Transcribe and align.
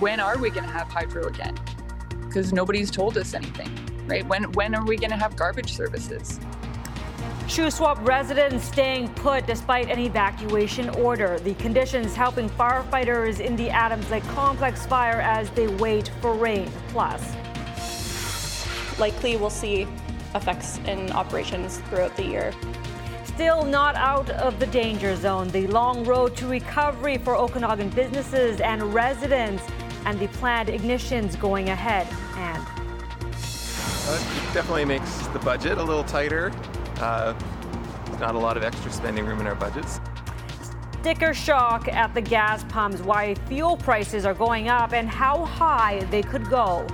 when 0.00 0.20
are 0.20 0.38
we 0.38 0.50
going 0.50 0.64
to 0.64 0.72
have 0.72 0.88
hydro 0.88 1.26
again? 1.26 1.56
Because 2.26 2.52
nobody's 2.52 2.90
told 2.90 3.16
us 3.16 3.34
anything, 3.34 3.70
right? 4.06 4.26
When 4.26 4.50
when 4.52 4.74
are 4.74 4.84
we 4.84 4.96
going 4.96 5.10
to 5.10 5.16
have 5.16 5.36
garbage 5.36 5.72
services? 5.72 6.40
Shuswap 7.46 8.04
residents 8.06 8.64
staying 8.64 9.10
put 9.10 9.46
despite 9.46 9.90
an 9.90 9.98
evacuation 9.98 10.88
order. 10.90 11.38
The 11.38 11.54
conditions 11.54 12.14
helping 12.14 12.48
firefighters 12.50 13.38
in 13.38 13.54
the 13.54 13.68
Adams 13.70 14.10
Lake 14.10 14.24
complex 14.28 14.86
fire 14.86 15.20
as 15.20 15.50
they 15.50 15.68
wait 15.68 16.10
for 16.20 16.34
rain. 16.34 16.70
Plus, 16.88 17.36
likely 18.98 19.36
we'll 19.36 19.50
see 19.50 19.86
effects 20.34 20.78
in 20.86 21.12
operations 21.12 21.78
throughout 21.90 22.16
the 22.16 22.24
year. 22.24 22.52
Still 23.24 23.64
not 23.64 23.94
out 23.96 24.30
of 24.30 24.58
the 24.58 24.66
danger 24.68 25.14
zone. 25.16 25.48
The 25.48 25.66
long 25.66 26.04
road 26.04 26.36
to 26.36 26.46
recovery 26.46 27.18
for 27.18 27.36
Okanagan 27.36 27.90
businesses 27.90 28.60
and 28.60 28.94
residents, 28.94 29.62
and 30.04 30.18
the 30.18 30.28
planned 30.28 30.68
ignitions 30.68 31.38
going 31.38 31.70
ahead. 31.70 32.06
And 32.36 32.62
it 34.12 34.54
definitely 34.54 34.84
makes 34.84 35.26
the 35.28 35.38
budget 35.38 35.78
a 35.78 35.82
little 35.82 36.04
tighter. 36.04 36.52
Uh, 36.98 37.34
not 38.20 38.34
a 38.34 38.38
lot 38.38 38.56
of 38.56 38.62
extra 38.62 38.90
spending 38.92 39.26
room 39.26 39.40
in 39.40 39.46
our 39.46 39.54
budgets. 39.54 40.00
Sticker 41.00 41.34
shock 41.34 41.88
at 41.88 42.14
the 42.14 42.20
gas 42.20 42.64
pumps, 42.64 43.00
why 43.00 43.34
fuel 43.46 43.76
prices 43.76 44.24
are 44.24 44.34
going 44.34 44.68
up, 44.68 44.92
and 44.92 45.08
how 45.08 45.44
high 45.44 46.00
they 46.10 46.22
could 46.22 46.48
go. 46.48 46.86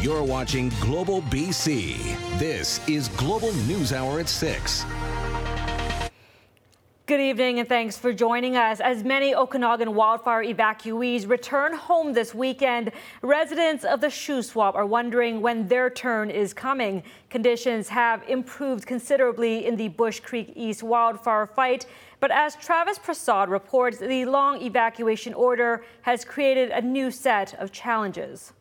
You're 0.00 0.22
watching 0.22 0.70
Global 0.80 1.22
BC. 1.22 1.98
This 2.38 2.80
is 2.88 3.08
Global 3.08 3.52
News 3.66 3.92
Hour 3.92 4.20
at 4.20 4.28
6. 4.28 4.84
Good 7.10 7.20
evening 7.20 7.58
and 7.58 7.68
thanks 7.68 7.96
for 7.96 8.12
joining 8.12 8.54
us. 8.56 8.78
As 8.78 9.02
many 9.02 9.34
Okanagan 9.34 9.96
wildfire 9.96 10.44
evacuees 10.44 11.28
return 11.28 11.74
home 11.74 12.12
this 12.12 12.36
weekend, 12.36 12.92
residents 13.20 13.84
of 13.84 14.00
the 14.00 14.06
Shuswap 14.06 14.76
are 14.76 14.86
wondering 14.86 15.40
when 15.40 15.66
their 15.66 15.90
turn 15.90 16.30
is 16.30 16.54
coming. 16.54 17.02
Conditions 17.28 17.88
have 17.88 18.22
improved 18.28 18.86
considerably 18.86 19.66
in 19.66 19.74
the 19.74 19.88
Bush 19.88 20.20
Creek 20.20 20.52
East 20.54 20.84
wildfire 20.84 21.46
fight, 21.46 21.84
but 22.20 22.30
as 22.30 22.54
Travis 22.54 22.96
Prasad 22.96 23.48
reports, 23.48 23.98
the 23.98 24.24
long 24.24 24.62
evacuation 24.62 25.34
order 25.34 25.84
has 26.02 26.24
created 26.24 26.70
a 26.70 26.80
new 26.80 27.10
set 27.10 27.54
of 27.54 27.72
challenges. 27.72 28.52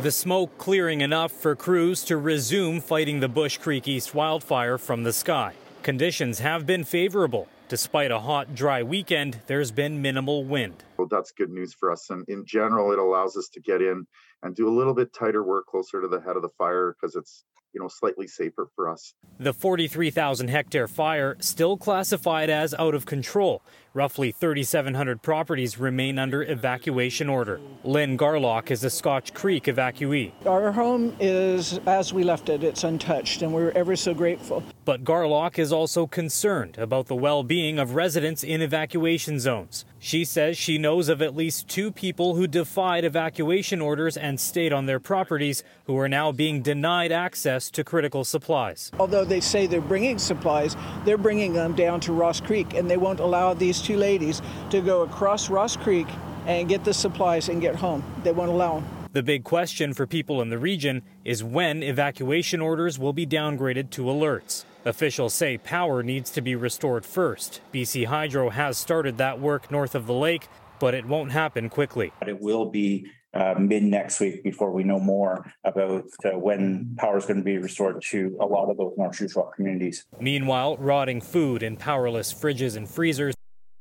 The 0.00 0.10
smoke 0.10 0.56
clearing 0.56 1.02
enough 1.02 1.30
for 1.30 1.54
crews 1.54 2.02
to 2.04 2.16
resume 2.16 2.80
fighting 2.80 3.20
the 3.20 3.28
Bush 3.28 3.58
Creek 3.58 3.86
East 3.86 4.14
wildfire 4.14 4.78
from 4.78 5.02
the 5.02 5.12
sky. 5.12 5.52
Conditions 5.82 6.38
have 6.38 6.64
been 6.64 6.84
favorable. 6.84 7.48
Despite 7.68 8.10
a 8.10 8.18
hot, 8.18 8.54
dry 8.54 8.82
weekend, 8.82 9.40
there's 9.46 9.70
been 9.70 10.00
minimal 10.00 10.42
wind. 10.42 10.84
Well, 10.96 11.06
that's 11.06 11.32
good 11.32 11.50
news 11.50 11.74
for 11.74 11.92
us. 11.92 12.08
And 12.08 12.24
in 12.28 12.46
general, 12.46 12.92
it 12.92 12.98
allows 12.98 13.36
us 13.36 13.50
to 13.52 13.60
get 13.60 13.82
in 13.82 14.06
and 14.42 14.56
do 14.56 14.66
a 14.66 14.74
little 14.74 14.94
bit 14.94 15.12
tighter 15.12 15.44
work 15.44 15.66
closer 15.66 16.00
to 16.00 16.08
the 16.08 16.22
head 16.22 16.34
of 16.34 16.40
the 16.40 16.48
fire 16.56 16.96
because 16.98 17.14
it's 17.14 17.44
you 17.74 17.80
know 17.80 17.88
slightly 17.88 18.26
safer 18.26 18.68
for 18.74 18.88
us. 18.88 19.12
The 19.38 19.52
43,000 19.52 20.48
hectare 20.48 20.88
fire 20.88 21.36
still 21.40 21.76
classified 21.76 22.48
as 22.48 22.72
out 22.74 22.94
of 22.94 23.04
control. 23.04 23.62
Roughly 23.92 24.30
3,700 24.30 25.20
properties 25.20 25.76
remain 25.76 26.16
under 26.16 26.44
evacuation 26.44 27.28
order. 27.28 27.60
Lynn 27.82 28.16
Garlock 28.16 28.70
is 28.70 28.84
a 28.84 28.90
Scotch 28.90 29.34
Creek 29.34 29.64
evacuee. 29.64 30.30
Our 30.46 30.70
home 30.70 31.16
is 31.18 31.80
as 31.86 32.12
we 32.12 32.22
left 32.22 32.48
it, 32.48 32.62
it's 32.62 32.84
untouched, 32.84 33.42
and 33.42 33.52
we're 33.52 33.72
ever 33.72 33.96
so 33.96 34.14
grateful. 34.14 34.62
But 34.84 35.02
Garlock 35.02 35.58
is 35.58 35.72
also 35.72 36.06
concerned 36.06 36.78
about 36.78 37.08
the 37.08 37.16
well 37.16 37.42
being 37.42 37.80
of 37.80 37.96
residents 37.96 38.44
in 38.44 38.62
evacuation 38.62 39.40
zones. 39.40 39.84
She 39.98 40.24
says 40.24 40.56
she 40.56 40.78
knows 40.78 41.08
of 41.08 41.20
at 41.20 41.36
least 41.36 41.68
two 41.68 41.92
people 41.92 42.34
who 42.34 42.46
defied 42.46 43.04
evacuation 43.04 43.80
orders 43.80 44.16
and 44.16 44.40
stayed 44.40 44.72
on 44.72 44.86
their 44.86 44.98
properties 44.98 45.62
who 45.84 45.98
are 45.98 46.08
now 46.08 46.32
being 46.32 46.62
denied 46.62 47.12
access 47.12 47.70
to 47.72 47.84
critical 47.84 48.24
supplies. 48.24 48.90
Although 48.98 49.26
they 49.26 49.40
say 49.40 49.66
they're 49.66 49.82
bringing 49.82 50.18
supplies, 50.18 50.74
they're 51.04 51.18
bringing 51.18 51.52
them 51.52 51.74
down 51.74 52.00
to 52.00 52.12
Ross 52.12 52.40
Creek, 52.40 52.72
and 52.72 52.90
they 52.90 52.96
won't 52.96 53.20
allow 53.20 53.52
these 53.52 53.79
two 53.80 53.96
ladies 53.96 54.42
to 54.70 54.80
go 54.80 55.02
across 55.02 55.50
Ross 55.50 55.76
Creek 55.76 56.06
and 56.46 56.68
get 56.68 56.84
the 56.84 56.94
supplies 56.94 57.48
and 57.48 57.60
get 57.60 57.76
home. 57.76 58.04
They 58.22 58.32
won't 58.32 58.50
allow 58.50 58.80
them. 58.80 58.88
The 59.12 59.22
big 59.22 59.42
question 59.42 59.92
for 59.92 60.06
people 60.06 60.40
in 60.40 60.50
the 60.50 60.58
region 60.58 61.02
is 61.24 61.42
when 61.42 61.82
evacuation 61.82 62.60
orders 62.60 62.98
will 62.98 63.12
be 63.12 63.26
downgraded 63.26 63.90
to 63.90 64.02
alerts. 64.02 64.64
Officials 64.84 65.34
say 65.34 65.58
power 65.58 66.02
needs 66.02 66.30
to 66.30 66.40
be 66.40 66.54
restored 66.54 67.04
first. 67.04 67.60
BC 67.74 68.06
Hydro 68.06 68.50
has 68.50 68.78
started 68.78 69.18
that 69.18 69.40
work 69.40 69.70
north 69.70 69.94
of 69.94 70.06
the 70.06 70.14
lake, 70.14 70.46
but 70.78 70.94
it 70.94 71.04
won't 71.06 71.32
happen 71.32 71.68
quickly. 71.68 72.12
It 72.24 72.40
will 72.40 72.70
be 72.70 73.10
uh, 73.34 73.54
mid 73.58 73.82
next 73.82 74.20
week 74.20 74.42
before 74.42 74.70
we 74.72 74.84
know 74.84 74.98
more 74.98 75.52
about 75.64 76.04
uh, 76.24 76.38
when 76.38 76.94
power 76.96 77.18
is 77.18 77.26
going 77.26 77.38
to 77.38 77.44
be 77.44 77.58
restored 77.58 78.02
to 78.10 78.36
a 78.40 78.46
lot 78.46 78.70
of 78.70 78.76
those 78.76 78.94
North 78.96 79.18
Shuswap 79.18 79.54
communities. 79.54 80.06
Meanwhile, 80.18 80.76
rotting 80.78 81.20
food 81.20 81.62
in 81.62 81.76
powerless 81.76 82.32
fridges 82.32 82.76
and 82.76 82.88
freezers 82.88 83.34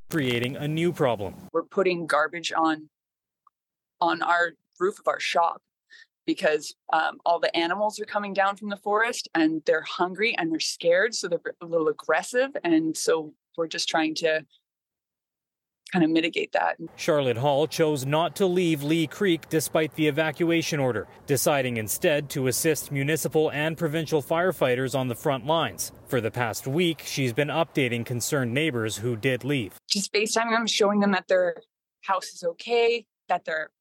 creating 0.09 0.55
a 0.57 0.67
new 0.67 0.91
problem. 0.91 1.35
We're 1.53 1.63
putting 1.63 2.07
garbage 2.07 2.51
on 2.51 2.89
on 4.01 4.21
our 4.21 4.53
roof 4.79 4.99
of 4.99 5.07
our 5.07 5.19
shop 5.19 5.61
because 6.25 6.73
um, 6.93 7.17
all 7.25 7.39
the 7.39 7.55
animals 7.55 7.99
are 7.99 8.05
coming 8.05 8.33
down 8.33 8.55
from 8.55 8.69
the 8.69 8.77
forest 8.77 9.27
and 9.35 9.61
they're 9.65 9.81
hungry 9.81 10.35
and 10.37 10.51
they're 10.51 10.59
scared, 10.59 11.13
so 11.13 11.27
they're 11.27 11.41
a 11.61 11.65
little 11.65 11.89
aggressive, 11.89 12.51
and 12.63 12.95
so 12.95 13.33
we're 13.57 13.67
just 13.67 13.89
trying 13.89 14.15
to 14.15 14.45
kind 15.91 16.03
of 16.05 16.11
mitigate 16.11 16.51
that. 16.53 16.77
Charlotte 16.95 17.37
Hall 17.37 17.67
chose 17.67 18.05
not 18.05 18.35
to 18.37 18.45
leave 18.45 18.83
Lee 18.83 19.07
Creek 19.07 19.49
despite 19.49 19.93
the 19.95 20.07
evacuation 20.07 20.79
order, 20.79 21.07
deciding 21.25 21.77
instead 21.77 22.29
to 22.31 22.47
assist 22.47 22.91
municipal 22.91 23.51
and 23.51 23.77
provincial 23.77 24.21
firefighters 24.21 24.97
on 24.97 25.07
the 25.07 25.15
front 25.15 25.45
lines. 25.45 25.91
For 26.07 26.21
the 26.21 26.31
past 26.31 26.67
week, 26.67 27.01
she's 27.05 27.33
been 27.33 27.49
updating 27.49 28.05
concerned 28.05 28.53
neighbors 28.53 28.97
who 28.97 29.15
did 29.15 29.43
leave. 29.43 29.73
Just 29.89 30.13
FaceTiming 30.13 30.51
them, 30.51 30.67
showing 30.67 30.99
them 30.99 31.11
that 31.11 31.27
their 31.27 31.55
house 32.01 32.27
is 32.27 32.43
okay, 32.43 33.05
that 33.27 33.45
their 33.45 33.71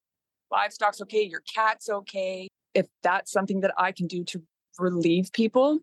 livestock's 0.51 1.01
okay, 1.03 1.23
your 1.23 1.43
cat's 1.55 1.89
okay. 1.89 2.49
If 2.75 2.87
that's 3.03 3.33
something 3.33 3.61
that 3.61 3.73
I 3.77 3.93
can 3.93 4.07
do 4.07 4.25
to 4.25 4.43
relieve 4.79 5.33
people, 5.33 5.81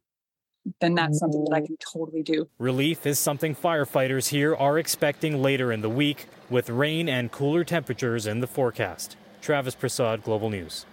then 0.80 0.96
that's 0.96 1.20
something 1.20 1.44
that 1.46 1.56
I 1.56 1.62
oh. 1.62 1.66
can 1.66 1.78
totally 1.78 2.24
do. 2.24 2.48
Relief 2.58 3.06
is 3.06 3.20
something 3.20 3.56
firefighters 3.56 4.30
here 4.30 4.56
are 4.56 4.78
expecting 4.78 5.42
later 5.42 5.72
in 5.72 5.82
the 5.82 5.90
week 5.90 6.28
with 6.50 6.70
rain 6.70 7.08
and 7.08 7.32
cooler 7.32 7.64
temperatures 7.64 8.26
in 8.26 8.40
the 8.40 8.48
forecast. 8.48 9.16
Travis 9.42 9.76
Prasad, 9.76 10.24
Global 10.24 10.50
News. 10.50 10.86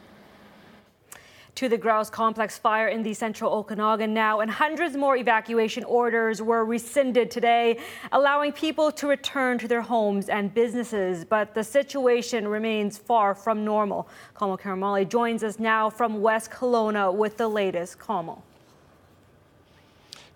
To 1.57 1.69
the 1.69 1.77
Grouse 1.77 2.09
Complex 2.09 2.57
fire 2.57 2.89
in 2.89 3.03
the 3.03 3.13
central 3.13 3.53
Okanagan 3.53 4.15
now, 4.15 4.41
and 4.41 4.51
hundreds 4.51 4.97
more 4.97 5.17
evacuation 5.17 5.85
orders 5.85 6.41
were 6.41 6.65
rescinded 6.65 7.31
today, 7.31 7.79
allowing 8.11 8.53
people 8.53 8.91
to 8.93 9.07
return 9.07 9.59
to 9.59 9.69
their 9.69 9.83
homes 9.83 10.31
and 10.31 10.53
businesses. 10.55 11.27
But 11.27 11.55
the 11.55 11.63
situation 11.63 12.49
remains 12.49 12.97
far 12.97 13.35
from 13.35 13.67
normal. 13.67 14.09
Kamil 14.35 14.57
Karamali 14.57 15.07
joins 15.07 15.45
us 15.45 15.59
now 15.59 15.91
from 15.91 16.23
West 16.23 16.51
Kelowna 16.51 17.15
with 17.15 17.37
the 17.37 17.49
latest. 17.49 17.99
Kamil. 17.99 18.43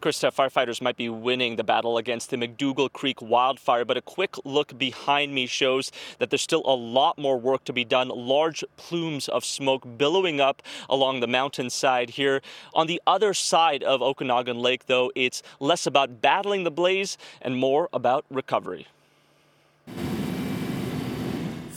Krista, 0.07 0.33
firefighters 0.33 0.81
might 0.81 0.97
be 0.97 1.09
winning 1.09 1.57
the 1.57 1.65
battle 1.65 1.99
against 1.99 2.31
the 2.31 2.37
McDougall 2.37 2.93
Creek 2.93 3.21
wildfire, 3.21 3.85
but 3.85 3.97
a 3.97 4.01
quick 4.01 4.37
look 4.45 4.79
behind 4.79 5.35
me 5.35 5.47
shows 5.47 5.91
that 6.21 6.31
there's 6.31 6.43
still 6.43 6.63
a 6.65 6.77
lot 6.77 7.19
more 7.19 7.37
work 7.37 7.65
to 7.65 7.73
be 7.73 7.85
done. 7.85 8.07
Large 8.07 8.65
plumes 8.77 9.29
of 9.29 9.45
smoke 9.45 9.85
billowing 9.99 10.41
up 10.41 10.63
along 10.89 11.19
the 11.19 11.27
mountainside 11.27 12.11
here. 12.11 12.41
On 12.73 12.87
the 12.87 13.03
other 13.05 13.35
side 13.35 13.83
of 13.83 14.01
Okanagan 14.01 14.61
Lake, 14.61 14.87
though, 14.87 15.11
it's 15.17 15.43
less 15.59 15.89
about 15.89 16.21
battling 16.21 16.63
the 16.63 16.71
blaze 16.71 17.19
and 17.43 17.57
more 17.57 17.89
about 17.93 18.25
recovery 18.31 18.87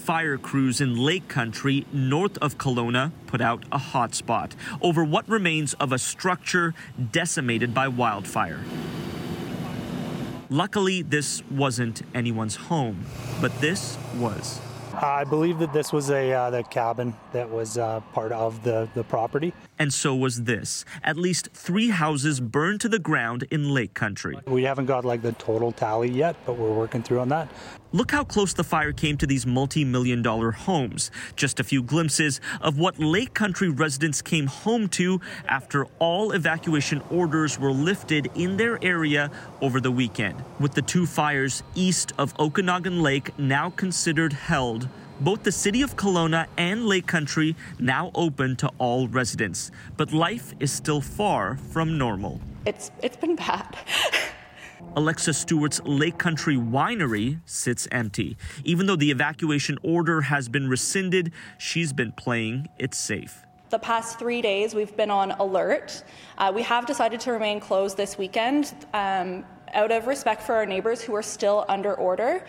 fire 0.09 0.39
crews 0.39 0.81
in 0.81 0.97
Lake 0.97 1.27
Country 1.27 1.85
north 1.93 2.35
of 2.39 2.57
Kelowna 2.57 3.11
put 3.27 3.41
out 3.41 3.63
a 3.71 3.77
hotspot 3.77 4.53
over 4.81 5.03
what 5.03 5.29
remains 5.29 5.75
of 5.75 5.91
a 5.91 5.99
structure 5.99 6.73
decimated 7.11 7.75
by 7.75 7.87
wildfire. 7.87 8.59
Luckily, 10.49 11.03
this 11.03 11.43
wasn't 11.51 12.01
anyone's 12.15 12.55
home, 12.55 13.05
but 13.39 13.53
this 13.61 13.99
was. 14.15 14.59
I 14.95 15.25
believe 15.25 15.59
that 15.59 15.73
this 15.73 15.93
was 15.93 16.09
a 16.09 16.33
uh, 16.33 16.49
the 16.49 16.63
cabin 16.63 17.13
that 17.31 17.47
was 17.47 17.77
uh, 17.77 17.99
part 18.11 18.31
of 18.31 18.63
the, 18.63 18.89
the 18.95 19.03
property. 19.03 19.53
And 19.79 19.93
so 19.93 20.13
was 20.13 20.43
this. 20.43 20.83
At 21.05 21.15
least 21.15 21.47
three 21.53 21.87
houses 21.87 22.41
burned 22.41 22.81
to 22.81 22.89
the 22.89 22.99
ground 22.99 23.45
in 23.49 23.73
Lake 23.73 23.93
Country. 23.93 24.37
We 24.45 24.63
haven't 24.63 24.87
got 24.87 25.05
like 25.05 25.21
the 25.21 25.31
total 25.31 25.71
tally 25.71 26.11
yet, 26.11 26.35
but 26.45 26.57
we're 26.57 26.73
working 26.73 27.01
through 27.01 27.21
on 27.21 27.29
that. 27.29 27.49
Look 27.93 28.11
how 28.11 28.25
close 28.25 28.53
the 28.53 28.63
fire 28.63 28.91
came 28.91 29.17
to 29.17 29.25
these 29.25 29.47
multi 29.47 29.85
million 29.85 30.21
dollar 30.21 30.51
homes. 30.51 31.11
Just 31.37 31.61
a 31.61 31.63
few 31.63 31.81
glimpses 31.81 32.41
of 32.59 32.77
what 32.77 32.99
Lake 32.99 33.33
Country 33.33 33.69
residents 33.69 34.21
came 34.21 34.47
home 34.47 34.89
to 34.89 35.21
after 35.47 35.85
all 35.97 36.33
evacuation 36.33 37.01
orders 37.09 37.57
were 37.57 37.71
lifted 37.71 38.29
in 38.35 38.57
their 38.57 38.83
area 38.83 39.31
over 39.61 39.79
the 39.79 39.91
weekend. 39.91 40.43
With 40.59 40.73
the 40.73 40.81
two 40.81 41.05
fires 41.05 41.63
east 41.73 42.11
of 42.17 42.37
Okanagan 42.37 43.01
Lake 43.01 43.37
now 43.39 43.69
considered 43.71 44.33
held, 44.33 44.89
both 45.19 45.43
the 45.43 45.51
city 45.51 45.81
of 45.81 45.95
Kelowna 45.95 46.47
and 46.57 46.85
Lake 46.85 47.07
Country 47.07 47.55
now 47.77 48.11
open 48.15 48.55
to 48.57 48.71
all 48.77 49.07
residents, 49.07 49.71
but 49.97 50.13
life 50.13 50.53
is 50.59 50.71
still 50.71 51.01
far 51.01 51.57
from 51.57 51.97
normal. 51.97 52.39
It's 52.65 52.91
it's 53.01 53.17
been 53.17 53.35
bad. 53.35 53.77
Alexa 54.95 55.33
Stewart's 55.33 55.81
Lake 55.83 56.17
Country 56.17 56.55
Winery 56.55 57.39
sits 57.45 57.87
empty. 57.91 58.37
Even 58.63 58.85
though 58.85 58.95
the 58.95 59.11
evacuation 59.11 59.77
order 59.83 60.21
has 60.21 60.47
been 60.49 60.69
rescinded, 60.69 61.31
she's 61.57 61.93
been 61.93 62.11
playing 62.13 62.67
it 62.77 62.93
safe. 62.93 63.43
The 63.69 63.79
past 63.79 64.17
three 64.17 64.41
days, 64.41 64.73
we've 64.73 64.95
been 64.97 65.11
on 65.11 65.31
alert. 65.31 66.03
Uh, 66.37 66.51
we 66.55 66.63
have 66.63 66.87
decided 66.87 67.19
to 67.21 67.31
remain 67.31 67.59
closed 67.59 67.97
this 67.97 68.17
weekend 68.17 68.73
um, 68.93 69.45
out 69.73 69.91
of 69.91 70.07
respect 70.07 70.41
for 70.41 70.55
our 70.55 70.65
neighbors 70.65 71.01
who 71.01 71.13
are 71.13 71.21
still 71.21 71.65
under 71.69 71.93
order. 71.93 72.43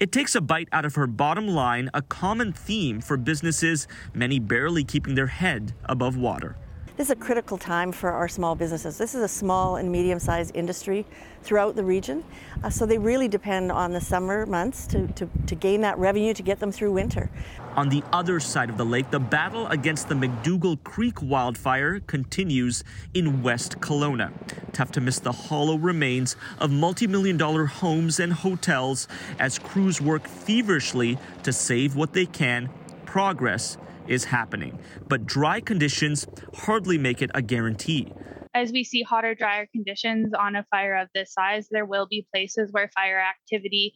It 0.00 0.12
takes 0.12 0.34
a 0.34 0.40
bite 0.40 0.68
out 0.72 0.84
of 0.84 0.96
her 0.96 1.06
bottom 1.06 1.46
line, 1.46 1.90
a 1.94 2.02
common 2.02 2.52
theme 2.52 3.00
for 3.00 3.16
businesses, 3.16 3.86
many 4.12 4.38
barely 4.38 4.84
keeping 4.84 5.14
their 5.14 5.28
head 5.28 5.72
above 5.84 6.16
water. 6.16 6.56
This 6.96 7.08
is 7.08 7.10
a 7.10 7.16
critical 7.16 7.58
time 7.58 7.90
for 7.90 8.12
our 8.12 8.28
small 8.28 8.54
businesses. 8.54 8.98
This 8.98 9.16
is 9.16 9.22
a 9.22 9.26
small 9.26 9.74
and 9.74 9.90
medium 9.90 10.20
sized 10.20 10.54
industry 10.54 11.04
throughout 11.42 11.74
the 11.74 11.82
region. 11.82 12.22
Uh, 12.62 12.70
so 12.70 12.86
they 12.86 12.98
really 12.98 13.26
depend 13.26 13.72
on 13.72 13.92
the 13.92 14.00
summer 14.00 14.46
months 14.46 14.86
to, 14.86 15.08
to, 15.08 15.28
to 15.46 15.54
gain 15.56 15.80
that 15.80 15.98
revenue 15.98 16.32
to 16.32 16.42
get 16.42 16.60
them 16.60 16.70
through 16.70 16.92
winter. 16.92 17.30
On 17.74 17.88
the 17.88 18.04
other 18.12 18.38
side 18.38 18.70
of 18.70 18.76
the 18.76 18.84
lake, 18.86 19.10
the 19.10 19.18
battle 19.18 19.66
against 19.66 20.08
the 20.08 20.14
McDougall 20.14 20.84
Creek 20.84 21.20
wildfire 21.20 21.98
continues 21.98 22.84
in 23.12 23.42
West 23.42 23.80
Kelowna. 23.80 24.30
Tough 24.72 24.92
to 24.92 25.00
miss 25.00 25.18
the 25.18 25.32
hollow 25.32 25.76
remains 25.76 26.36
of 26.60 26.70
multi 26.70 27.08
million 27.08 27.36
dollar 27.36 27.66
homes 27.66 28.20
and 28.20 28.32
hotels 28.32 29.08
as 29.40 29.58
crews 29.58 30.00
work 30.00 30.28
feverishly 30.28 31.18
to 31.42 31.52
save 31.52 31.96
what 31.96 32.12
they 32.12 32.26
can. 32.26 32.70
Progress 33.04 33.78
is 34.08 34.24
happening, 34.24 34.78
but 35.08 35.26
dry 35.26 35.60
conditions 35.60 36.26
hardly 36.54 36.98
make 36.98 37.22
it 37.22 37.30
a 37.34 37.42
guarantee. 37.42 38.12
As 38.54 38.70
we 38.70 38.84
see 38.84 39.02
hotter, 39.02 39.34
drier 39.34 39.66
conditions 39.66 40.32
on 40.32 40.54
a 40.54 40.64
fire 40.70 40.96
of 40.96 41.08
this 41.14 41.32
size, 41.32 41.68
there 41.70 41.84
will 41.84 42.06
be 42.08 42.26
places 42.32 42.70
where 42.72 42.88
fire 42.94 43.20
activity 43.20 43.94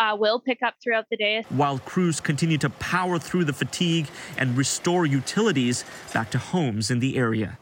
uh, 0.00 0.16
will 0.18 0.40
pick 0.40 0.62
up 0.62 0.74
throughout 0.82 1.04
the 1.10 1.16
day. 1.16 1.44
While 1.50 1.78
crews 1.78 2.20
continue 2.20 2.58
to 2.58 2.70
power 2.70 3.18
through 3.18 3.44
the 3.44 3.52
fatigue 3.52 4.08
and 4.36 4.56
restore 4.56 5.06
utilities 5.06 5.84
back 6.12 6.30
to 6.30 6.38
homes 6.38 6.90
in 6.90 6.98
the 7.00 7.16
area. 7.16 7.58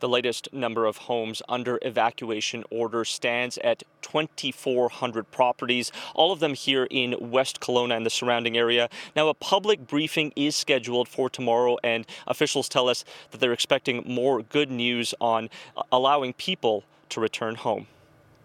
The 0.00 0.08
latest 0.08 0.48
number 0.52 0.86
of 0.86 0.96
homes 0.96 1.42
under 1.46 1.78
evacuation 1.82 2.64
order 2.70 3.04
stands 3.04 3.58
at 3.58 3.82
2,400 4.00 5.30
properties, 5.30 5.92
all 6.14 6.32
of 6.32 6.40
them 6.40 6.54
here 6.54 6.86
in 6.90 7.14
West 7.20 7.60
Kelowna 7.60 7.96
and 7.96 8.06
the 8.06 8.10
surrounding 8.10 8.56
area. 8.56 8.88
Now, 9.14 9.28
a 9.28 9.34
public 9.34 9.86
briefing 9.86 10.32
is 10.34 10.56
scheduled 10.56 11.06
for 11.06 11.28
tomorrow, 11.28 11.76
and 11.84 12.06
officials 12.26 12.68
tell 12.68 12.88
us 12.88 13.04
that 13.30 13.40
they're 13.40 13.52
expecting 13.52 14.02
more 14.06 14.42
good 14.42 14.70
news 14.70 15.14
on 15.20 15.50
uh, 15.76 15.82
allowing 15.92 16.32
people 16.32 16.84
to 17.10 17.20
return 17.20 17.56
home. 17.56 17.86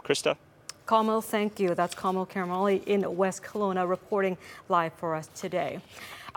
Krista? 0.03 0.35
Kamil, 0.85 1.21
thank 1.21 1.59
you. 1.59 1.73
That's 1.73 1.95
Kamil 1.95 2.27
Karamali 2.27 2.83
in 2.85 3.15
West 3.15 3.43
Kelowna 3.43 3.89
reporting 3.89 4.37
live 4.69 4.93
for 4.93 5.15
us 5.15 5.29
today. 5.33 5.79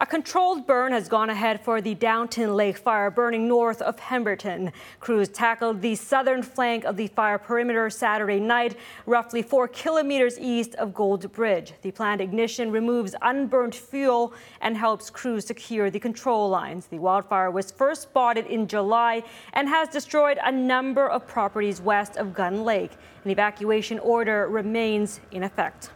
A 0.00 0.06
controlled 0.06 0.64
burn 0.64 0.92
has 0.92 1.08
gone 1.08 1.28
ahead 1.28 1.60
for 1.60 1.80
the 1.80 1.92
Downton 1.92 2.54
Lake 2.54 2.78
fire 2.78 3.10
burning 3.10 3.48
north 3.48 3.82
of 3.82 3.96
Pemberton. 3.96 4.72
Crews 5.00 5.28
tackled 5.28 5.82
the 5.82 5.96
southern 5.96 6.40
flank 6.40 6.84
of 6.84 6.96
the 6.96 7.08
fire 7.08 7.36
perimeter 7.36 7.90
Saturday 7.90 8.38
night, 8.38 8.76
roughly 9.06 9.42
four 9.42 9.66
kilometers 9.66 10.38
east 10.38 10.76
of 10.76 10.94
Gold 10.94 11.32
Bridge. 11.32 11.72
The 11.82 11.90
planned 11.90 12.20
ignition 12.20 12.70
removes 12.70 13.16
unburnt 13.22 13.74
fuel 13.74 14.34
and 14.60 14.76
helps 14.76 15.10
crews 15.10 15.46
secure 15.46 15.90
the 15.90 15.98
control 15.98 16.48
lines. 16.48 16.86
The 16.86 17.00
wildfire 17.00 17.50
was 17.50 17.72
first 17.72 18.02
spotted 18.02 18.46
in 18.46 18.68
July 18.68 19.24
and 19.54 19.68
has 19.68 19.88
destroyed 19.88 20.38
a 20.44 20.52
number 20.52 21.08
of 21.08 21.26
properties 21.26 21.80
west 21.80 22.16
of 22.18 22.34
Gun 22.34 22.62
Lake. 22.62 22.92
An 23.24 23.32
evacuation 23.32 23.98
order 23.98 24.46
remains 24.46 25.18
in 25.32 25.42
effect. 25.42 25.90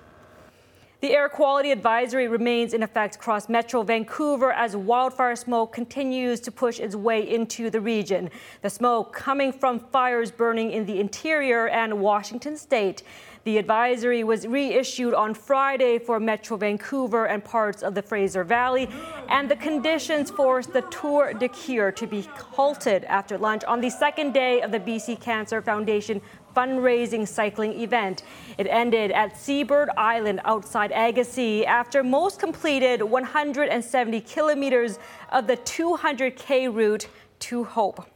The 1.02 1.16
air 1.16 1.28
quality 1.28 1.72
advisory 1.72 2.28
remains 2.28 2.74
in 2.74 2.84
effect 2.84 3.16
across 3.16 3.48
Metro 3.48 3.82
Vancouver 3.82 4.52
as 4.52 4.76
wildfire 4.76 5.34
smoke 5.34 5.72
continues 5.72 6.38
to 6.42 6.52
push 6.52 6.78
its 6.78 6.94
way 6.94 7.28
into 7.28 7.70
the 7.70 7.80
region. 7.80 8.30
The 8.60 8.70
smoke 8.70 9.12
coming 9.12 9.52
from 9.52 9.80
fires 9.80 10.30
burning 10.30 10.70
in 10.70 10.86
the 10.86 11.00
interior 11.00 11.66
and 11.66 12.00
Washington 12.00 12.56
state. 12.56 13.02
The 13.42 13.58
advisory 13.58 14.22
was 14.22 14.46
reissued 14.46 15.14
on 15.14 15.34
Friday 15.34 15.98
for 15.98 16.20
Metro 16.20 16.56
Vancouver 16.56 17.26
and 17.26 17.44
parts 17.44 17.82
of 17.82 17.96
the 17.96 18.02
Fraser 18.02 18.44
Valley, 18.44 18.88
and 19.28 19.50
the 19.50 19.56
conditions 19.56 20.30
forced 20.30 20.72
the 20.72 20.82
Tour 20.82 21.34
de 21.34 21.48
Cure 21.48 21.90
to 21.90 22.06
be 22.06 22.22
halted 22.38 23.02
after 23.06 23.36
lunch 23.36 23.64
on 23.64 23.80
the 23.80 23.90
second 23.90 24.32
day 24.32 24.60
of 24.60 24.70
the 24.70 24.78
BC 24.78 25.20
Cancer 25.20 25.60
Foundation 25.60 26.22
fundraising 26.54 27.26
cycling 27.26 27.80
event. 27.80 28.22
It 28.58 28.66
ended 28.68 29.10
at 29.10 29.36
Seabird 29.36 29.90
Island 29.96 30.40
outside 30.44 30.92
Agassiz 30.92 31.64
after 31.66 32.02
most 32.02 32.38
completed 32.38 33.02
170 33.02 34.20
kilometers 34.20 34.98
of 35.30 35.46
the 35.46 35.56
200K 35.56 36.74
route 36.74 37.08
to 37.40 37.64
Hope. 37.64 38.06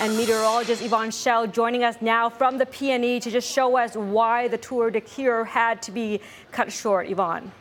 And 0.00 0.16
meteorologist 0.16 0.82
Yvonne 0.82 1.10
Schalle 1.10 1.46
joining 1.46 1.84
us 1.84 1.96
now 2.00 2.28
from 2.28 2.58
the 2.58 2.66
PNE 2.66 3.20
to 3.22 3.30
just 3.30 3.50
show 3.50 3.76
us 3.76 3.94
why 3.94 4.48
the 4.48 4.58
Tour 4.58 4.90
de 4.90 5.00
Cure 5.00 5.44
had 5.44 5.80
to 5.82 5.92
be 5.92 6.20
cut 6.50 6.72
short. 6.72 7.08
Yvonne. 7.08 7.52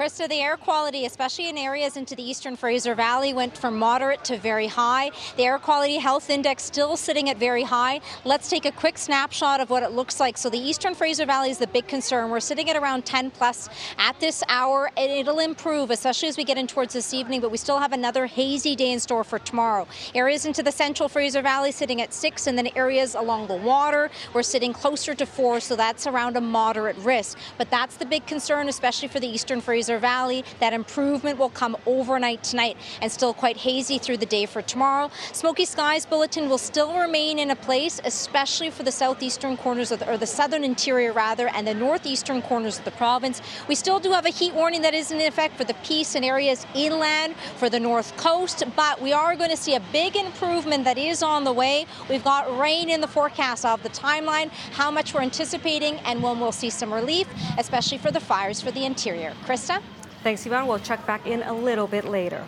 Krista, 0.00 0.26
the 0.26 0.40
air 0.40 0.56
quality, 0.56 1.04
especially 1.04 1.50
in 1.50 1.58
areas 1.58 1.98
into 1.98 2.16
the 2.16 2.22
eastern 2.22 2.56
Fraser 2.56 2.94
Valley, 2.94 3.34
went 3.34 3.54
from 3.54 3.78
moderate 3.78 4.24
to 4.24 4.38
very 4.38 4.66
high. 4.66 5.10
The 5.36 5.44
air 5.44 5.58
quality 5.58 5.98
health 5.98 6.30
index 6.30 6.62
still 6.62 6.96
sitting 6.96 7.28
at 7.28 7.36
very 7.36 7.64
high. 7.64 8.00
Let's 8.24 8.48
take 8.48 8.64
a 8.64 8.72
quick 8.72 8.96
snapshot 8.96 9.60
of 9.60 9.68
what 9.68 9.82
it 9.82 9.90
looks 9.92 10.18
like. 10.18 10.38
So 10.38 10.48
the 10.48 10.56
eastern 10.58 10.94
Fraser 10.94 11.26
Valley 11.26 11.50
is 11.50 11.58
the 11.58 11.66
big 11.66 11.86
concern. 11.86 12.30
We're 12.30 12.40
sitting 12.40 12.70
at 12.70 12.76
around 12.76 13.04
10 13.04 13.30
plus 13.32 13.68
at 13.98 14.18
this 14.20 14.42
hour, 14.48 14.90
and 14.96 15.12
it'll 15.12 15.38
improve, 15.38 15.90
especially 15.90 16.30
as 16.30 16.38
we 16.38 16.44
get 16.44 16.56
in 16.56 16.66
towards 16.66 16.94
this 16.94 17.12
evening, 17.12 17.42
but 17.42 17.50
we 17.50 17.58
still 17.58 17.78
have 17.78 17.92
another 17.92 18.24
hazy 18.24 18.74
day 18.74 18.92
in 18.92 19.00
store 19.00 19.22
for 19.22 19.38
tomorrow. 19.38 19.86
Areas 20.14 20.46
into 20.46 20.62
the 20.62 20.72
central 20.72 21.10
Fraser 21.10 21.42
Valley 21.42 21.72
sitting 21.72 22.00
at 22.00 22.14
six, 22.14 22.46
and 22.46 22.56
then 22.56 22.70
areas 22.74 23.14
along 23.14 23.48
the 23.48 23.56
water, 23.56 24.10
we're 24.32 24.42
sitting 24.42 24.72
closer 24.72 25.14
to 25.14 25.26
four, 25.26 25.60
so 25.60 25.76
that's 25.76 26.06
around 26.06 26.38
a 26.38 26.40
moderate 26.40 26.96
risk. 26.96 27.36
But 27.58 27.70
that's 27.70 27.96
the 27.96 28.06
big 28.06 28.24
concern, 28.24 28.66
especially 28.70 29.08
for 29.08 29.20
the 29.20 29.28
eastern 29.28 29.60
Fraser 29.60 29.89
Fraser 29.90 30.00
Valley. 30.00 30.44
That 30.60 30.72
improvement 30.72 31.38
will 31.38 31.50
come 31.50 31.76
overnight 31.84 32.44
tonight 32.44 32.76
and 33.02 33.10
still 33.10 33.34
quite 33.34 33.56
hazy 33.56 33.98
through 33.98 34.18
the 34.18 34.26
day 34.26 34.46
for 34.46 34.62
tomorrow. 34.62 35.10
Smoky 35.32 35.64
skies 35.64 36.06
bulletin 36.06 36.48
will 36.48 36.58
still 36.58 36.96
remain 36.96 37.38
in 37.40 37.50
a 37.50 37.56
place, 37.56 38.00
especially 38.04 38.70
for 38.70 38.84
the 38.84 38.92
southeastern 38.92 39.56
corners 39.56 39.90
of 39.90 39.98
the, 39.98 40.08
or 40.08 40.16
the 40.16 40.26
southern 40.26 40.62
interior 40.62 41.12
rather, 41.12 41.48
and 41.48 41.66
the 41.66 41.74
northeastern 41.74 42.40
corners 42.42 42.78
of 42.78 42.84
the 42.84 42.92
province. 42.92 43.42
We 43.68 43.74
still 43.74 43.98
do 43.98 44.12
have 44.12 44.26
a 44.26 44.30
heat 44.30 44.54
warning 44.54 44.82
that 44.82 44.94
is 44.94 45.10
in 45.10 45.20
effect 45.20 45.56
for 45.56 45.64
the 45.64 45.74
Peace 45.82 46.14
and 46.14 46.24
areas 46.24 46.66
inland 46.74 47.34
for 47.56 47.68
the 47.68 47.80
north 47.80 48.16
coast, 48.16 48.62
but 48.76 49.00
we 49.00 49.12
are 49.12 49.34
going 49.34 49.50
to 49.50 49.56
see 49.56 49.74
a 49.74 49.80
big 49.92 50.14
improvement 50.14 50.84
that 50.84 50.98
is 50.98 51.22
on 51.22 51.42
the 51.42 51.52
way. 51.52 51.86
We've 52.08 52.22
got 52.22 52.56
rain 52.58 52.90
in 52.90 53.00
the 53.00 53.08
forecast 53.08 53.64
of 53.64 53.82
the 53.82 53.88
timeline, 53.88 54.50
how 54.72 54.90
much 54.90 55.14
we're 55.14 55.22
anticipating, 55.22 55.96
and 56.04 56.22
when 56.22 56.38
we'll 56.38 56.52
see 56.52 56.70
some 56.70 56.92
relief, 56.92 57.26
especially 57.58 57.98
for 57.98 58.10
the 58.10 58.20
fires 58.20 58.60
for 58.60 58.70
the 58.70 58.84
interior. 58.84 59.32
Krista? 59.44 59.79
Thanks, 60.22 60.44
Yvonne. 60.44 60.66
We'll 60.66 60.78
check 60.78 61.06
back 61.06 61.26
in 61.26 61.42
a 61.44 61.52
little 61.52 61.86
bit 61.86 62.04
later. 62.04 62.46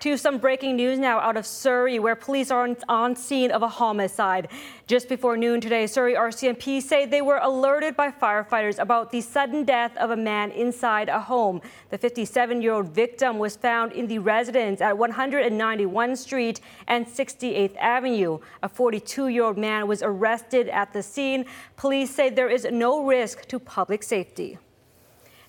To 0.00 0.16
some 0.16 0.38
breaking 0.38 0.76
news 0.76 1.00
now 1.00 1.18
out 1.18 1.36
of 1.36 1.44
Surrey, 1.44 1.98
where 1.98 2.14
police 2.14 2.52
are 2.52 2.68
on 2.88 3.16
scene 3.16 3.50
of 3.50 3.62
a 3.62 3.68
homicide. 3.68 4.48
Just 4.86 5.08
before 5.08 5.36
noon 5.36 5.60
today, 5.60 5.88
Surrey 5.88 6.14
RCMP 6.14 6.80
say 6.80 7.06
they 7.06 7.22
were 7.22 7.38
alerted 7.38 7.96
by 7.96 8.12
firefighters 8.12 8.78
about 8.78 9.10
the 9.10 9.20
sudden 9.20 9.64
death 9.64 9.96
of 9.96 10.10
a 10.10 10.16
man 10.16 10.52
inside 10.52 11.08
a 11.08 11.18
home. 11.18 11.60
The 11.90 11.98
57 11.98 12.62
year 12.62 12.74
old 12.74 12.90
victim 12.90 13.38
was 13.38 13.56
found 13.56 13.90
in 13.90 14.06
the 14.06 14.20
residence 14.20 14.80
at 14.80 14.96
191 14.96 16.14
Street 16.14 16.60
and 16.86 17.04
68th 17.04 17.76
Avenue. 17.78 18.38
A 18.62 18.68
42 18.68 19.26
year 19.26 19.42
old 19.42 19.58
man 19.58 19.88
was 19.88 20.02
arrested 20.04 20.68
at 20.68 20.92
the 20.92 21.02
scene. 21.02 21.46
Police 21.76 22.14
say 22.14 22.30
there 22.30 22.50
is 22.50 22.64
no 22.70 23.04
risk 23.04 23.48
to 23.48 23.58
public 23.58 24.04
safety. 24.04 24.58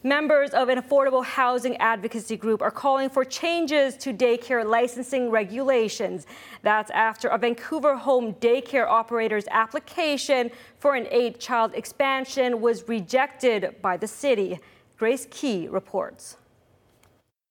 Members 0.04 0.52
of 0.52 0.70
an 0.70 0.80
affordable 0.80 1.26
housing 1.26 1.76
advocacy 1.78 2.38
group 2.38 2.62
are 2.62 2.70
calling 2.70 3.10
for 3.10 3.26
changes 3.26 3.98
to 3.98 4.14
daycare 4.14 4.64
licensing 4.64 5.32
regulations. 5.32 6.28
That's 6.62 6.92
after 6.92 7.30
a 7.30 7.38
Vancouver 7.38 7.96
home 7.96 8.36
daycare 8.36 8.88
operator's 8.88 9.46
application 9.50 10.52
for 10.78 10.94
an 10.94 11.08
eight 11.10 11.40
child 11.40 11.74
expansion 11.74 12.62
was 12.62 12.88
rejected 12.88 13.76
by 13.82 13.98
the 13.98 14.08
city. 14.08 14.60
Grace 14.98 15.26
Ke 15.26 15.72
reports 15.72 16.38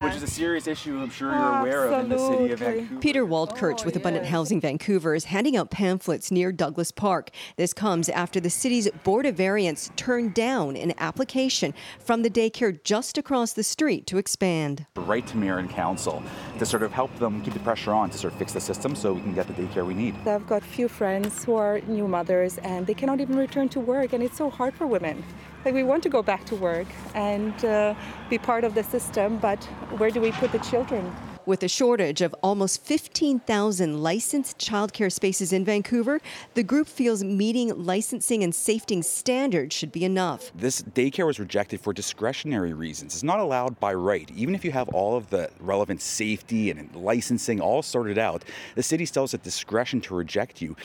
which 0.01 0.15
is 0.15 0.23
a 0.23 0.27
serious 0.27 0.67
issue 0.67 1.01
I'm 1.01 1.09
sure 1.09 1.33
you're 1.33 1.59
aware 1.61 1.87
of 1.87 2.05
in 2.05 2.09
the 2.11 2.19
city 2.19 2.53
of 2.53 2.59
Vancouver. 2.59 3.01
Peter 3.01 3.25
Waldkirch 3.25 3.85
with 3.87 3.97
Abundant 3.97 4.27
oh, 4.27 4.29
Housing 4.29 4.61
Vancouver 4.61 5.15
is 5.15 5.25
handing 5.25 5.57
out 5.57 5.71
pamphlets 5.71 6.31
near 6.31 6.53
Douglas 6.53 6.93
Park. 6.93 7.31
This 7.57 7.73
comes 7.73 8.11
after 8.11 8.39
the 8.39 8.51
city's 8.51 8.91
Board 9.05 9.25
of 9.25 9.37
Variance 9.37 9.91
turned 9.97 10.35
down 10.35 10.77
an 10.77 10.93
application 10.99 11.73
from 11.99 12.23
the 12.23 12.29
daycare 12.29 12.83
just 12.85 13.17
across 13.17 13.55
the 13.55 13.63
street 13.63 14.07
to 14.09 14.19
expand. 14.19 14.85
Right 14.97 15.27
to 15.29 15.37
mayor 15.39 15.59
and 15.59 15.71
council 15.71 16.23
to 16.59 16.67
sort 16.67 16.83
of 16.83 16.93
help 16.93 17.15
them 17.19 17.43
keep 17.43 17.55
the 17.55 17.61
pressure 17.61 17.93
on 17.93 18.11
to 18.11 18.19
sort 18.19 18.35
of 18.35 18.39
fix 18.39 18.53
the 18.53 18.61
system 18.61 18.95
so 18.95 19.15
we 19.15 19.23
can 19.23 19.35
get 19.35 19.47
the 19.47 19.55
daycare 19.55 19.87
we 19.87 19.95
need. 19.95 20.15
I've 20.29 20.47
got 20.47 20.63
few 20.63 20.89
friends 20.89 21.43
who 21.43 21.55
are 21.55 21.81
new 21.81 22.07
mothers 22.07 22.59
and 22.59 22.87
they 22.87 22.95
cannot 22.95 23.21
even 23.21 23.37
return 23.37 23.71
to 23.71 23.81
work 23.81 24.13
and 24.13 24.23
it's 24.23 24.37
so 24.37 24.51
hard 24.51 24.75
for 24.75 24.87
women. 24.87 25.25
Like 25.67 25.75
we 25.75 25.83
want 25.83 26.05
to 26.05 26.09
go 26.09 26.23
back 26.23 26.45
to 26.45 26.55
work 26.55 26.87
and 27.17 27.53
uh, 27.65 27.97
be 28.31 28.39
part 28.39 28.63
of 28.63 28.77
the 28.77 28.85
system, 28.85 29.37
but 29.39 29.65
where 29.99 30.13
do 30.13 30.21
we 30.21 30.31
put 30.31 30.53
the 30.53 30.61
children? 30.61 31.13
With 31.45 31.65
a 31.65 31.69
shortage 31.69 32.21
of 32.21 32.33
almost 32.41 32.85
15,000 32.85 34.01
licensed 34.01 34.61
childcare 34.61 35.11
spaces 35.11 35.53
in 35.53 35.65
Vancouver, 35.65 36.21
the 36.55 36.63
group 36.63 36.87
feels 36.87 37.25
meeting 37.25 37.85
licensing 37.85 38.45
and 38.45 38.55
safety 38.55 39.03
standards 39.03 39.75
should 39.75 39.91
be 39.91 40.05
enough. 40.05 40.53
This 40.55 40.83
daycare 40.83 41.27
was 41.27 41.41
rejected 41.41 41.81
for 41.81 41.93
discretionary 41.93 42.73
reasons. 42.73 43.15
It's 43.15 43.25
not 43.25 43.41
allowed 43.41 43.81
by 43.81 43.93
right. 43.93 44.31
Even 44.37 44.55
if 44.55 44.65
you 44.65 44.71
have 44.71 44.89
all 44.91 45.17
of 45.17 45.29
the 45.31 45.51
relevant 45.59 46.01
safety 46.01 46.71
and 46.71 46.95
licensing 46.95 47.61
all 47.61 47.83
sorted 47.83 48.19
out, 48.19 48.45
the 48.77 48.85
city 48.85 49.05
still 49.05 49.25
has 49.25 49.35
a 49.35 49.39
discretion 49.39 50.01
to 50.03 50.15
reject 50.15 50.63
you. 50.63 50.77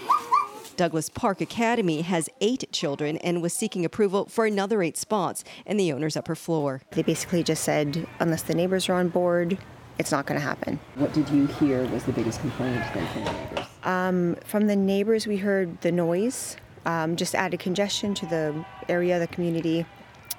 Douglas 0.76 1.10
Park 1.10 1.42
Academy 1.42 2.02
has 2.02 2.30
eight 2.40 2.72
children 2.72 3.18
and 3.18 3.42
was 3.42 3.54
seeking 3.54 3.86
approval 3.86 4.26
for 4.26 4.46
another 4.46 4.82
eight 4.82 4.98
spots 4.98 5.44
in 5.66 5.78
the 5.78 5.92
owner's 5.94 6.18
upper 6.18 6.36
floor. 6.36 6.82
They 6.92 7.04
basically 7.04 7.44
just 7.44 7.64
said, 7.64 8.08
unless 8.20 8.44
the 8.44 8.54
neighbors 8.56 8.90
are 8.90 8.94
on 8.94 9.10
board, 9.10 9.58
it's 9.98 10.12
not 10.12 10.26
going 10.26 10.40
to 10.40 10.46
happen. 10.46 10.80
What 10.96 11.14
did 11.14 11.30
you 11.30 11.46
hear 11.48 11.86
was 11.88 12.04
the 12.04 12.12
biggest 12.12 12.40
complaint 12.40 12.84
then 12.94 13.08
from 13.08 13.26
the 13.26 13.32
neighbors? 13.32 13.66
Um, 13.84 14.36
from 14.46 14.68
the 14.68 14.76
neighbors, 14.76 15.28
we 15.28 15.38
heard 15.38 15.80
the 15.82 15.92
noise, 15.92 16.58
um, 16.86 17.16
just 17.16 17.36
added 17.36 17.60
congestion 17.60 18.14
to 18.16 18.26
the 18.26 18.66
area, 18.90 19.20
the 19.20 19.28
community. 19.28 19.86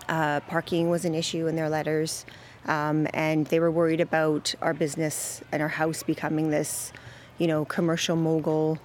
Uh, 0.09 0.41
parking 0.41 0.91
was 0.91 1.05
an 1.05 1.15
issue 1.15 1.47
in 1.47 1.55
their 1.55 1.69
letters, 1.69 2.27
um, 2.67 3.07
and 3.15 3.47
they 3.47 3.61
were 3.61 3.71
worried 3.71 4.01
about 4.01 4.55
our 4.61 4.75
business 4.75 5.43
and 5.53 5.63
our 5.63 5.69
house 5.69 6.03
becoming 6.03 6.51
this, 6.51 6.93
you 7.39 7.47
know, 7.47 7.65
commercial 7.65 8.17
mogul 8.17 8.79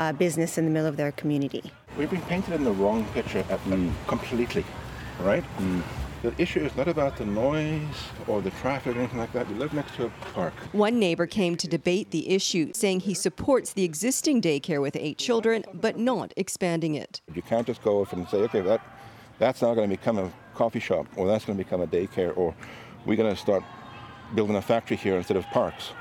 uh, 0.00 0.12
business 0.12 0.56
in 0.56 0.64
the 0.64 0.70
middle 0.70 0.88
of 0.88 0.96
their 0.96 1.12
community. 1.12 1.62
We've 1.98 2.10
been 2.10 2.22
painted 2.22 2.54
in 2.54 2.64
the 2.64 2.72
wrong 2.72 3.04
picture 3.12 3.42
mm. 3.42 3.92
completely, 4.06 4.64
right? 5.20 5.44
Mm. 5.58 5.82
The 6.22 6.34
issue 6.40 6.60
is 6.60 6.74
not 6.74 6.88
about 6.88 7.16
the 7.16 7.26
noise 7.26 7.96
or 8.26 8.40
the 8.40 8.50
traffic 8.62 8.96
or 8.96 8.98
anything 8.98 9.18
like 9.18 9.32
that. 9.34 9.48
We 9.48 9.54
live 9.54 9.74
next 9.74 9.94
to 9.96 10.06
a 10.06 10.10
park. 10.34 10.54
One 10.72 10.98
neighbor 10.98 11.26
came 11.26 11.56
to 11.56 11.68
debate 11.68 12.12
the 12.12 12.30
issue, 12.30 12.72
saying 12.74 13.00
he 13.00 13.14
supports 13.14 13.74
the 13.74 13.84
existing 13.84 14.40
daycare 14.40 14.80
with 14.80 14.96
eight 14.96 15.18
children, 15.18 15.64
but 15.74 15.98
not 15.98 16.32
expanding 16.36 16.94
it. 16.94 17.20
You 17.34 17.42
can't 17.42 17.66
just 17.66 17.82
go 17.82 18.00
off 18.00 18.12
and 18.14 18.26
say, 18.28 18.38
okay, 18.38 18.60
that 18.62 18.80
that's 19.38 19.62
now 19.62 19.74
going 19.74 19.88
to 19.88 19.96
become 19.96 20.18
a 20.18 20.30
coffee 20.54 20.80
shop, 20.80 21.06
or 21.16 21.26
that's 21.26 21.44
going 21.44 21.58
to 21.58 21.64
become 21.64 21.80
a 21.82 21.86
daycare, 21.86 22.36
or 22.36 22.54
we're 23.06 23.16
going 23.16 23.34
to 23.34 23.40
start 23.40 23.62
building 24.34 24.56
a 24.56 24.62
factory 24.62 24.96
here 24.96 25.16
instead 25.16 25.36
of 25.36 25.44
parks 25.46 25.92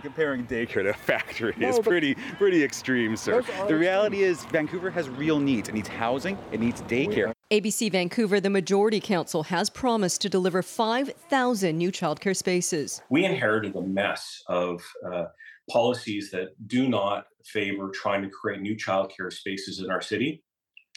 comparing 0.00 0.46
daycare 0.46 0.82
to 0.82 0.90
a 0.90 0.92
factory 0.94 1.54
no, 1.56 1.68
is 1.68 1.78
pretty 1.78 2.14
pretty 2.38 2.62
extreme, 2.62 3.16
sir. 3.16 3.42
The 3.68 3.76
reality 3.76 4.22
is 4.22 4.44
Vancouver 4.46 4.90
has 4.90 5.08
real 5.08 5.38
needs. 5.38 5.68
It 5.68 5.74
needs 5.74 5.88
housing, 5.88 6.38
it 6.52 6.60
needs 6.60 6.82
daycare. 6.82 7.32
ABC 7.50 7.92
Vancouver, 7.92 8.40
the 8.40 8.50
majority 8.50 9.00
council, 9.00 9.44
has 9.44 9.70
promised 9.70 10.20
to 10.22 10.28
deliver 10.28 10.62
5,000 10.62 11.76
new 11.76 11.92
childcare 11.92 12.36
spaces. 12.36 13.02
We 13.10 13.24
inherited 13.24 13.76
a 13.76 13.82
mess 13.82 14.42
of 14.48 14.82
uh, 15.06 15.26
policies 15.70 16.30
that 16.30 16.48
do 16.66 16.88
not 16.88 17.26
favor 17.44 17.90
trying 17.90 18.22
to 18.22 18.28
create 18.28 18.60
new 18.60 18.74
childcare 18.74 19.32
spaces 19.32 19.80
in 19.80 19.90
our 19.90 20.00
city. 20.00 20.42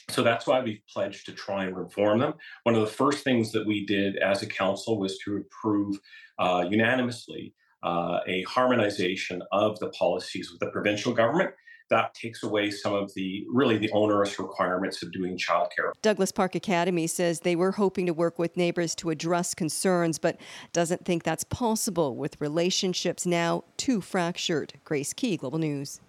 So 0.10 0.24
that's 0.24 0.48
why 0.48 0.62
we've 0.62 0.82
pledged 0.92 1.26
to 1.26 1.34
try 1.34 1.66
and 1.66 1.76
reform 1.76 2.20
them. 2.20 2.34
One 2.64 2.76
of 2.76 2.82
the 2.82 2.88
first 2.88 3.24
things 3.24 3.52
that 3.52 3.68
we 3.68 3.86
did 3.86 4.16
as 4.18 4.42
a 4.42 4.48
council 4.48 5.00
was 5.00 5.18
to 5.26 5.38
approve 5.38 6.00
uh, 6.40 6.66
unanimously 6.70 7.54
uh, 7.88 8.20
a 8.28 8.44
harmonization 8.44 9.42
of 9.52 9.80
the 9.80 9.90
policies 9.90 10.52
with 10.52 10.60
the 10.60 10.68
provincial 10.68 11.14
government 11.14 11.52
that 11.90 12.14
takes 12.14 12.44
away 12.44 12.70
some 12.70 12.94
of 12.94 13.14
the 13.14 13.46
really 13.50 13.78
the 13.78 13.90
onerous 13.92 14.38
requirements 14.40 15.02
of 15.02 15.12
doing 15.14 15.38
childcare. 15.38 15.94
Douglas 16.02 16.34
Park 16.34 16.54
Academy 16.54 17.08
says 17.08 17.40
they 17.40 17.56
were 17.56 17.72
hoping 17.72 18.06
to 18.06 18.14
work 18.14 18.38
with 18.38 18.58
neighbors 18.58 18.94
to 18.96 19.10
address 19.10 19.54
concerns, 19.54 20.20
but 20.20 20.38
doesn't 20.74 21.06
think 21.06 21.24
that's 21.24 21.46
possible 21.46 22.18
with 22.18 22.42
relationships 22.42 23.26
now 23.26 23.64
too 23.78 24.02
fractured. 24.02 24.74
Grace 24.84 25.14
Ke, 25.14 25.40
Global 25.40 25.60
News. 25.60 26.02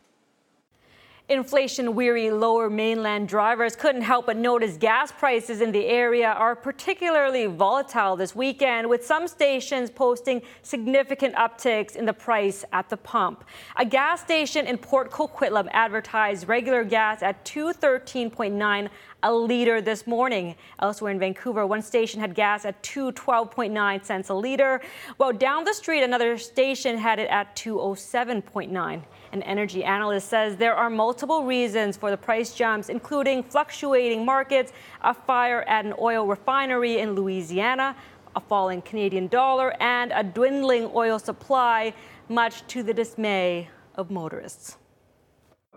Inflation 1.31 1.95
weary 1.95 2.31
lower 2.31 2.71
mainland 2.71 3.29
drivers 3.29 3.77
couldn't 3.77 4.01
help 4.01 4.25
but 4.25 4.39
notice 4.39 4.79
gas 4.79 5.13
prices 5.13 5.61
in 5.61 5.73
the 5.73 5.85
area 5.85 6.29
are 6.29 6.57
particularly 6.57 7.45
volatile 7.45 8.17
this 8.17 8.35
weekend, 8.35 8.89
with 8.89 9.05
some 9.05 9.29
stations 9.29 9.91
posting 9.91 10.41
significant 10.63 11.35
upticks 11.35 11.97
in 11.97 12.07
the 12.07 12.15
price 12.15 12.65
at 12.73 12.89
the 12.89 12.97
pump. 12.97 13.45
A 13.77 13.85
gas 13.85 14.23
station 14.23 14.67
in 14.67 14.79
Port 14.79 15.11
Coquitlam 15.11 15.69
advertised 15.73 16.49
regular 16.49 16.83
gas 16.83 17.23
at 17.23 17.45
213.9 17.45 18.89
a 19.23 19.35
liter 19.35 19.83
this 19.83 20.07
morning. 20.07 20.55
Elsewhere 20.79 21.13
in 21.13 21.19
Vancouver, 21.19 21.67
one 21.67 21.83
station 21.83 22.21
had 22.21 22.35
gas 22.35 22.65
at 22.65 22.83
212.9 22.83 24.03
cents 24.03 24.31
a 24.31 24.35
liter, 24.35 24.81
while 25.19 25.33
down 25.35 25.65
the 25.65 25.75
street 25.75 26.03
another 26.03 26.39
station 26.39 26.97
had 26.97 27.19
it 27.19 27.29
at 27.29 27.55
207.9. 27.55 29.03
An 29.33 29.43
energy 29.43 29.85
analyst 29.85 30.29
says 30.29 30.57
there 30.57 30.75
are 30.75 30.89
multiple 30.89 31.45
reasons 31.45 31.97
for 31.97 32.11
the 32.11 32.17
price 32.17 32.55
jumps, 32.55 32.89
including 32.89 33.43
fluctuating 33.43 34.25
markets, 34.25 34.73
a 35.03 35.13
fire 35.13 35.63
at 35.69 35.85
an 35.85 35.95
oil 35.99 36.27
refinery 36.27 36.99
in 36.99 37.15
Louisiana, 37.15 37.95
a 38.35 38.41
falling 38.41 38.81
Canadian 38.83 39.27
dollar, 39.29 39.75
and 39.83 40.13
a 40.15 40.23
dwindling 40.23 40.91
oil 40.95 41.19
supply, 41.19 41.93
much 42.29 42.67
to 42.69 42.83
the 42.83 42.95
dismay 42.95 43.69
of 43.97 44.11
motorists. 44.11 44.79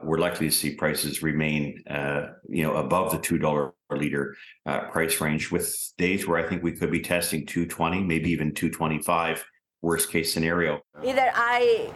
We're 0.04 0.18
likely 0.18 0.48
to 0.50 0.56
see 0.56 0.76
prices 0.76 1.22
remain, 1.22 1.84
uh, 1.88 2.34
you 2.50 2.64
know, 2.64 2.76
above 2.78 3.12
the 3.12 3.20
two 3.20 3.38
dollar 3.38 3.74
per 3.90 3.98
liter 3.98 4.36
uh, 4.66 4.82
price 4.90 5.22
range, 5.22 5.52
with 5.52 5.78
days 5.98 6.28
where 6.28 6.44
I 6.44 6.48
think 6.48 6.64
we 6.64 6.72
could 6.72 6.90
be 6.90 7.02
testing 7.02 7.46
two 7.46 7.66
twenty, 7.66 8.02
maybe 8.02 8.32
even 8.32 8.54
two 8.54 8.70
twenty 8.70 9.02
five. 9.02 9.46
Worst 9.84 10.12
case 10.12 10.32
scenario. 10.32 10.82
Either 11.04 11.32
I 11.34 11.92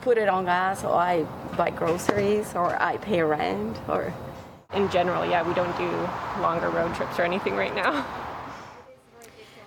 put 0.00 0.18
it 0.18 0.28
on 0.28 0.44
gas 0.44 0.84
or 0.84 0.94
I 0.94 1.24
buy 1.56 1.70
groceries 1.70 2.54
or 2.54 2.80
I 2.80 2.96
pay 2.98 3.22
rent 3.22 3.78
or 3.88 4.12
in 4.74 4.90
general, 4.90 5.24
yeah, 5.24 5.46
we 5.46 5.54
don't 5.54 5.76
do 5.78 5.90
longer 6.42 6.68
road 6.70 6.94
trips 6.94 7.18
or 7.18 7.22
anything 7.22 7.54
right 7.54 7.74
now. 7.74 8.04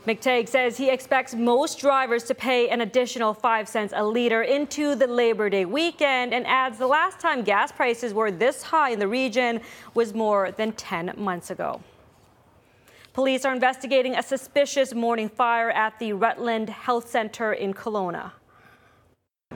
McTeague 0.07 0.47
says 0.47 0.77
he 0.77 0.89
expects 0.89 1.35
most 1.35 1.79
drivers 1.79 2.23
to 2.23 2.33
pay 2.33 2.69
an 2.69 2.81
additional 2.81 3.33
5 3.33 3.67
cents 3.67 3.93
a 3.95 4.03
liter 4.03 4.41
into 4.41 4.95
the 4.95 5.05
Labor 5.05 5.49
Day 5.49 5.65
weekend 5.65 6.33
and 6.33 6.47
adds 6.47 6.77
the 6.77 6.87
last 6.87 7.19
time 7.19 7.43
gas 7.43 7.71
prices 7.71 8.13
were 8.13 8.31
this 8.31 8.63
high 8.63 8.91
in 8.91 8.99
the 8.99 9.07
region 9.07 9.61
was 9.93 10.13
more 10.13 10.51
than 10.51 10.71
10 10.71 11.13
months 11.17 11.51
ago. 11.51 11.81
Police 13.13 13.43
are 13.43 13.53
investigating 13.53 14.15
a 14.15 14.23
suspicious 14.23 14.93
morning 14.93 15.27
fire 15.27 15.69
at 15.71 15.99
the 15.99 16.13
Rutland 16.13 16.69
Health 16.69 17.09
Center 17.09 17.53
in 17.53 17.73
Kelowna. 17.73 18.31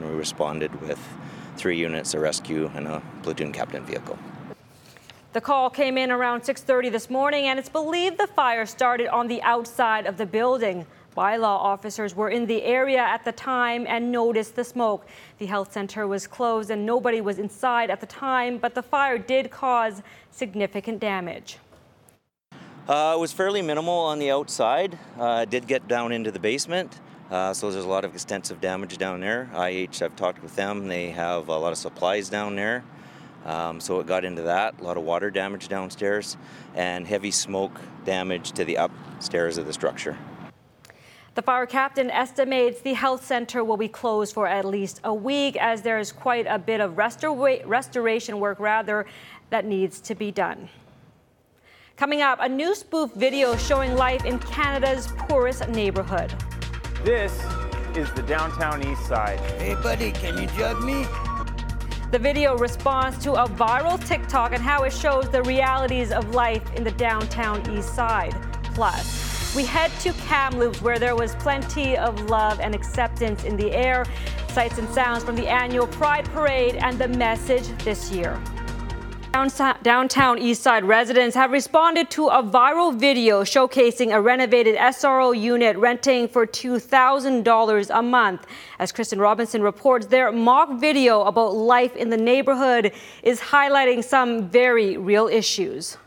We 0.00 0.08
responded 0.08 0.80
with 0.80 0.98
three 1.56 1.78
units, 1.78 2.14
a 2.14 2.18
rescue, 2.18 2.68
and 2.74 2.88
a 2.88 3.00
platoon 3.22 3.52
captain 3.52 3.84
vehicle. 3.84 4.18
The 5.32 5.40
call 5.40 5.70
came 5.70 5.96
in 5.96 6.10
around 6.10 6.42
6:30 6.42 6.90
this 6.90 7.08
morning, 7.08 7.44
and 7.44 7.60
it's 7.60 7.68
believed 7.68 8.18
the 8.18 8.26
fire 8.26 8.66
started 8.66 9.06
on 9.06 9.28
the 9.28 9.40
outside 9.42 10.06
of 10.06 10.16
the 10.16 10.26
building. 10.26 10.84
Bylaw 11.16 11.44
officers 11.44 12.16
were 12.16 12.28
in 12.28 12.46
the 12.46 12.64
area 12.64 12.98
at 12.98 13.24
the 13.24 13.30
time 13.30 13.86
and 13.88 14.10
noticed 14.10 14.56
the 14.56 14.64
smoke. 14.64 15.06
The 15.38 15.46
health 15.46 15.72
center 15.72 16.08
was 16.08 16.26
closed 16.26 16.70
and 16.72 16.84
nobody 16.84 17.20
was 17.20 17.38
inside 17.38 17.88
at 17.88 18.00
the 18.00 18.06
time, 18.06 18.58
but 18.58 18.74
the 18.74 18.82
fire 18.82 19.16
did 19.16 19.52
cause 19.52 20.02
significant 20.32 20.98
damage. 20.98 21.58
Uh, 22.88 23.14
it 23.16 23.20
was 23.20 23.32
fairly 23.32 23.62
minimal 23.62 24.00
on 24.00 24.18
the 24.18 24.32
outside. 24.32 24.98
Uh, 25.20 25.44
did 25.44 25.68
get 25.68 25.86
down 25.86 26.10
into 26.10 26.32
the 26.32 26.40
basement. 26.40 26.98
Uh, 27.34 27.52
so 27.52 27.68
there's 27.68 27.84
a 27.84 27.88
lot 27.88 28.04
of 28.04 28.14
extensive 28.14 28.60
damage 28.60 28.96
down 28.96 29.18
there. 29.18 29.50
IH, 29.56 30.00
I've 30.02 30.14
talked 30.14 30.40
with 30.40 30.54
them. 30.54 30.86
They 30.86 31.10
have 31.10 31.48
a 31.48 31.58
lot 31.58 31.72
of 31.72 31.78
supplies 31.78 32.28
down 32.28 32.54
there. 32.54 32.84
Um, 33.44 33.80
so 33.80 33.98
it 33.98 34.06
got 34.06 34.24
into 34.24 34.42
that, 34.42 34.78
a 34.78 34.84
lot 34.84 34.96
of 34.96 35.02
water 35.02 35.32
damage 35.32 35.66
downstairs, 35.66 36.36
and 36.76 37.04
heavy 37.04 37.32
smoke 37.32 37.80
damage 38.04 38.52
to 38.52 38.64
the 38.64 38.76
upstairs 38.76 39.58
of 39.58 39.66
the 39.66 39.72
structure. 39.72 40.16
The 41.34 41.42
fire 41.42 41.66
captain 41.66 42.08
estimates 42.08 42.82
the 42.82 42.92
health 42.92 43.26
center 43.26 43.64
will 43.64 43.78
be 43.78 43.88
closed 43.88 44.32
for 44.32 44.46
at 44.46 44.64
least 44.64 45.00
a 45.02 45.12
week 45.12 45.56
as 45.56 45.82
there 45.82 45.98
is 45.98 46.12
quite 46.12 46.46
a 46.48 46.60
bit 46.60 46.80
of 46.80 46.92
restora- 46.92 47.66
restoration 47.66 48.38
work 48.38 48.60
rather 48.60 49.06
that 49.50 49.64
needs 49.64 50.00
to 50.02 50.14
be 50.14 50.30
done. 50.30 50.68
Coming 51.96 52.22
up, 52.22 52.38
a 52.40 52.48
new 52.48 52.76
spoof 52.76 53.12
video 53.14 53.56
showing 53.56 53.96
life 53.96 54.24
in 54.24 54.38
Canada's 54.38 55.08
poorest 55.28 55.68
neighborhood. 55.68 56.32
This 57.04 57.38
is 57.94 58.10
the 58.12 58.22
downtown 58.22 58.82
east 58.82 59.04
side. 59.06 59.38
Hey 59.60 59.74
buddy, 59.74 60.10
can 60.10 60.40
you 60.40 60.48
jug 60.56 60.82
me? 60.82 61.04
The 62.10 62.18
video 62.18 62.56
responds 62.56 63.18
to 63.24 63.34
a 63.34 63.46
viral 63.46 64.02
TikTok 64.02 64.52
and 64.54 64.62
how 64.62 64.84
it 64.84 64.92
shows 64.94 65.28
the 65.28 65.42
realities 65.42 66.12
of 66.12 66.34
life 66.34 66.62
in 66.76 66.82
the 66.82 66.92
downtown 66.92 67.60
east 67.70 67.94
side. 67.94 68.34
Plus, 68.72 69.54
we 69.54 69.64
head 69.64 69.90
to 70.00 70.14
Kamloops, 70.26 70.80
where 70.80 70.98
there 70.98 71.14
was 71.14 71.34
plenty 71.34 71.94
of 71.94 72.30
love 72.30 72.58
and 72.58 72.74
acceptance 72.74 73.44
in 73.44 73.58
the 73.58 73.70
air. 73.70 74.06
Sights 74.48 74.78
and 74.78 74.88
sounds 74.88 75.22
from 75.22 75.36
the 75.36 75.46
annual 75.46 75.86
Pride 75.86 76.24
Parade 76.30 76.76
and 76.76 76.98
the 76.98 77.08
message 77.08 77.68
this 77.84 78.10
year. 78.10 78.42
Downtown 79.34 80.38
Eastside 80.38 80.86
residents 80.86 81.34
have 81.34 81.50
responded 81.50 82.08
to 82.10 82.28
a 82.28 82.40
viral 82.40 82.94
video 82.94 83.42
showcasing 83.42 84.14
a 84.14 84.20
renovated 84.20 84.76
SRO 84.76 85.36
unit 85.36 85.76
renting 85.76 86.28
for 86.28 86.46
$2,000 86.46 87.90
a 87.92 88.00
month. 88.00 88.46
As 88.78 88.92
Kristen 88.92 89.18
Robinson 89.18 89.60
reports, 89.60 90.06
their 90.06 90.30
mock 90.30 90.78
video 90.78 91.22
about 91.22 91.52
life 91.56 91.96
in 91.96 92.10
the 92.10 92.16
neighborhood 92.16 92.92
is 93.24 93.40
highlighting 93.40 94.04
some 94.04 94.48
very 94.48 94.96
real 94.96 95.26
issues. 95.26 95.98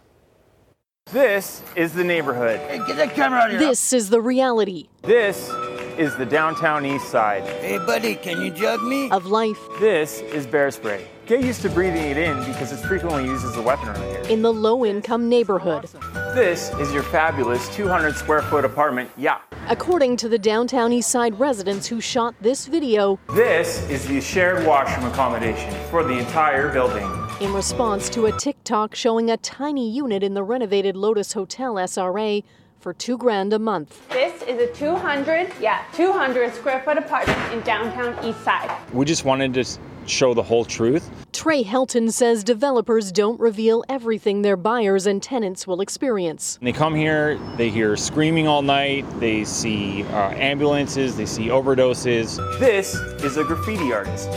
This 1.11 1.61
is 1.75 1.93
the 1.93 2.05
neighborhood. 2.05 2.61
Hey, 2.61 2.77
get 2.87 2.95
that 2.95 3.13
camera 3.13 3.41
out 3.41 3.49
here. 3.49 3.59
This 3.59 3.91
is 3.91 4.09
the 4.09 4.21
reality. 4.21 4.87
This 5.01 5.49
is 5.97 6.15
the 6.15 6.25
downtown 6.25 6.85
east 6.85 7.09
side. 7.09 7.43
Hey, 7.59 7.77
buddy, 7.77 8.15
can 8.15 8.41
you 8.41 8.51
jug 8.51 8.81
me? 8.83 9.11
Of 9.11 9.25
life. 9.25 9.59
This 9.81 10.21
is 10.21 10.47
bear 10.47 10.71
spray. 10.71 11.05
Get 11.27 11.43
used 11.43 11.61
to 11.63 11.69
breathing 11.69 12.05
it 12.05 12.17
in 12.17 12.37
because 12.45 12.71
it's 12.71 12.85
frequently 12.85 13.25
used 13.25 13.43
as 13.43 13.57
a 13.57 13.61
weapon 13.61 13.89
around 13.89 14.01
here. 14.01 14.21
In 14.29 14.41
the 14.41 14.53
low 14.53 14.85
income 14.85 15.27
neighborhood. 15.27 15.89
This 16.33 16.73
is 16.75 16.93
your 16.93 17.03
fabulous 17.03 17.67
200 17.75 18.15
square 18.15 18.41
foot 18.43 18.63
apartment, 18.63 19.11
yeah. 19.17 19.39
According 19.67 20.15
to 20.17 20.29
the 20.29 20.39
downtown 20.39 20.93
east 20.93 21.09
side 21.09 21.37
residents 21.37 21.85
who 21.85 21.99
shot 21.99 22.33
this 22.39 22.67
video, 22.67 23.19
this 23.35 23.83
is 23.89 24.07
the 24.07 24.21
shared 24.21 24.65
washroom 24.65 25.05
accommodation 25.11 25.69
for 25.89 26.01
the 26.01 26.17
entire 26.17 26.71
building. 26.71 27.05
In 27.41 27.53
response 27.53 28.07
to 28.11 28.27
a 28.27 28.31
TikTok 28.31 28.95
showing 28.95 29.29
a 29.29 29.35
tiny 29.35 29.91
unit 29.91 30.23
in 30.23 30.33
the 30.33 30.43
renovated 30.43 30.95
Lotus 30.95 31.33
Hotel 31.33 31.73
SRO 31.75 32.41
for 32.79 32.93
two 32.93 33.17
grand 33.17 33.51
a 33.51 33.59
month. 33.59 34.07
This 34.07 34.43
is 34.43 34.61
a 34.61 34.73
200, 34.73 35.51
yeah, 35.59 35.83
200 35.93 36.53
square 36.53 36.81
foot 36.85 36.97
apartment 36.97 37.53
in 37.53 37.59
downtown 37.63 38.15
East 38.25 38.41
Side. 38.45 38.71
We 38.93 39.03
just 39.03 39.25
wanted 39.25 39.53
to 39.55 39.65
show 40.09 40.33
the 40.33 40.43
whole 40.43 40.65
truth. 40.65 41.09
Trey 41.33 41.63
Helton 41.63 42.11
says 42.11 42.43
developers 42.43 43.11
don't 43.11 43.39
reveal 43.39 43.83
everything 43.89 44.41
their 44.41 44.57
buyers 44.57 45.05
and 45.05 45.21
tenants 45.21 45.67
will 45.67 45.81
experience. 45.81 46.57
They 46.61 46.71
come 46.71 46.95
here, 46.95 47.39
they 47.57 47.69
hear 47.69 47.95
screaming 47.95 48.47
all 48.47 48.61
night, 48.61 49.05
they 49.19 49.43
see 49.43 50.03
uh, 50.03 50.31
ambulances, 50.31 51.15
they 51.15 51.25
see 51.25 51.47
overdoses. 51.47 52.37
This 52.59 52.95
is 53.23 53.37
a 53.37 53.43
graffiti 53.43 53.93
artist. 53.93 54.29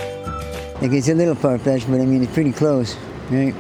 Like 0.83 0.93
it's 0.93 1.09
a 1.09 1.15
little 1.15 1.35
far 1.35 1.59
fetched, 1.59 1.91
but 1.91 2.01
I 2.01 2.07
mean, 2.07 2.23
it's 2.23 2.33
pretty 2.33 2.53
close, 2.53 2.97
right? 3.31 3.55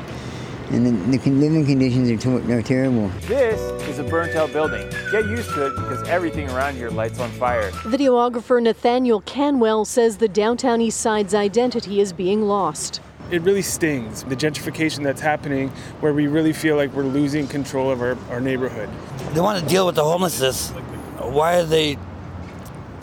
And 0.71 1.13
the, 1.13 1.19
the 1.19 1.31
living 1.31 1.67
conditions 1.67 2.11
are, 2.11 2.17
to- 2.17 2.53
are 2.53 2.63
terrible. 2.63 3.09
This 3.27 3.61
is 3.89 3.99
a 3.99 4.05
burnt 4.05 4.37
out 4.37 4.53
building. 4.53 4.89
Get 5.11 5.27
used 5.27 5.51
to 5.51 5.67
it 5.67 5.75
because 5.75 6.07
everything 6.09 6.49
around 6.51 6.77
here 6.77 6.91
lights 6.91 7.19
on 7.19 7.31
fire. 7.33 7.71
Videographer 7.73 8.63
Nathaniel 8.63 9.21
Canwell 9.23 9.85
says 9.85 10.19
the 10.19 10.29
downtown 10.29 10.81
east 10.81 11.01
side's 11.01 11.35
identity 11.35 12.01
is 12.01 12.13
being 12.13 12.43
lost. 12.43 13.01
It 13.31 13.43
really 13.43 13.63
stings, 13.63 14.25
the 14.25 14.35
gentrification 14.37 15.05
that's 15.05 15.21
happening, 15.21 15.69
where 16.01 16.13
we 16.13 16.27
really 16.27 16.53
feel 16.53 16.77
like 16.77 16.93
we're 16.93 17.05
losing 17.05 17.47
control 17.47 17.91
of 17.91 18.01
our, 18.01 18.19
our 18.31 18.41
neighborhood. 18.41 18.89
They 19.35 19.41
want 19.41 19.63
to 19.63 19.69
deal 19.69 19.87
with 19.87 19.95
the 19.95 20.05
homelessness. 20.05 20.71
Why 21.21 21.59
are 21.59 21.65
they 21.65 21.97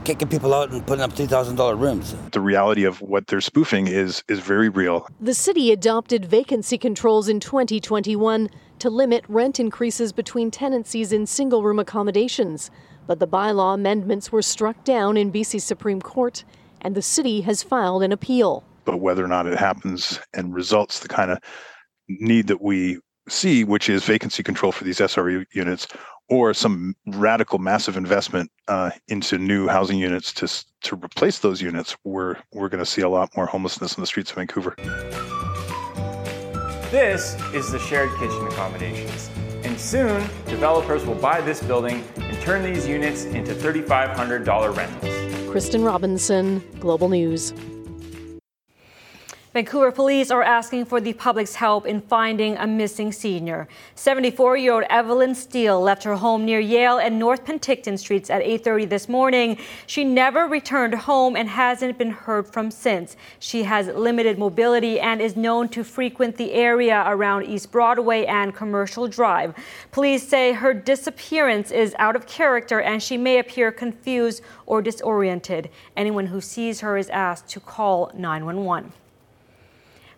kicking 0.07 0.29
people 0.29 0.53
out 0.53 0.71
and 0.71 0.87
putting 0.87 1.03
up 1.03 1.11
$3,000 1.11 1.77
rooms. 1.77 2.15
The 2.31 2.39
reality 2.39 2.85
of 2.85 3.01
what 3.01 3.27
they're 3.27 3.41
spoofing 3.41 3.87
is 3.87 4.23
is 4.29 4.39
very 4.39 4.69
real. 4.69 5.05
The 5.19 5.33
city 5.33 5.73
adopted 5.73 6.23
vacancy 6.23 6.77
controls 6.77 7.27
in 7.27 7.41
2021 7.41 8.49
to 8.79 8.89
limit 8.89 9.25
rent 9.27 9.59
increases 9.59 10.13
between 10.13 10.49
tenancies 10.49 11.11
in 11.11 11.25
single 11.25 11.61
room 11.61 11.77
accommodations. 11.77 12.71
But 13.05 13.19
the 13.19 13.27
bylaw 13.27 13.73
amendments 13.73 14.31
were 14.31 14.41
struck 14.41 14.81
down 14.85 15.17
in 15.17 15.29
BC 15.29 15.59
Supreme 15.61 16.01
Court, 16.01 16.45
and 16.79 16.95
the 16.95 17.01
city 17.01 17.41
has 17.41 17.61
filed 17.61 18.01
an 18.01 18.13
appeal. 18.13 18.63
But 18.85 19.01
whether 19.01 19.25
or 19.25 19.27
not 19.27 19.45
it 19.45 19.59
happens 19.59 20.21
and 20.33 20.53
results 20.53 21.01
the 21.01 21.09
kind 21.09 21.31
of 21.31 21.39
need 22.07 22.47
that 22.47 22.61
we 22.61 22.99
see, 23.27 23.65
which 23.65 23.89
is 23.89 24.05
vacancy 24.05 24.41
control 24.41 24.71
for 24.71 24.85
these 24.85 24.99
SRO 24.99 25.43
units, 25.51 25.85
or 26.29 26.53
some 26.53 26.95
radical 27.07 27.59
massive 27.59 27.97
investment 27.97 28.51
uh, 28.67 28.91
into 29.07 29.37
new 29.37 29.67
housing 29.67 29.97
units 29.97 30.33
to 30.33 30.65
to 30.81 30.95
replace 30.95 31.39
those 31.39 31.61
units, 31.61 31.95
we're 32.03 32.35
we're 32.53 32.69
going 32.69 32.83
to 32.83 32.85
see 32.85 33.01
a 33.01 33.09
lot 33.09 33.35
more 33.35 33.45
homelessness 33.45 33.97
in 33.97 34.01
the 34.01 34.07
streets 34.07 34.31
of 34.31 34.35
Vancouver. 34.37 34.75
This 36.91 37.35
is 37.53 37.71
the 37.71 37.79
shared 37.79 38.09
kitchen 38.17 38.47
accommodations. 38.47 39.29
And 39.63 39.77
soon, 39.77 40.21
developers 40.45 41.05
will 41.05 41.15
buy 41.15 41.41
this 41.41 41.61
building 41.61 42.03
and 42.15 42.41
turn 42.41 42.63
these 42.63 42.87
units 42.87 43.25
into 43.25 43.53
$3,500 43.53 44.75
rentals. 44.75 45.51
Kristen 45.51 45.83
Robinson, 45.83 46.63
Global 46.79 47.09
News. 47.09 47.51
Vancouver 49.57 49.91
police 49.91 50.29
are 50.29 50.43
asking 50.43 50.85
for 50.85 51.01
the 51.01 51.13
public's 51.13 51.55
help 51.55 51.87
in 51.87 51.99
finding 51.99 52.55
a 52.57 52.67
missing 52.67 53.11
senior. 53.11 53.67
74-year-old 53.95 54.83
Evelyn 54.87 55.33
Steele 55.33 55.81
left 55.81 56.03
her 56.03 56.15
home 56.15 56.45
near 56.45 56.59
Yale 56.59 56.99
and 56.99 57.17
North 57.17 57.43
Penticton 57.43 57.97
Streets 57.97 58.29
at 58.29 58.43
8:30 58.43 58.87
this 58.87 59.09
morning. 59.09 59.57
She 59.87 60.03
never 60.03 60.45
returned 60.45 60.93
home 60.93 61.35
and 61.35 61.49
hasn't 61.49 61.97
been 61.97 62.11
heard 62.11 62.45
from 62.45 62.69
since. 62.69 63.15
She 63.39 63.63
has 63.63 63.87
limited 63.87 64.37
mobility 64.37 64.99
and 64.99 65.19
is 65.19 65.35
known 65.35 65.69
to 65.69 65.83
frequent 65.83 66.37
the 66.37 66.53
area 66.53 67.03
around 67.07 67.45
East 67.45 67.71
Broadway 67.71 68.25
and 68.25 68.53
Commercial 68.53 69.07
Drive. 69.07 69.55
Police 69.91 70.27
say 70.27 70.53
her 70.53 70.75
disappearance 70.75 71.71
is 71.71 71.95
out 71.97 72.15
of 72.15 72.27
character 72.27 72.79
and 72.79 73.01
she 73.01 73.17
may 73.17 73.39
appear 73.39 73.71
confused 73.71 74.43
or 74.67 74.83
disoriented. 74.83 75.71
Anyone 75.95 76.27
who 76.27 76.41
sees 76.41 76.81
her 76.81 76.95
is 76.95 77.09
asked 77.09 77.49
to 77.49 77.59
call 77.59 78.11
911. 78.13 78.93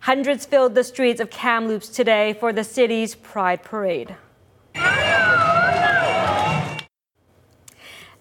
Hundreds 0.01 0.45
filled 0.45 0.75
the 0.75 0.83
streets 0.83 1.19
of 1.19 1.29
Kamloops 1.29 1.89
today 1.89 2.33
for 2.33 2.53
the 2.53 2.63
city's 2.63 3.15
Pride 3.15 3.63
Parade. 3.63 4.15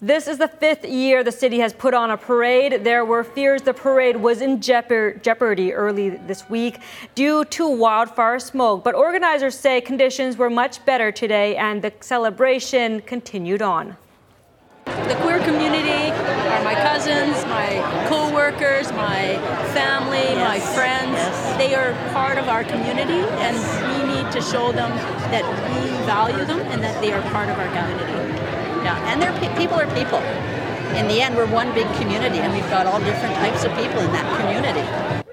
This 0.01 0.27
is 0.27 0.37
the 0.37 0.47
fifth 0.47 0.85
year 0.85 1.25
the 1.25 1.31
city 1.31 1.59
has 1.59 1.73
put 1.73 1.93
on 1.93 2.09
a 2.09 2.17
parade. 2.17 2.85
There 2.85 3.03
were 3.03 3.23
fears 3.23 3.61
the 3.63 3.73
parade 3.73 4.15
was 4.15 4.41
in 4.41 4.61
jeopardy 4.61 5.73
early 5.73 6.09
this 6.11 6.49
week 6.49 6.79
due 7.15 7.43
to 7.45 7.69
wildfire 7.69 8.39
smoke, 8.39 8.83
but 8.83 8.95
organizers 8.95 9.57
say 9.57 9.81
conditions 9.81 10.37
were 10.37 10.49
much 10.49 10.85
better 10.85 11.11
today 11.11 11.57
and 11.57 11.81
the 11.81 11.91
celebration 11.99 13.01
continued 13.01 13.61
on. 13.61 13.97
The 15.07 15.15
queer 15.21 15.39
community 15.39 16.11
are 16.11 16.63
my 16.63 16.75
cousins, 16.75 17.45
my 17.45 17.81
co-workers, 18.07 18.91
my 18.91 19.37
family, 19.73 20.37
yes. 20.37 20.47
my 20.47 20.59
friends. 20.75 21.13
Yes. 21.13 21.57
They 21.57 21.75
are 21.75 21.93
part 22.13 22.37
of 22.37 22.47
our 22.47 22.63
community 22.63 23.21
and 23.43 23.55
we 23.89 24.13
need 24.13 24.31
to 24.31 24.41
show 24.41 24.71
them 24.71 24.91
that 25.31 25.45
we 25.73 25.89
value 26.05 26.45
them 26.45 26.59
and 26.71 26.83
that 26.83 26.99
they 27.01 27.11
are 27.13 27.21
part 27.31 27.49
of 27.49 27.57
our 27.57 27.67
community. 27.67 28.13
Yeah, 28.83 29.11
and 29.11 29.21
they're 29.21 29.33
people 29.57 29.79
are 29.79 29.87
people. 29.95 30.19
In 30.97 31.07
the 31.07 31.21
end, 31.21 31.35
we're 31.35 31.51
one 31.51 31.73
big 31.73 31.87
community 31.95 32.39
and 32.39 32.51
we've 32.53 32.69
got 32.69 32.85
all 32.85 32.99
different 32.99 33.35
types 33.35 33.63
of 33.63 33.71
people 33.75 33.99
in 33.99 34.11
that 34.11 34.27
community. 34.39 35.28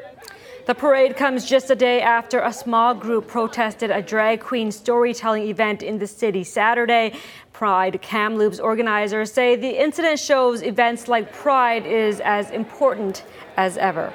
The 0.67 0.75
parade 0.75 1.17
comes 1.17 1.49
just 1.49 1.71
a 1.71 1.77
day 1.77 2.01
after 2.01 2.41
a 2.41 2.53
small 2.53 2.93
group 2.93 3.29
protested 3.29 3.93
a 3.93 4.03
drag 4.03 4.41
queen 4.41 4.73
storytelling 4.73 5.45
event 5.45 5.85
in 5.85 5.97
the 5.97 6.09
city 6.09 6.43
Saturday. 6.43 7.13
Pride 7.53 8.03
Kamloops 8.03 8.59
organizers 8.59 9.31
say 9.31 9.55
the 9.55 9.81
incident 9.81 10.19
shows 10.19 10.65
events 10.65 11.07
like 11.07 11.33
Pride 11.33 11.87
is 11.87 12.19
as 12.19 12.51
important 12.51 13.23
as 13.57 13.77
ever. 13.77 14.13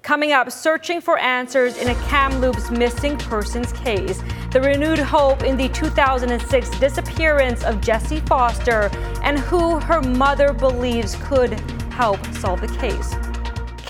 Coming 0.00 0.32
up, 0.32 0.50
searching 0.50 1.02
for 1.02 1.18
answers 1.18 1.76
in 1.76 1.88
a 1.88 1.94
Kamloops 2.08 2.70
missing 2.70 3.18
persons 3.18 3.70
case. 3.74 4.22
The 4.50 4.62
renewed 4.62 4.98
hope 4.98 5.42
in 5.42 5.58
the 5.58 5.68
2006 5.68 6.70
disappearance 6.80 7.62
of 7.64 7.82
Jessie 7.82 8.20
Foster 8.20 8.90
and 9.22 9.38
who 9.38 9.78
her 9.80 10.00
mother 10.00 10.54
believes 10.54 11.16
could 11.16 11.60
help 11.90 12.24
solve 12.36 12.62
the 12.62 12.68
case. 12.78 13.14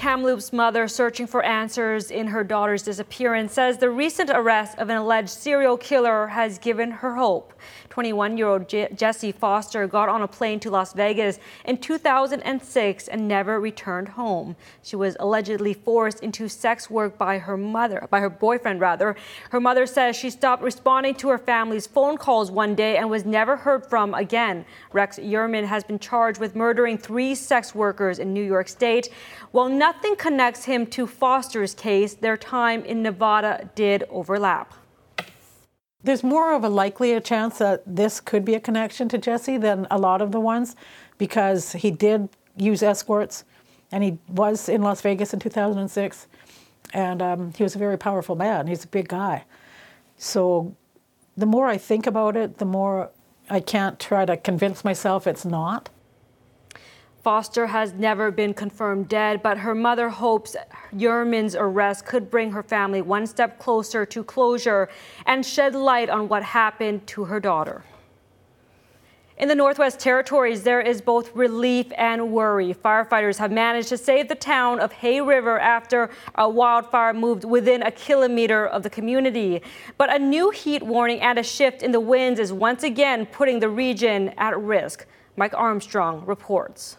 Kamloops 0.05 0.53
mother 0.53 0.87
searching 0.87 1.27
for 1.27 1.43
answers 1.43 2.11
in 2.11 2.27
her 2.27 2.45
daughter's 2.45 2.83
disappearance 2.83 3.55
says 3.55 3.79
the 3.79 3.89
recent 3.89 4.29
arrest 4.29 4.77
of 4.77 4.91
an 4.91 4.99
alleged 4.99 5.31
serial 5.31 5.79
killer 5.79 6.27
has 6.27 6.59
given 6.59 6.91
her 6.91 7.15
hope. 7.15 7.55
21 7.95 8.37
year 8.37 8.49
old 8.49 8.69
Jessie 8.69 9.31
Foster 9.31 9.87
got 9.87 10.09
on 10.09 10.21
a 10.21 10.27
plane 10.27 10.59
to 10.59 10.69
Las 10.69 10.93
Vegas 10.95 11.39
in 11.65 11.79
2006 11.79 13.07
and 13.07 13.29
never 13.29 13.61
returned 13.61 14.09
home. 14.09 14.57
She 14.83 14.97
was 14.97 15.17
allegedly 15.21 15.75
forced 15.75 16.19
into 16.19 16.49
sex 16.49 16.91
work 16.91 17.17
by 17.17 17.39
her 17.39 17.57
mother, 17.57 18.09
by 18.11 18.19
her 18.19 18.29
boyfriend 18.29 18.81
rather. 18.81 19.15
Her 19.51 19.61
mother 19.61 19.87
says 19.87 20.17
she 20.17 20.31
stopped 20.31 20.61
responding 20.61 21.15
to 21.15 21.29
her 21.29 21.39
family's 21.39 21.87
phone 21.87 22.17
calls 22.17 22.51
one 22.51 22.75
day 22.75 22.97
and 22.97 23.11
was 23.11 23.25
never 23.25 23.55
heard 23.55 23.87
from 23.87 24.13
again. 24.13 24.65
Rex 24.93 25.21
Heuermann 25.21 25.67
has 25.67 25.85
been 25.85 26.01
charged 26.01 26.41
with 26.41 26.57
murdering 26.57 26.99
three 26.99 27.37
sex 27.37 27.77
workers 27.77 28.19
in 28.19 28.35
New 28.35 28.43
York 28.43 28.67
State. 28.67 29.09
While 29.53 29.69
nothing 29.69 30.17
connects 30.17 30.65
him 30.65 30.87
to 30.87 31.07
Foster's 31.07 31.75
case, 31.75 32.15
their 32.15 32.37
time 32.37 32.85
in 32.85 33.05
Nevada 33.05 33.71
did 33.77 34.03
overlap. 34.11 34.75
There's 36.05 36.23
more 36.23 36.53
of 36.53 36.65
a 36.65 36.69
likely 36.69 37.13
a 37.13 37.21
chance 37.21 37.59
that 37.59 37.83
this 37.87 38.21
could 38.21 38.45
be 38.45 38.55
a 38.55 38.61
connection 38.61 39.09
to 39.09 39.19
Jessie 39.19 39.57
than 39.57 39.87
a 39.91 39.99
lot 39.99 40.21
of 40.21 40.33
the 40.33 40.41
ones 40.41 40.77
because 41.17 41.73
he 41.73 41.91
did 41.91 42.29
use 42.57 42.83
escorts 42.83 43.45
and 43.91 44.05
he 44.05 44.19
was 44.29 44.69
in 44.69 44.83
Las 44.83 45.01
Vegas 45.01 45.33
in 45.33 45.41
2006 45.41 46.27
and 46.93 47.23
um, 47.23 47.53
he 47.57 47.63
was 47.63 47.75
a 47.75 47.79
very 47.79 47.97
powerful 47.97 48.37
man. 48.37 48.67
He's 48.67 48.85
a 48.85 48.89
big 48.89 49.09
guy. 49.09 49.45
So 50.19 50.77
the 51.39 51.47
more 51.47 51.67
I 51.67 51.79
think 51.79 52.07
about 52.07 52.37
it, 52.37 52.59
the 52.59 52.67
more 52.67 53.11
I 53.49 53.61
can't 53.61 53.99
try 53.99 54.27
to 54.27 54.37
convince 54.37 54.85
myself 54.85 55.27
it's 55.27 55.47
not. 55.47 55.89
Foster 57.25 57.69
has 57.69 57.95
never 57.95 58.31
been 58.31 58.53
confirmed 58.53 59.09
dead, 59.09 59.43
but 59.43 59.57
her 59.57 59.75
mother 59.75 60.11
hopes 60.11 60.57
Heuermann's 60.95 61.57
arrest 61.57 62.05
could 62.05 62.31
bring 62.31 62.53
her 62.53 62.63
family 62.63 63.01
one 63.01 63.27
step 63.27 63.59
closer 63.59 64.05
to 64.05 64.23
closure 64.23 64.91
and 65.25 65.45
shed 65.45 65.75
light 65.75 66.11
on 66.11 66.29
what 66.29 66.43
happened 66.43 67.07
to 67.07 67.25
her 67.25 67.41
daughter. 67.41 67.83
In 69.39 69.49
the 69.49 69.55
Northwest 69.55 69.99
Territories, 70.01 70.65
there 70.65 70.83
is 70.83 71.01
both 71.01 71.35
relief 71.35 71.87
and 71.97 72.31
worry. 72.31 72.75
Firefighters 72.75 73.39
have 73.39 73.51
managed 73.51 73.89
to 73.89 73.97
save 73.97 74.29
the 74.29 74.35
town 74.35 74.79
of 74.79 74.93
Hay 74.93 75.23
River 75.23 75.59
after 75.59 76.11
a 76.35 76.47
wildfire 76.47 77.15
moved 77.15 77.45
within 77.45 77.83
a 77.85 77.91
kilometer 77.91 78.67
of 78.67 78.83
the 78.83 78.91
community. 78.91 79.63
But 79.97 80.15
a 80.15 80.19
new 80.19 80.51
heat 80.51 80.83
warning 80.83 81.23
and 81.23 81.39
a 81.39 81.43
shift 81.43 81.83
in 81.83 81.91
the 81.91 82.01
winds 82.01 82.39
is 82.39 82.53
once 82.53 82.83
again 82.83 83.25
putting 83.25 83.61
the 83.61 83.71
region 83.71 84.29
at 84.37 84.61
risk. 84.61 85.07
Mike 85.37 85.55
Armstrong 85.55 86.27
reports. 86.27 86.99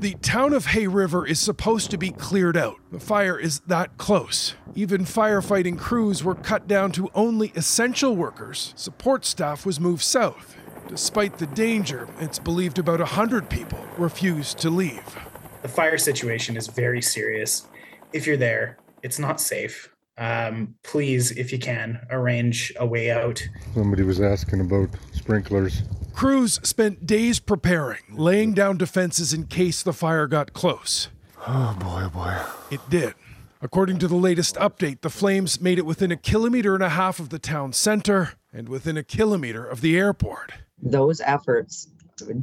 The 0.00 0.16
town 0.20 0.52
of 0.52 0.66
Hay 0.66 0.86
River 0.86 1.26
is 1.26 1.40
supposed 1.40 1.90
to 1.90 1.96
be 1.96 2.10
cleared 2.10 2.58
out. 2.58 2.76
The 2.92 3.00
fire 3.00 3.38
is 3.38 3.60
that 3.60 3.96
close. 3.96 4.54
Even 4.74 5.06
firefighting 5.06 5.78
crews 5.78 6.22
were 6.22 6.34
cut 6.34 6.68
down 6.68 6.92
to 6.92 7.10
only 7.14 7.52
essential 7.56 8.14
workers. 8.14 8.74
Support 8.76 9.24
staff 9.24 9.64
was 9.64 9.80
moved 9.80 10.02
south. 10.02 10.56
Despite 10.88 11.38
the 11.38 11.46
danger, 11.46 12.06
it's 12.20 12.38
believed 12.38 12.78
about 12.78 12.98
100 12.98 13.48
people 13.48 13.82
refused 13.96 14.58
to 14.58 14.68
leave. 14.68 15.16
The 15.62 15.68
fire 15.68 15.96
situation 15.96 16.58
is 16.58 16.66
very 16.66 17.00
serious. 17.00 17.66
If 18.12 18.26
you're 18.26 18.36
there, 18.36 18.76
it's 19.02 19.18
not 19.18 19.40
safe. 19.40 19.93
Um, 20.16 20.74
please, 20.82 21.32
if 21.32 21.52
you 21.52 21.58
can, 21.58 22.00
arrange 22.10 22.72
a 22.78 22.86
way 22.86 23.10
out. 23.10 23.42
Somebody 23.74 24.02
was 24.04 24.20
asking 24.20 24.60
about 24.60 24.90
sprinklers. 25.12 25.82
Crews 26.12 26.60
spent 26.62 27.06
days 27.06 27.40
preparing, 27.40 28.02
laying 28.12 28.54
down 28.54 28.76
defenses 28.78 29.32
in 29.32 29.46
case 29.46 29.82
the 29.82 29.92
fire 29.92 30.28
got 30.28 30.52
close. 30.52 31.08
Oh 31.46 31.76
boy, 31.78 32.02
oh 32.04 32.08
boy. 32.10 32.40
It 32.70 32.80
did. 32.88 33.14
According 33.60 33.98
to 34.00 34.08
the 34.08 34.14
latest 34.14 34.54
update, 34.56 35.00
the 35.00 35.10
flames 35.10 35.60
made 35.60 35.78
it 35.78 35.86
within 35.86 36.12
a 36.12 36.16
kilometer 36.16 36.74
and 36.74 36.84
a 36.84 36.90
half 36.90 37.18
of 37.18 37.30
the 37.30 37.38
town 37.38 37.72
center 37.72 38.34
and 38.52 38.68
within 38.68 38.96
a 38.96 39.02
kilometer 39.02 39.64
of 39.66 39.80
the 39.80 39.96
airport. 39.96 40.52
Those 40.80 41.20
efforts 41.22 41.88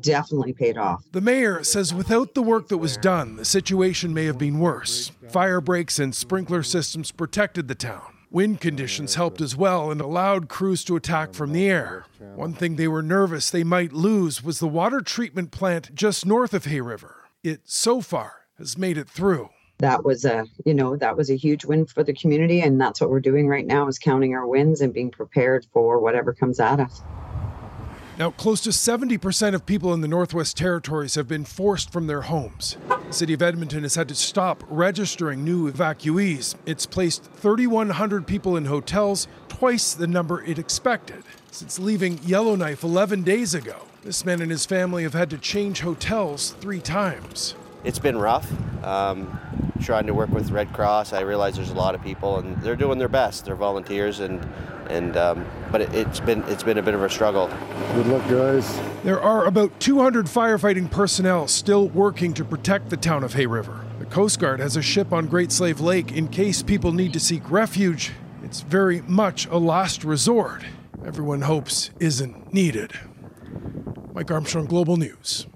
definitely 0.01 0.53
paid 0.53 0.77
off. 0.77 1.03
The 1.11 1.21
mayor 1.21 1.63
says 1.63 1.93
without 1.93 2.33
the 2.33 2.41
work 2.41 2.67
that 2.69 2.77
was 2.77 2.97
done, 2.97 3.35
the 3.35 3.45
situation 3.45 4.13
may 4.13 4.25
have 4.25 4.37
been 4.37 4.59
worse. 4.59 5.11
Fire 5.29 5.61
breaks 5.61 5.99
and 5.99 6.15
sprinkler 6.15 6.63
systems 6.63 7.11
protected 7.11 7.67
the 7.67 7.75
town. 7.75 8.13
Wind 8.29 8.61
conditions 8.61 9.15
helped 9.15 9.41
as 9.41 9.57
well 9.57 9.91
and 9.91 9.99
allowed 9.99 10.47
crews 10.47 10.85
to 10.85 10.95
attack 10.95 11.33
from 11.33 11.51
the 11.51 11.69
air. 11.69 12.05
One 12.35 12.53
thing 12.53 12.77
they 12.77 12.87
were 12.87 13.01
nervous 13.03 13.49
they 13.49 13.65
might 13.65 13.91
lose 13.91 14.41
was 14.41 14.59
the 14.59 14.67
water 14.67 15.01
treatment 15.01 15.51
plant 15.51 15.93
just 15.93 16.25
north 16.25 16.53
of 16.53 16.63
Hay 16.63 16.79
River. 16.79 17.25
It 17.43 17.61
so 17.65 17.99
far 17.99 18.45
has 18.57 18.77
made 18.77 18.97
it 18.97 19.09
through. 19.09 19.49
That 19.79 20.05
was 20.05 20.23
a, 20.23 20.45
you 20.65 20.73
know, 20.73 20.95
that 20.95 21.17
was 21.17 21.29
a 21.29 21.35
huge 21.35 21.65
win 21.65 21.85
for 21.85 22.03
the 22.03 22.13
community 22.13 22.61
and 22.61 22.79
that's 22.79 23.01
what 23.01 23.09
we're 23.09 23.19
doing 23.19 23.47
right 23.47 23.65
now 23.65 23.87
is 23.87 23.99
counting 23.99 24.33
our 24.33 24.47
wins 24.47 24.79
and 24.79 24.93
being 24.93 25.11
prepared 25.11 25.65
for 25.73 25.99
whatever 25.99 26.33
comes 26.33 26.61
at 26.61 26.79
us. 26.79 27.01
Now, 28.21 28.29
close 28.29 28.61
to 28.61 28.69
70% 28.69 29.55
of 29.55 29.65
people 29.65 29.95
in 29.95 30.01
the 30.01 30.07
Northwest 30.07 30.55
Territories 30.55 31.15
have 31.15 31.27
been 31.27 31.43
forced 31.43 31.91
from 31.91 32.05
their 32.05 32.21
homes. 32.21 32.77
The 33.07 33.11
city 33.11 33.33
of 33.33 33.41
Edmonton 33.41 33.81
has 33.81 33.95
had 33.95 34.07
to 34.09 34.13
stop 34.13 34.63
registering 34.69 35.43
new 35.43 35.71
evacuees. 35.71 36.53
It's 36.67 36.85
placed 36.85 37.23
3,100 37.23 38.27
people 38.27 38.55
in 38.57 38.65
hotels, 38.65 39.27
twice 39.47 39.95
the 39.95 40.05
number 40.05 40.43
it 40.43 40.59
expected. 40.59 41.23
Since 41.49 41.79
leaving 41.79 42.19
Yellowknife 42.19 42.83
11 42.83 43.23
days 43.23 43.55
ago, 43.55 43.87
this 44.03 44.23
man 44.23 44.39
and 44.39 44.51
his 44.51 44.67
family 44.67 45.01
have 45.01 45.15
had 45.15 45.31
to 45.31 45.39
change 45.39 45.81
hotels 45.81 46.51
three 46.59 46.79
times. 46.79 47.55
It's 47.83 47.99
been 47.99 48.17
rough. 48.17 48.51
Um, 48.83 49.39
trying 49.81 50.05
to 50.07 50.13
work 50.13 50.29
with 50.29 50.51
Red 50.51 50.71
Cross, 50.73 51.13
I 51.13 51.21
realize 51.21 51.55
there's 51.55 51.71
a 51.71 51.75
lot 51.75 51.95
of 51.95 52.03
people, 52.03 52.37
and 52.37 52.61
they're 52.61 52.75
doing 52.75 52.99
their 52.99 53.07
best. 53.07 53.45
They're 53.45 53.55
volunteers, 53.55 54.19
and 54.19 54.47
and 54.89 55.17
um, 55.17 55.45
but 55.71 55.81
it, 55.81 55.93
it's 55.93 56.19
been 56.19 56.43
it's 56.43 56.63
been 56.63 56.77
a 56.77 56.81
bit 56.81 56.93
of 56.93 57.01
a 57.03 57.09
struggle. 57.09 57.47
Good 57.95 58.07
luck, 58.07 58.27
guys. 58.29 58.79
There 59.03 59.19
are 59.19 59.45
about 59.45 59.79
200 59.79 60.27
firefighting 60.27 60.91
personnel 60.91 61.47
still 61.47 61.87
working 61.89 62.33
to 62.35 62.45
protect 62.45 62.89
the 62.89 62.97
town 62.97 63.23
of 63.23 63.33
Hay 63.33 63.47
River. 63.47 63.83
The 63.99 64.05
Coast 64.05 64.39
Guard 64.39 64.59
has 64.59 64.75
a 64.75 64.81
ship 64.81 65.11
on 65.11 65.27
Great 65.27 65.51
Slave 65.51 65.79
Lake 65.79 66.11
in 66.11 66.27
case 66.27 66.61
people 66.61 66.91
need 66.91 67.13
to 67.13 67.19
seek 67.19 67.49
refuge. 67.49 68.11
It's 68.43 68.61
very 68.61 69.01
much 69.01 69.47
a 69.47 69.57
last 69.57 70.03
resort. 70.03 70.63
Everyone 71.05 71.41
hopes 71.41 71.89
isn't 71.99 72.53
needed. 72.53 72.93
Mike 74.13 74.29
Armstrong, 74.29 74.65
Global 74.65 74.97
News. 74.97 75.47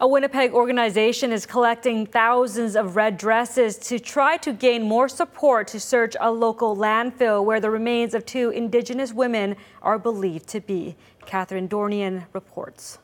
A 0.00 0.06
Winnipeg 0.06 0.52
organization 0.52 1.32
is 1.32 1.44
collecting 1.44 2.06
thousands 2.06 2.76
of 2.76 2.94
red 2.94 3.18
dresses 3.18 3.76
to 3.78 3.98
try 3.98 4.36
to 4.36 4.52
gain 4.52 4.84
more 4.84 5.08
support 5.08 5.66
to 5.68 5.80
search 5.80 6.14
a 6.20 6.30
local 6.30 6.76
landfill 6.76 7.44
where 7.44 7.58
the 7.58 7.68
remains 7.68 8.14
of 8.14 8.24
two 8.24 8.50
Indigenous 8.50 9.12
women 9.12 9.56
are 9.82 9.98
believed 9.98 10.48
to 10.50 10.60
be. 10.60 10.94
Catherine 11.26 11.68
Dornian 11.68 12.26
reports. 12.32 12.98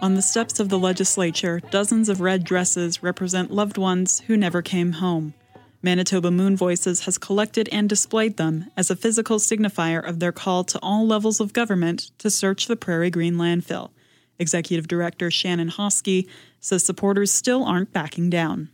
On 0.00 0.14
the 0.14 0.22
steps 0.22 0.58
of 0.58 0.70
the 0.70 0.78
legislature, 0.78 1.60
dozens 1.70 2.08
of 2.08 2.22
red 2.22 2.44
dresses 2.44 3.02
represent 3.02 3.50
loved 3.50 3.76
ones 3.76 4.20
who 4.20 4.38
never 4.38 4.62
came 4.62 4.92
home. 4.92 5.34
Manitoba 5.80 6.32
Moon 6.32 6.56
Voices 6.56 7.04
has 7.04 7.18
collected 7.18 7.68
and 7.70 7.88
displayed 7.88 8.36
them 8.36 8.68
as 8.76 8.90
a 8.90 8.96
physical 8.96 9.38
signifier 9.38 10.04
of 10.04 10.18
their 10.18 10.32
call 10.32 10.64
to 10.64 10.78
all 10.82 11.06
levels 11.06 11.38
of 11.38 11.52
government 11.52 12.10
to 12.18 12.30
search 12.30 12.66
the 12.66 12.74
Prairie 12.74 13.10
Green 13.10 13.34
landfill. 13.34 13.90
Executive 14.40 14.88
Director 14.88 15.30
Shannon 15.30 15.70
Hoskie 15.70 16.28
says 16.58 16.84
supporters 16.84 17.30
still 17.30 17.64
aren't 17.64 17.92
backing 17.92 18.28
down. 18.28 18.70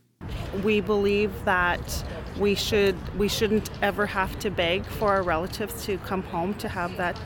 We 0.63 0.81
believe 0.81 1.31
that 1.45 2.05
we 2.39 2.55
should 2.55 2.97
we 3.19 3.29
shouldn't 3.29 3.69
ever 3.83 4.07
have 4.07 4.39
to 4.39 4.51
beg 4.51 4.87
for 4.87 5.13
our 5.13 5.23
relatives 5.23 5.85
to 5.85 5.99
come 5.99 6.23
home 6.23 6.55
to 6.55 6.69
have 6.69 6.97
that, 6.97 7.21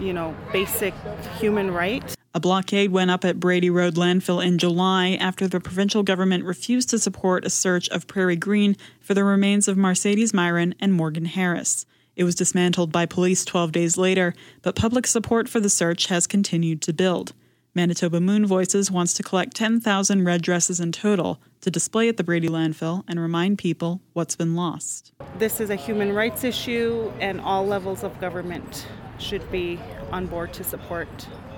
you 0.00 0.12
know, 0.12 0.34
basic 0.52 0.94
human 1.38 1.70
right. 1.70 2.02
A 2.32 2.40
blockade 2.40 2.92
went 2.92 3.10
up 3.10 3.24
at 3.24 3.40
Brady 3.40 3.70
Road 3.70 3.96
landfill 3.96 4.44
in 4.44 4.56
July 4.56 5.18
after 5.20 5.48
the 5.48 5.58
provincial 5.58 6.04
government 6.04 6.44
refused 6.44 6.88
to 6.90 6.98
support 6.98 7.44
a 7.44 7.50
search 7.50 7.88
of 7.88 8.06
Prairie 8.06 8.36
Green 8.36 8.76
for 9.00 9.14
the 9.14 9.24
remains 9.24 9.66
of 9.66 9.76
Mercedes 9.76 10.30
Myran 10.30 10.74
and 10.78 10.92
Morgan 10.94 11.24
Harris. 11.24 11.86
It 12.14 12.24
was 12.24 12.36
dismantled 12.36 12.92
by 12.92 13.06
police 13.06 13.44
12 13.44 13.72
days 13.72 13.96
later, 13.96 14.34
but 14.62 14.76
public 14.76 15.06
support 15.08 15.48
for 15.48 15.58
the 15.58 15.70
search 15.70 16.06
has 16.06 16.28
continued 16.28 16.82
to 16.82 16.92
build. 16.92 17.32
Manitoba 17.74 18.20
Moon 18.20 18.46
Voices 18.46 18.90
wants 18.90 19.14
to 19.14 19.22
collect 19.22 19.56
10,000 19.56 20.24
red 20.24 20.42
dresses 20.42 20.80
in 20.80 20.92
total 20.92 21.40
to 21.60 21.70
display 21.70 22.08
at 22.08 22.16
the 22.16 22.24
Brady 22.24 22.48
landfill 22.48 23.04
and 23.08 23.18
remind 23.20 23.58
people 23.58 24.00
what's 24.12 24.36
been 24.36 24.54
lost. 24.54 25.12
This 25.38 25.60
is 25.60 25.70
a 25.70 25.76
human 25.76 26.12
rights 26.12 26.42
issue, 26.44 27.12
and 27.20 27.40
all 27.40 27.64
levels 27.66 28.02
of 28.02 28.20
government 28.20 28.86
should 29.20 29.50
be 29.50 29.78
on 30.10 30.26
board 30.26 30.52
to 30.54 30.64
support 30.64 31.08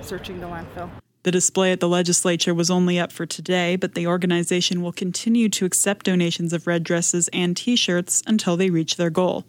searching 0.01 0.41
the 0.41 0.47
landfill. 0.47 0.91
The 1.25 1.31
display 1.31 1.71
at 1.71 1.79
the 1.79 1.89
legislature 1.89 2.53
was 2.53 2.71
only 2.71 2.99
up 2.99 3.13
for 3.13 3.27
today, 3.27 3.77
but 3.77 3.95
the 3.95 4.09
organization 4.09 4.83
will 4.83 4.93
continue 4.93 5.49
to 5.51 5.65
accept 5.65 6.07
donations 6.07 6.53
of 6.53 6.67
red 6.67 6.83
dresses 6.83 7.29
and 7.33 7.57
t 7.57 7.77
shirts 7.77 8.25
until 8.27 8.57
they 8.57 8.71
reach 8.71 8.97
their 8.97 9.11
goal. 9.11 9.45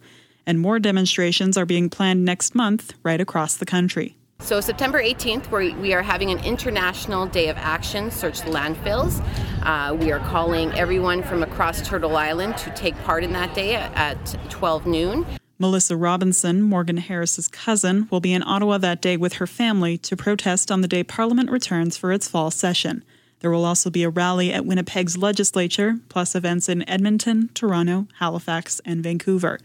And 0.46 0.60
more 0.60 0.78
demonstrations 0.78 1.56
are 1.56 1.66
being 1.66 1.90
planned 1.90 2.24
next 2.24 2.54
month 2.54 2.94
right 3.02 3.20
across 3.20 3.56
the 3.56 3.66
country. 3.66 4.16
So, 4.40 4.60
September 4.60 5.02
18th, 5.02 5.50
we 5.50 5.74
we 5.74 5.94
are 5.94 6.02
having 6.02 6.30
an 6.30 6.38
International 6.44 7.26
Day 7.26 7.48
of 7.48 7.56
Action, 7.56 8.10
Search 8.10 8.42
Landfills. 8.42 9.24
Uh, 9.62 9.94
we 9.94 10.12
are 10.12 10.18
calling 10.18 10.70
everyone 10.72 11.22
from 11.22 11.42
across 11.42 11.80
Turtle 11.80 12.16
Island 12.16 12.56
to 12.58 12.70
take 12.70 12.94
part 13.04 13.24
in 13.24 13.32
that 13.32 13.54
day 13.54 13.74
at 13.76 14.36
12 14.50 14.86
noon. 14.86 15.26
Melissa 15.58 15.96
Robinson, 15.96 16.62
Morgan 16.62 16.96
Harris's 16.96 17.46
cousin, 17.46 18.08
will 18.10 18.20
be 18.20 18.32
in 18.32 18.42
Ottawa 18.42 18.78
that 18.78 19.00
day 19.00 19.16
with 19.16 19.34
her 19.34 19.46
family 19.46 19.96
to 19.98 20.16
protest 20.16 20.70
on 20.72 20.80
the 20.80 20.88
day 20.88 21.04
Parliament 21.04 21.50
returns 21.50 21.96
for 21.96 22.12
its 22.12 22.26
fall 22.26 22.50
session. 22.50 23.04
There 23.38 23.50
will 23.50 23.64
also 23.64 23.88
be 23.88 24.02
a 24.02 24.10
rally 24.10 24.52
at 24.52 24.66
Winnipeg's 24.66 25.16
legislature, 25.16 25.98
plus 26.08 26.34
events 26.34 26.68
in 26.68 26.88
Edmonton, 26.88 27.50
Toronto, 27.54 28.08
Halifax, 28.18 28.80
and 28.84 29.02
Vancouver. 29.02 29.60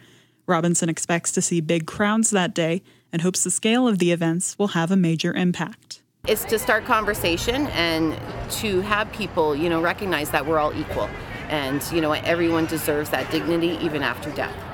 Robinson 0.45 0.89
expects 0.89 1.31
to 1.31 1.41
see 1.41 1.59
big 1.61 1.87
crowds 1.87 2.29
that 2.31 2.53
day 2.53 2.83
and 3.11 3.21
hopes 3.23 3.43
the 3.43 3.51
scale 3.51 3.87
of 3.87 3.97
the 3.97 4.11
events 4.11 4.59
will 4.59 4.69
have 4.69 4.91
a 4.91 4.95
major 4.95 5.33
impact. 5.33 6.01
It's 6.27 6.45
to 6.45 6.59
start 6.59 6.85
conversation 6.85 7.67
and 7.67 8.19
to 8.59 8.81
have 8.81 9.11
people, 9.11 9.55
you 9.55 9.69
know, 9.69 9.81
recognize 9.81 10.29
that 10.31 10.45
we're 10.45 10.59
all 10.59 10.73
equal 10.77 11.09
and, 11.47 11.83
you 11.91 12.01
know, 12.01 12.11
everyone 12.11 12.67
deserves 12.67 13.09
that 13.09 13.31
dignity 13.31 13.79
even 13.81 14.03
after 14.03 14.29
death. 14.31 14.68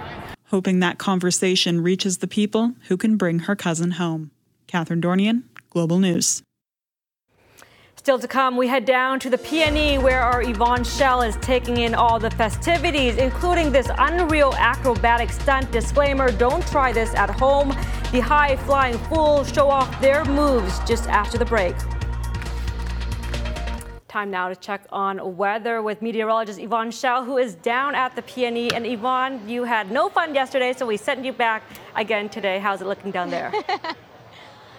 Hoping 0.55 0.79
that 0.79 0.97
conversation 0.97 1.83
reaches 1.83 2.19
the 2.19 2.27
people 2.29 2.75
who 2.87 2.95
can 2.95 3.17
bring 3.17 3.39
her 3.39 3.57
cousin 3.57 3.91
home. 3.91 4.31
Catherine 4.67 5.01
Dornian, 5.01 5.43
Global 5.69 5.99
News. 5.99 6.43
Still 7.97 8.17
to 8.19 8.27
come, 8.29 8.55
we 8.55 8.69
head 8.69 8.85
down 8.85 9.19
to 9.19 9.29
the 9.29 9.37
PNE 9.37 10.01
where 10.01 10.21
our 10.21 10.41
Yvonne 10.41 10.85
Schalle 10.85 11.23
is 11.23 11.35
taking 11.41 11.79
in 11.79 11.93
all 11.93 12.19
the 12.19 12.31
festivities, 12.31 13.17
including 13.17 13.69
this 13.69 13.89
unreal 13.97 14.53
acrobatic 14.53 15.29
stunt. 15.29 15.69
Disclaimer 15.73 16.31
don't 16.31 16.65
try 16.67 16.93
this 16.93 17.13
at 17.15 17.29
home. 17.29 17.75
The 18.13 18.21
high 18.21 18.55
flying 18.55 18.97
fools 19.09 19.51
show 19.51 19.69
off 19.69 19.99
their 19.99 20.23
moves 20.23 20.79
just 20.87 21.09
after 21.09 21.37
the 21.37 21.43
break. 21.43 21.75
Time 24.15 24.31
now 24.31 24.47
to 24.47 24.55
check 24.55 24.81
on 24.93 25.35
weather 25.35 25.81
with 25.81 26.01
meteorologist 26.01 26.57
Yvonne 26.57 26.89
Schalle, 26.89 27.25
who 27.25 27.37
is 27.37 27.55
down 27.55 27.95
at 27.95 28.15
the 28.15 28.21
PNE. 28.21 28.71
And 28.73 28.85
Yvonne, 28.85 29.41
you 29.45 29.65
had 29.65 29.91
no 29.91 30.07
fun 30.07 30.33
yesterday, 30.33 30.71
so 30.71 30.85
we 30.85 30.95
sent 30.95 31.25
you 31.25 31.33
back 31.33 31.63
again 31.97 32.29
today. 32.29 32.59
How's 32.59 32.81
it 32.81 32.87
looking 32.87 33.11
down 33.11 33.29
there? 33.29 33.51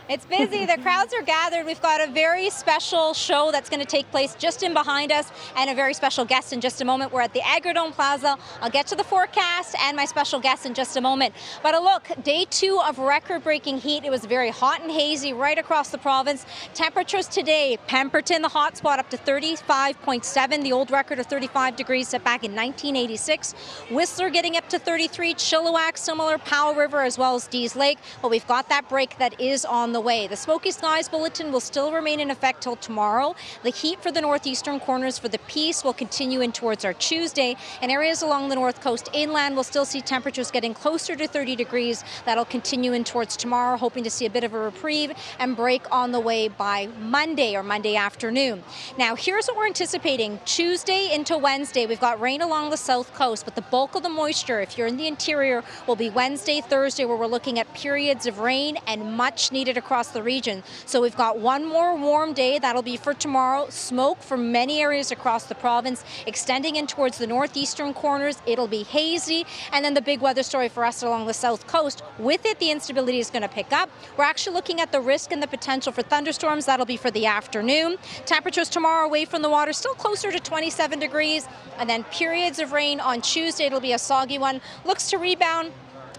It's 0.09 0.25
busy. 0.25 0.66
The 0.66 0.79
crowds 0.83 1.12
are 1.14 1.23
gathered. 1.23 1.66
We've 1.66 1.83
got 1.83 2.01
a 2.01 2.12
very 2.12 2.49
special 2.51 3.12
show 3.12 3.51
that's 3.51 3.69
going 3.69 3.81
to 3.81 3.87
take 3.87 4.09
place 4.12 4.37
just 4.37 4.62
in 4.62 4.73
behind 4.73 5.11
us 5.11 5.33
and 5.57 5.69
a 5.69 5.75
very 5.75 5.95
special 5.95 6.25
guest 6.25 6.53
in 6.53 6.61
just 6.61 6.81
a 6.81 6.85
moment. 6.85 7.12
We're 7.12 7.23
at 7.23 7.33
the 7.33 7.40
Agrodome 7.40 7.90
Plaza. 7.90 8.38
I'll 8.61 8.71
get 8.71 8.87
to 8.88 8.95
the 8.95 9.03
forecast 9.03 9.75
and 9.81 9.97
my 9.97 10.05
special 10.05 10.38
guest 10.38 10.64
in 10.64 10.75
just 10.75 10.97
a 10.97 11.01
moment. 11.01 11.35
But 11.61 11.75
a 11.75 11.81
look, 11.81 12.09
day 12.23 12.47
two 12.49 12.81
of 12.87 13.01
record 13.01 13.42
breaking 13.42 13.79
heat. 13.79 14.05
It 14.05 14.11
was 14.11 14.25
very 14.27 14.51
hot 14.51 14.81
and 14.81 14.92
hazy 14.92 15.33
right 15.33 15.59
across 15.59 15.88
the 15.88 15.99
province. 15.99 16.47
Temperatures 16.73 17.27
today, 17.27 17.77
Pemberton, 17.88 18.42
the 18.42 18.49
hot 18.49 18.77
spot, 18.77 19.01
up 19.01 19.11
to 19.11 19.16
35.7, 19.16 20.62
the 20.62 20.73
old 20.73 20.92
record 20.92 21.19
of 21.19 21.27
35 21.27 21.75
degrees 21.75 22.07
set 22.07 22.23
back 22.23 22.45
in 22.45 22.53
1986. 22.53 23.55
Whistler 23.90 24.31
getting 24.31 24.57
up 24.57 24.69
to 24.69 24.79
33, 24.79 25.35
Chilliwack, 25.35 25.99
similar, 25.99 26.38
Powell 26.38 26.77
River, 26.77 27.03
as 27.03 27.19
well 27.19 27.35
as 27.35 27.49
Dease 27.49 27.75
Lake. 27.75 27.99
But 28.23 28.31
we've 28.31 28.47
got 28.47 28.69
that 28.69 28.88
break 28.88 29.19
that 29.19 29.40
is 29.40 29.64
on 29.64 29.95
way. 30.00 30.26
The 30.26 30.37
Smoky 30.37 30.70
Skies 30.70 31.09
Bulletin 31.09 31.52
will 31.52 31.61
still 31.61 31.92
remain 31.92 32.20
in 32.20 32.30
effect 32.30 32.62
till 32.62 32.76
tomorrow. 32.76 33.35
The 33.62 33.70
heat 33.70 34.02
for 34.02 34.11
the 34.11 34.20
northeastern 34.20 34.80
corners 34.80 35.18
for 35.18 35.28
the 35.28 35.38
Peace 35.46 35.85
will 35.85 35.92
continue 35.92 36.40
in 36.40 36.52
towards 36.52 36.85
our 36.85 36.92
Tuesday, 36.92 37.56
and 37.80 37.90
areas 37.90 38.22
along 38.22 38.48
the 38.48 38.54
north 38.54 38.80
coast 38.80 39.09
inland 39.12 39.56
will 39.56 39.64
still 39.64 39.85
see 39.85 40.00
temperatures 40.00 40.50
getting 40.50 40.74
closer 40.74 41.16
to 41.16 41.26
30 41.26 41.56
degrees. 41.56 42.04
That'll 42.24 42.44
continue 42.44 42.92
in 42.92 43.04
towards 43.04 43.37
tomorrow, 43.37 43.76
hoping 43.76 44.04
to 44.04 44.11
see 44.11 44.26
a 44.26 44.30
bit 44.30 44.44
of 44.44 44.54
a 44.54 44.59
reprieve 44.59 45.12
and 45.38 45.56
break 45.56 45.82
on 45.92 46.12
the 46.12 46.20
way 46.20 46.48
by 46.48 46.88
Monday 47.00 47.56
or 47.56 47.62
Monday 47.62 47.96
afternoon. 47.96 48.62
Now, 48.98 49.14
here's 49.14 49.46
what 49.46 49.56
we're 49.56 49.66
anticipating 49.66 50.40
Tuesday 50.44 51.12
into 51.12 51.38
Wednesday. 51.38 51.87
We've 51.87 52.00
got 52.00 52.20
rain 52.20 52.42
along 52.42 52.70
the 52.70 52.76
south 52.76 53.12
coast, 53.14 53.44
but 53.44 53.54
the 53.54 53.62
bulk 53.62 53.94
of 53.94 54.02
the 54.02 54.09
moisture, 54.09 54.61
if 54.61 54.76
you're 54.76 54.87
in 54.87 54.96
the 54.96 55.06
interior, 55.06 55.62
will 55.87 55.96
be 55.96 56.11
Wednesday, 56.11 56.61
Thursday, 56.61 57.04
where 57.04 57.16
we're 57.16 57.26
looking 57.26 57.59
at 57.59 57.72
periods 57.74 58.26
of 58.26 58.38
rain 58.38 58.78
and 58.87 59.16
much 59.16 59.52
needed 59.52 59.76
across 59.87 60.09
the 60.09 60.22
region. 60.22 60.64
So 60.85 61.01
we've 61.01 61.16
got 61.16 61.38
one 61.38 61.64
more 61.64 61.96
warm 61.96 62.33
day. 62.33 62.59
That'll 62.59 62.83
be 62.83 62.96
for 62.96 63.14
tomorrow. 63.14 63.68
Smoke 63.70 64.20
from 64.20 64.51
many 64.51 64.83
areas 64.83 65.12
across 65.12 65.44
the 65.44 65.55
province, 65.55 66.05
extending 66.27 66.75
in 66.75 66.88
towards 66.88 67.18
the 67.18 67.27
northeastern 67.29 67.94
corners. 67.94 68.42
It'll 68.46 68.66
be 68.66 68.83
hazy. 68.83 69.46
And 69.70 69.85
then 69.85 69.94
the 69.94 70.03
big 70.03 70.20
weather 70.20 70.42
story 70.42 70.68
for 70.68 70.85
us 70.85 71.05
along 71.05 71.27
the 71.27 71.35
south 71.35 71.68
coast. 71.68 72.03
With 72.18 72.44
it, 72.46 72.59
the 72.59 72.72
instability 72.72 73.20
is 73.20 73.31
going 73.31 73.42
to 73.42 73.49
pick 73.49 73.72
up. 73.72 73.88
We're 74.16 74.25
actually 74.25 74.55
looking 74.55 74.81
at 74.81 74.90
the 74.90 75.01
risk 75.01 75.31
and 75.31 75.40
the 75.40 75.46
potential 75.46 75.92
for 75.92 76.03
thunderstorms. 76.03 76.66
That'll 76.66 76.85
be 76.85 76.96
for 76.96 77.12
the 77.12 77.27
afternoon. 77.27 77.96
Temperatures 78.25 78.68
tomorrow 78.68 79.07
away 79.07 79.25
from 79.25 79.42
the 79.42 79.51
water 79.51 79.72
still 79.72 79.94
closer 79.94 80.33
to 80.33 80.40
27 80.40 80.99
degrees. 80.99 81.46
And 81.79 81.88
then 81.88 82.03
periods 82.05 82.59
of 82.59 82.72
rain 82.72 82.99
on 82.99 83.20
Tuesday. 83.20 83.66
It'll 83.66 83.81
be 83.81 83.92
a 83.92 83.99
soggy 83.99 84.38
one. 84.38 84.61
Looks 84.85 85.11
to 85.11 85.18
rebound 85.18 85.70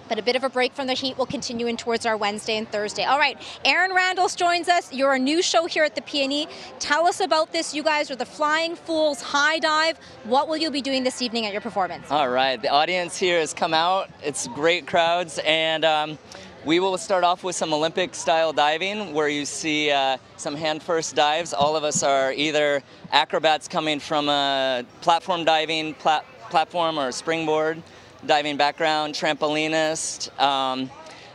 but 0.08 0.20
a 0.20 0.22
bit 0.22 0.36
of 0.36 0.44
a 0.44 0.50
break 0.50 0.74
from 0.74 0.88
the 0.88 0.94
heat 0.94 1.18
will 1.18 1.26
continue 1.26 1.68
in 1.68 1.78
towards 1.78 2.06
our 2.06 2.18
Wednesday 2.18 2.58
and 2.58 2.70
Thursday. 2.72 3.04
All 3.04 3.20
right, 3.20 3.38
Aaron 3.66 3.94
Randalls 3.94 4.36
joins 4.36 4.68
us. 4.68 4.94
You're 4.94 5.14
a 5.14 5.20
new 5.20 5.42
show 5.42 5.66
here 5.66 5.84
at 5.84 5.96
the 5.96 6.02
PNE. 6.02 6.50
Tell 6.80 7.06
us 7.08 7.20
about 7.20 7.52
this. 7.52 7.74
You 7.74 7.84
guys 7.84 8.10
are 8.12 8.16
the 8.16 8.26
Flying 8.26 8.76
Fools 8.76 9.22
High 9.22 9.60
Dive. 9.60 10.00
What 10.24 10.48
will 10.48 10.58
you 10.58 10.72
be 10.72 10.82
doing 10.82 11.04
this 11.04 11.22
evening 11.22 11.46
at 11.46 11.52
your 11.52 11.62
performance? 11.62 12.10
All 12.10 12.30
right, 12.30 12.62
the 12.62 12.70
audience 12.70 13.18
here 13.18 13.40
has 13.40 13.54
come 13.54 13.74
out. 13.74 14.10
It's 14.24 14.48
great 14.48 14.88
crowds, 14.88 15.40
and 15.46 15.86
um, 15.86 16.18
we 16.66 16.80
will 16.80 16.98
start 16.98 17.24
off 17.24 17.44
with 17.44 17.56
some 17.56 17.74
Olympic 17.74 18.14
style 18.14 18.52
diving 18.52 19.14
where 19.14 19.30
you 19.30 19.46
see 19.46 19.92
uh, 19.92 20.18
some 20.36 20.56
hand 20.56 20.84
first 20.84 21.16
dives. 21.16 21.54
All 21.54 21.76
of 21.76 21.84
us 21.84 22.04
are 22.04 22.34
either 22.34 22.84
acrobats 23.12 23.68
coming 23.68 24.00
from 24.00 24.28
a 24.28 24.84
platform 25.02 25.46
diving 25.46 25.94
plat- 25.94 26.26
platform 26.50 26.98
or 27.00 27.10
a 27.10 27.14
springboard 27.14 27.82
diving 28.26 28.58
background, 28.58 29.14
trampolinist. 29.14 30.38
Um, 30.40 30.90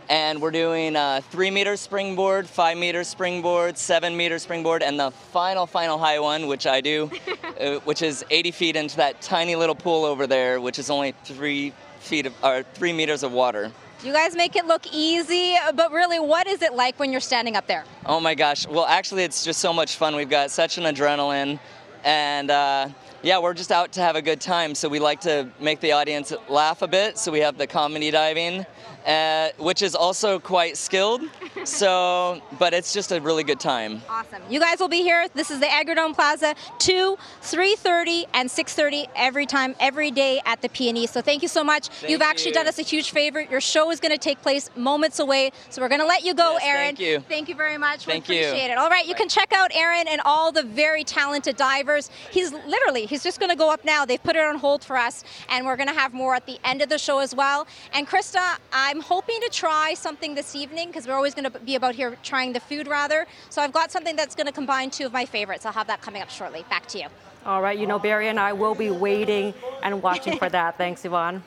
and 0.08 0.42
we're 0.42 0.50
doing 0.50 0.96
a 0.96 1.22
three 1.30 1.50
meter 1.50 1.76
springboard, 1.76 2.48
five 2.48 2.76
meter 2.76 3.04
springboard, 3.04 3.78
seven 3.78 4.16
meter 4.16 4.38
springboard, 4.38 4.82
and 4.82 4.98
the 4.98 5.10
final, 5.10 5.66
final 5.66 5.98
high 5.98 6.18
one, 6.18 6.48
which 6.48 6.66
I 6.66 6.80
do, 6.80 7.10
uh, 7.60 7.76
which 7.84 8.02
is 8.02 8.24
80 8.30 8.50
feet 8.50 8.76
into 8.76 8.96
that 8.96 9.20
tiny 9.22 9.56
little 9.56 9.74
pool 9.74 10.04
over 10.04 10.26
there, 10.26 10.60
which 10.60 10.78
is 10.78 10.90
only 10.90 11.14
three 11.24 11.72
feet 12.00 12.26
of, 12.26 12.34
or 12.44 12.64
three 12.74 12.92
meters 12.92 13.22
of 13.22 13.32
water. 13.32 13.72
You 14.04 14.12
guys 14.12 14.34
make 14.34 14.56
it 14.56 14.66
look 14.66 14.84
easy, 14.92 15.56
but 15.76 15.92
really, 15.92 16.18
what 16.18 16.48
is 16.48 16.60
it 16.60 16.74
like 16.74 16.98
when 16.98 17.12
you're 17.12 17.20
standing 17.20 17.54
up 17.54 17.68
there? 17.68 17.84
Oh 18.04 18.18
my 18.18 18.34
gosh. 18.34 18.66
Well, 18.66 18.84
actually, 18.84 19.22
it's 19.22 19.44
just 19.44 19.60
so 19.60 19.72
much 19.72 19.96
fun. 19.96 20.16
We've 20.16 20.28
got 20.28 20.50
such 20.50 20.76
an 20.76 20.84
adrenaline. 20.84 21.60
And 22.02 22.50
uh, 22.50 22.88
yeah, 23.22 23.38
we're 23.38 23.54
just 23.54 23.70
out 23.70 23.92
to 23.92 24.00
have 24.00 24.16
a 24.16 24.22
good 24.22 24.40
time. 24.40 24.74
So 24.74 24.88
we 24.88 24.98
like 24.98 25.20
to 25.20 25.48
make 25.60 25.78
the 25.80 25.92
audience 25.92 26.32
laugh 26.48 26.82
a 26.82 26.88
bit. 26.88 27.18
So 27.18 27.30
we 27.30 27.40
have 27.40 27.56
the 27.56 27.68
comedy 27.68 28.10
diving, 28.10 28.66
uh, 29.06 29.50
which 29.58 29.82
is 29.82 29.94
also 29.94 30.38
quite 30.38 30.76
skilled. 30.76 31.22
So, 31.64 32.40
but 32.58 32.72
it's 32.74 32.92
just 32.92 33.12
a 33.12 33.20
really 33.20 33.44
good 33.44 33.60
time. 33.60 34.02
Awesome. 34.08 34.42
You 34.50 34.58
guys 34.58 34.80
will 34.80 34.88
be 34.88 35.02
here. 35.02 35.28
This 35.34 35.50
is 35.50 35.60
the 35.60 35.66
Agrodome 35.66 36.14
Plaza, 36.14 36.54
2, 36.78 37.16
3.30, 37.42 38.24
and 38.34 38.48
6.30 38.48 39.06
every 39.14 39.46
time, 39.46 39.74
every 39.78 40.10
day 40.10 40.40
at 40.46 40.60
the 40.62 40.68
PNE. 40.68 41.08
So 41.08 41.20
thank 41.20 41.42
you 41.42 41.48
so 41.48 41.62
much. 41.62 41.88
Thank 41.88 42.10
You've 42.10 42.22
actually 42.22 42.50
you. 42.50 42.54
done 42.54 42.66
us 42.68 42.78
a 42.78 42.82
huge 42.82 43.10
favor. 43.10 43.40
Your 43.40 43.60
show 43.60 43.90
is 43.90 44.00
going 44.00 44.12
to 44.12 44.18
take 44.18 44.40
place 44.42 44.70
moments 44.76 45.18
away. 45.18 45.52
So 45.70 45.82
we're 45.82 45.88
going 45.88 46.00
to 46.00 46.06
let 46.06 46.24
you 46.24 46.34
go, 46.34 46.52
Yes, 46.54 46.62
Aaron. 46.64 46.86
thank 46.96 47.00
you. 47.00 47.20
Thank 47.28 47.48
you 47.48 47.54
very 47.54 47.78
much. 47.78 48.04
Thank 48.04 48.26
we 48.28 48.38
you. 48.40 48.46
appreciate 48.46 48.70
it. 48.70 48.78
All 48.78 48.88
right, 48.90 49.06
you 49.06 49.14
can 49.14 49.28
check 49.28 49.52
out 49.52 49.70
Aaron 49.74 50.08
and 50.08 50.20
all 50.24 50.50
the 50.52 50.62
very 50.62 51.04
talented 51.04 51.56
divers. 51.56 52.10
He's 52.30 52.52
literally, 52.52 53.06
he's 53.06 53.22
just 53.22 53.38
going 53.38 53.50
to 53.50 53.56
go 53.56 53.70
up 53.72 53.84
now. 53.84 54.04
They've 54.04 54.22
put 54.22 54.36
it 54.36 54.44
on 54.44 54.56
hold 54.58 54.82
for 54.84 54.96
us, 54.96 55.22
and 55.48 55.66
we're 55.66 55.76
going 55.76 55.88
to 55.88 55.94
have 55.94 56.12
more 56.14 56.34
at 56.34 56.46
the 56.46 56.58
end 56.64 56.82
of 56.82 56.88
the 56.88 56.98
show 56.98 57.18
as 57.18 57.34
well. 57.34 57.66
And 57.92 58.08
Krista, 58.08 58.56
I'm 58.92 59.00
hoping 59.00 59.40
to 59.40 59.48
try 59.48 59.94
something 59.94 60.34
this 60.34 60.54
evening 60.54 60.88
because 60.88 61.08
we're 61.08 61.14
always 61.14 61.34
going 61.34 61.50
to 61.50 61.58
be 61.60 61.76
about 61.76 61.94
here 61.94 62.14
trying 62.22 62.52
the 62.52 62.60
food 62.60 62.86
rather. 62.86 63.26
So 63.48 63.62
I've 63.62 63.72
got 63.72 63.90
something 63.90 64.16
that's 64.16 64.34
going 64.34 64.48
to 64.48 64.52
combine 64.52 64.90
two 64.90 65.06
of 65.06 65.14
my 65.14 65.24
favorites. 65.24 65.64
I'll 65.64 65.72
have 65.72 65.86
that 65.86 66.02
coming 66.02 66.20
up 66.20 66.28
shortly. 66.28 66.66
Back 66.68 66.84
to 66.88 66.98
you. 66.98 67.06
All 67.46 67.62
right, 67.62 67.78
you 67.78 67.86
know, 67.86 67.98
Barry 67.98 68.28
and 68.28 68.38
I 68.38 68.52
will 68.52 68.74
be 68.74 68.90
waiting 68.90 69.54
and 69.82 70.02
watching 70.02 70.36
for 70.36 70.50
that. 70.50 70.76
Thanks, 70.76 71.06
Yvonne. 71.06 71.42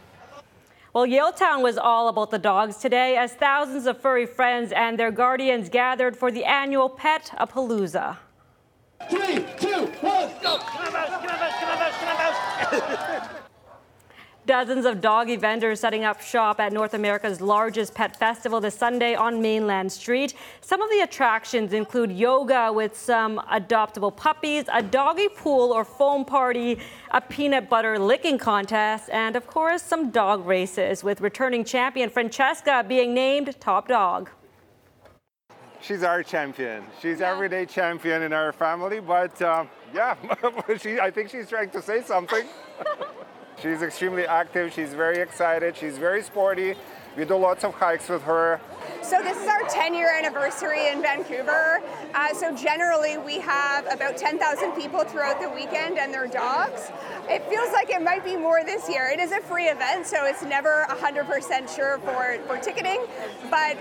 Well, 0.92 1.06
Yale 1.06 1.32
Town 1.32 1.62
was 1.62 1.78
all 1.78 2.08
about 2.08 2.32
the 2.32 2.40
dogs 2.40 2.78
today 2.78 3.16
as 3.16 3.34
thousands 3.34 3.86
of 3.86 4.02
furry 4.02 4.26
friends 4.26 4.72
and 4.72 4.98
their 4.98 5.12
guardians 5.12 5.70
gathered 5.70 6.18
for 6.18 6.32
the 6.32 6.46
annual 6.46 6.90
Pet 6.90 7.32
a 7.38 7.46
Palooza. 7.46 8.18
Three, 9.08 9.46
two, 9.60 9.86
one, 10.02 10.32
go! 10.42 10.58
Come 10.58 10.88
on, 10.88 10.94
mouse, 10.94 11.10
come 11.10 11.20
on, 11.20 11.40
mouse, 11.40 11.54
come 11.60 11.70
on, 11.70 11.80
mouse, 11.80 11.94
come 12.00 12.82
on, 12.82 13.20
mouse! 13.20 13.30
Dozens 14.46 14.86
of 14.86 15.02
doggy 15.02 15.38
vendors 15.38 15.80
setting 15.80 16.04
up 16.04 16.22
shop 16.22 16.60
at 16.60 16.72
North 16.72 16.94
America's 16.94 17.42
largest 17.42 17.96
pet 17.96 18.16
festival 18.16 18.62
this 18.62 18.76
Sunday 18.76 19.16
on 19.16 19.42
Mainland 19.42 19.92
Street. 19.92 20.36
Some 20.62 20.84
of 20.84 20.90
the 20.92 21.00
attractions 21.00 21.74
include 21.74 22.12
yoga 22.12 22.72
with 22.72 22.96
some 22.96 23.40
adoptable 23.52 24.16
puppies, 24.16 24.66
a 24.72 24.84
doggy 24.84 25.30
pool 25.30 25.74
or 25.74 25.84
foam 25.84 26.26
party, 26.26 26.80
a 27.10 27.22
peanut 27.22 27.70
butter 27.70 27.98
licking 27.98 28.38
contest, 28.38 29.10
and 29.10 29.36
of 29.36 29.48
course, 29.48 29.82
some 29.82 30.12
dog 30.12 30.46
races 30.46 31.04
with 31.04 31.22
returning 31.22 31.64
champion 31.64 32.12
Francesca 32.12 32.86
being 32.88 33.16
named 33.16 33.60
top 33.60 33.88
dog. 33.88 34.30
she's 35.82 36.04
our 36.04 36.22
champion. 36.22 36.84
She's 37.02 37.20
everyday 37.20 37.66
champion 37.66 38.22
in 38.22 38.32
our 38.32 38.54
family. 38.54 39.00
But 39.00 39.42
um, 39.42 39.70
yeah, 39.92 40.16
she, 40.78 41.00
I 41.00 41.10
think 41.10 41.32
she's 41.32 41.50
trying 41.50 41.72
to 41.72 41.82
say 41.82 42.04
something. 42.04 42.46
she's 43.62 43.82
extremely 43.82 44.26
active. 44.26 44.74
She's 44.74 44.94
very 44.94 45.20
excited. 45.20 45.76
She's 45.78 45.98
very 45.98 46.22
sporty. 46.22 46.76
We 47.18 47.24
do 47.24 47.36
lots 47.38 47.64
of 47.64 47.74
hikes 47.74 48.10
with 48.10 48.24
her. 48.24 48.60
So 49.02 49.22
this 49.22 49.38
is 49.38 49.48
our 49.48 49.62
10 49.70 49.94
year 49.94 50.12
anniversary 50.12 50.90
in 50.90 51.02
Vancouver. 51.02 51.82
Uh, 52.14 52.34
so 52.34 52.54
generally 52.56 53.18
we 53.18 53.40
have 53.40 53.86
about 53.92 54.18
10,000 54.18 54.72
people 54.74 55.04
throughout 55.06 55.40
the 55.40 55.50
weekend 55.50 55.98
and 55.98 56.14
their 56.14 56.28
dogs. 56.28 56.92
It 57.30 57.48
feels 57.48 57.72
like 57.72 57.90
it 57.90 58.02
might 58.02 58.26
be 58.26 58.36
more 58.36 58.64
this 58.66 58.90
year. 58.90 59.08
It 59.08 59.20
is 59.20 59.32
a 59.32 59.40
free 59.42 59.66
event, 59.66 60.06
so 60.06 60.26
it's 60.26 60.44
never 60.44 60.86
100% 60.90 61.74
sure 61.74 62.00
for, 62.00 62.38
for 62.48 62.58
ticketing, 62.58 63.06
but 63.50 63.78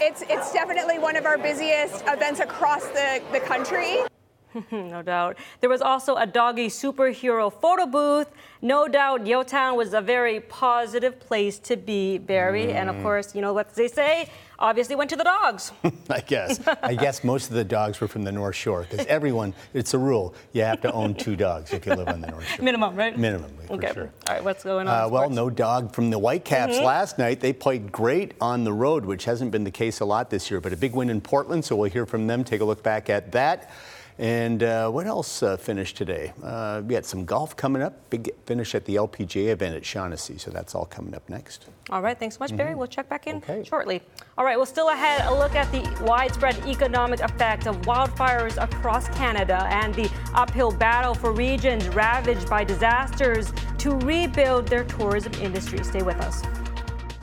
it's, 0.00 0.22
it's 0.28 0.52
definitely 0.52 0.98
one 0.98 1.16
of 1.16 1.26
our 1.26 1.36
busiest 1.36 2.02
events 2.06 2.40
across 2.40 2.86
the, 2.88 3.22
the 3.32 3.40
country. 3.40 4.09
no 4.70 5.02
doubt. 5.02 5.36
There 5.60 5.70
was 5.70 5.82
also 5.82 6.16
a 6.16 6.26
doggy 6.26 6.68
superhero 6.68 7.52
photo 7.52 7.86
booth. 7.86 8.28
No 8.62 8.88
doubt 8.88 9.24
Yaletown 9.24 9.76
was 9.76 9.94
a 9.94 10.00
very 10.00 10.40
positive 10.40 11.18
place 11.18 11.58
to 11.60 11.76
be, 11.76 12.18
Barry. 12.18 12.66
Mm. 12.66 12.74
And 12.74 12.90
of 12.90 12.96
mm. 12.96 13.02
course, 13.02 13.34
you 13.34 13.40
know 13.40 13.52
what 13.52 13.74
they 13.74 13.88
say? 13.88 14.28
Obviously 14.58 14.94
went 14.94 15.08
to 15.08 15.16
the 15.16 15.24
dogs. 15.24 15.72
I 16.10 16.20
guess. 16.20 16.60
I 16.82 16.94
guess 16.94 17.24
most 17.24 17.48
of 17.48 17.54
the 17.54 17.64
dogs 17.64 17.98
were 18.00 18.08
from 18.08 18.24
the 18.24 18.32
North 18.32 18.56
Shore 18.56 18.86
because 18.88 19.06
everyone, 19.06 19.54
it's 19.72 19.94
a 19.94 19.98
rule, 19.98 20.34
you 20.52 20.62
have 20.62 20.82
to 20.82 20.92
own 20.92 21.14
two 21.14 21.34
dogs 21.34 21.72
if 21.72 21.86
you 21.86 21.94
live 21.94 22.08
on 22.08 22.20
the 22.20 22.26
North 22.26 22.46
Shore. 22.46 22.64
Minimum, 22.64 22.94
right? 22.94 23.16
Minimum, 23.16 23.50
okay. 23.70 23.88
for 23.88 23.94
sure. 23.94 24.12
All 24.28 24.34
right, 24.34 24.44
what's 24.44 24.62
going 24.62 24.86
on? 24.86 25.04
Uh, 25.04 25.08
well, 25.08 25.30
no 25.30 25.48
dog 25.48 25.94
from 25.94 26.10
the 26.10 26.18
Whitecaps 26.18 26.74
mm-hmm. 26.74 26.84
last 26.84 27.18
night. 27.18 27.40
They 27.40 27.54
played 27.54 27.90
great 27.90 28.34
on 28.38 28.64
the 28.64 28.72
road, 28.72 29.06
which 29.06 29.24
hasn't 29.24 29.50
been 29.50 29.64
the 29.64 29.70
case 29.70 30.00
a 30.00 30.04
lot 30.04 30.28
this 30.28 30.50
year, 30.50 30.60
but 30.60 30.74
a 30.74 30.76
big 30.76 30.92
win 30.92 31.08
in 31.08 31.22
Portland, 31.22 31.64
so 31.64 31.76
we'll 31.76 31.90
hear 31.90 32.04
from 32.04 32.26
them. 32.26 32.44
Take 32.44 32.60
a 32.60 32.64
look 32.64 32.82
back 32.82 33.08
at 33.08 33.32
that. 33.32 33.70
And 34.20 34.62
uh, 34.62 34.90
what 34.90 35.06
else 35.06 35.42
uh, 35.42 35.56
finished 35.56 35.96
today? 35.96 36.34
Uh, 36.42 36.82
we 36.84 36.92
had 36.92 37.06
some 37.06 37.24
golf 37.24 37.56
coming 37.56 37.80
up. 37.80 38.10
Big 38.10 38.30
finish 38.44 38.74
at 38.74 38.84
the 38.84 38.96
LPGA 38.96 39.48
event 39.48 39.74
at 39.74 39.82
Shaughnessy. 39.82 40.36
So 40.36 40.50
that's 40.50 40.74
all 40.74 40.84
coming 40.84 41.14
up 41.14 41.26
next. 41.30 41.68
All 41.88 42.02
right. 42.02 42.18
Thanks 42.18 42.36
so 42.36 42.40
much, 42.40 42.54
Barry. 42.54 42.70
Mm-hmm. 42.72 42.78
We'll 42.80 42.88
check 42.88 43.08
back 43.08 43.26
in 43.26 43.36
okay. 43.36 43.64
shortly. 43.64 44.02
All 44.36 44.44
right. 44.44 44.58
Well, 44.58 44.66
still 44.66 44.90
ahead, 44.90 45.22
a 45.24 45.34
look 45.34 45.54
at 45.54 45.72
the 45.72 46.04
widespread 46.04 46.54
economic 46.66 47.20
effect 47.20 47.66
of 47.66 47.80
wildfires 47.82 48.62
across 48.62 49.08
Canada 49.08 49.66
and 49.70 49.94
the 49.94 50.10
uphill 50.34 50.70
battle 50.70 51.14
for 51.14 51.32
regions 51.32 51.88
ravaged 51.88 52.48
by 52.50 52.62
disasters 52.62 53.54
to 53.78 53.96
rebuild 54.00 54.68
their 54.68 54.84
tourism 54.84 55.32
industry. 55.40 55.82
Stay 55.82 56.02
with 56.02 56.16
us. 56.16 56.42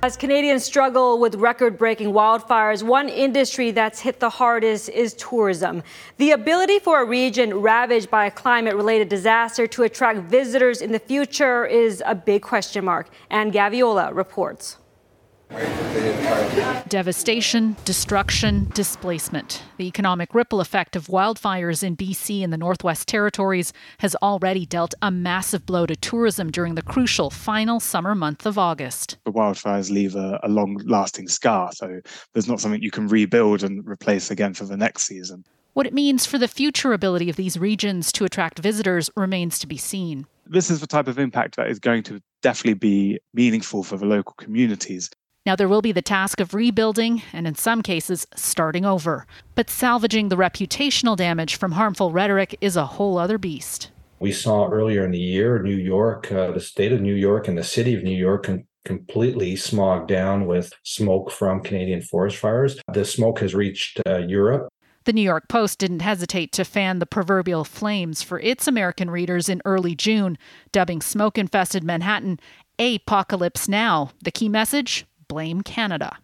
As 0.03 0.15
Canadians 0.15 0.63
struggle 0.63 1.17
with 1.17 1.33
record 1.36 1.75
breaking 1.75 2.10
wildfires, 2.13 2.83
one 2.83 3.10
industry 3.10 3.71
that's 3.71 3.99
hit 3.99 4.19
the 4.19 4.29
hardest 4.29 4.89
is 4.89 5.15
tourism. 5.15 5.81
The 6.17 6.31
ability 6.31 6.77
for 6.77 7.01
a 7.01 7.05
region 7.05 7.51
ravaged 7.62 8.12
by 8.12 8.27
a 8.27 8.31
climate 8.31 8.75
related 8.75 9.10
disaster 9.10 9.65
to 9.65 9.83
attract 9.83 10.19
visitors 10.19 10.83
in 10.83 10.91
the 10.91 10.99
future 10.99 11.65
is 11.65 12.03
a 12.05 12.13
big 12.13 12.43
question 12.43 12.86
mark. 12.86 13.10
Anne 13.31 13.51
Gaviola 13.51 14.15
reports. 14.15 14.77
Devastation, 16.89 17.75
destruction, 17.86 18.69
displacement. 18.73 19.63
The 19.77 19.88
economic 19.88 20.33
ripple 20.33 20.62
effect 20.62 20.95
of 20.95 21.07
wildfires 21.07 21.83
in 21.83 21.97
BC 21.97 22.43
and 22.43 22.51
the 22.51 22.57
Northwest 22.57 23.07
Territories 23.07 23.73
has 23.99 24.15
already 24.15 24.65
dealt 24.65 24.93
a 25.01 25.12
massive 25.12 25.65
blow 25.65 25.86
to 25.86 25.95
tourism 25.95 26.51
during 26.51 26.75
the 26.75 26.81
crucial 26.81 27.29
final 27.29 27.79
summer 27.79 28.15
month 28.15 28.45
of 28.45 28.57
August. 28.57 29.17
The 29.25 29.31
wildfires 29.31 29.91
leave 29.91 30.15
a, 30.15 30.39
a 30.43 30.49
long 30.49 30.77
lasting 30.86 31.27
scar, 31.27 31.71
so 31.73 32.01
there's 32.33 32.47
not 32.47 32.60
something 32.60 32.81
you 32.81 32.91
can 32.91 33.07
rebuild 33.07 33.63
and 33.63 33.88
replace 33.88 34.31
again 34.31 34.53
for 34.53 34.65
the 34.65 34.77
next 34.77 35.03
season. 35.03 35.43
What 35.73 35.86
it 35.86 35.93
means 35.93 36.25
for 36.25 36.38
the 36.38 36.47
future 36.47 36.93
ability 36.93 37.29
of 37.29 37.36
these 37.36 37.60
regions 37.60 38.12
to 38.13 38.25
attract 38.25 38.60
visitors 38.60 39.10
remains 39.15 39.60
to 39.60 39.67
be 39.67 39.77
seen. 39.77 40.25
This 40.45 40.71
is 40.71 40.79
the 40.79 40.88
type 40.88 41.07
of 41.07 41.19
impact 41.19 41.57
that 41.57 41.69
is 41.69 41.79
going 41.79 42.03
to 42.03 42.21
definitely 42.41 42.73
be 42.75 43.19
meaningful 43.33 43.83
for 43.83 43.97
the 43.97 44.05
local 44.05 44.33
communities. 44.38 45.10
Now, 45.47 45.55
there 45.55 45.69
will 45.69 45.81
be 45.81 45.93
the 45.93 46.01
task 46.01 46.41
of 46.41 46.53
rebuilding 46.53 47.23
and, 47.31 47.47
in 47.47 47.55
some 47.55 47.81
cases, 47.81 48.27
starting 48.36 48.83
over. 48.83 49.25
But 49.55 49.69
salvaging 49.69 50.27
the 50.27 50.36
reputational 50.36 51.15
damage 51.15 51.55
from 51.55 51.71
harmful 51.71 52.12
rhetoric 52.12 52.57
is 52.60 52.75
a 52.75 52.86
whole 52.86 53.17
other 53.17 53.38
beast. 53.38 53.89
We 54.19 54.33
saw 54.33 54.67
earlier 54.67 55.05
in 55.05 55.12
the 55.12 55.17
year 55.17 55.63
New 55.63 55.77
York, 55.77 56.29
uh, 56.33 56.51
the 56.51 56.60
state 56.60 56.91
of 56.91 56.99
New 56.99 57.15
York 57.15 57.47
and 57.47 57.57
the 57.57 57.63
city 57.63 57.93
of 57.93 58.03
New 58.03 58.17
York 58.17 58.43
com- 58.43 58.65
completely 58.83 59.55
smogged 59.55 60.07
down 60.07 60.47
with 60.47 60.73
smoke 60.83 61.31
from 61.31 61.63
Canadian 61.63 62.01
forest 62.01 62.36
fires. 62.36 62.77
The 62.91 63.05
smoke 63.05 63.39
has 63.39 63.55
reached 63.55 64.01
uh, 64.05 64.17
Europe. 64.17 64.67
The 65.05 65.13
New 65.13 65.21
York 65.21 65.47
Post 65.47 65.79
didn't 65.79 66.01
hesitate 66.01 66.51
to 66.51 66.65
fan 66.65 66.99
the 66.99 67.05
proverbial 67.05 67.63
flames 67.63 68.21
for 68.21 68.38
its 68.41 68.67
American 68.67 69.10
readers 69.10 69.47
in 69.47 69.62
early 69.63 69.95
June, 69.95 70.38
dubbing 70.73 71.01
smoke 71.01 71.38
infested 71.38 71.86
Manhattan 71.86 72.38
Apocalypse 72.77 73.69
Now. 73.69 74.12
The 74.21 74.31
key 74.31 74.49
message 74.49 75.05
blame 75.28 75.62
Canada. 75.62 76.18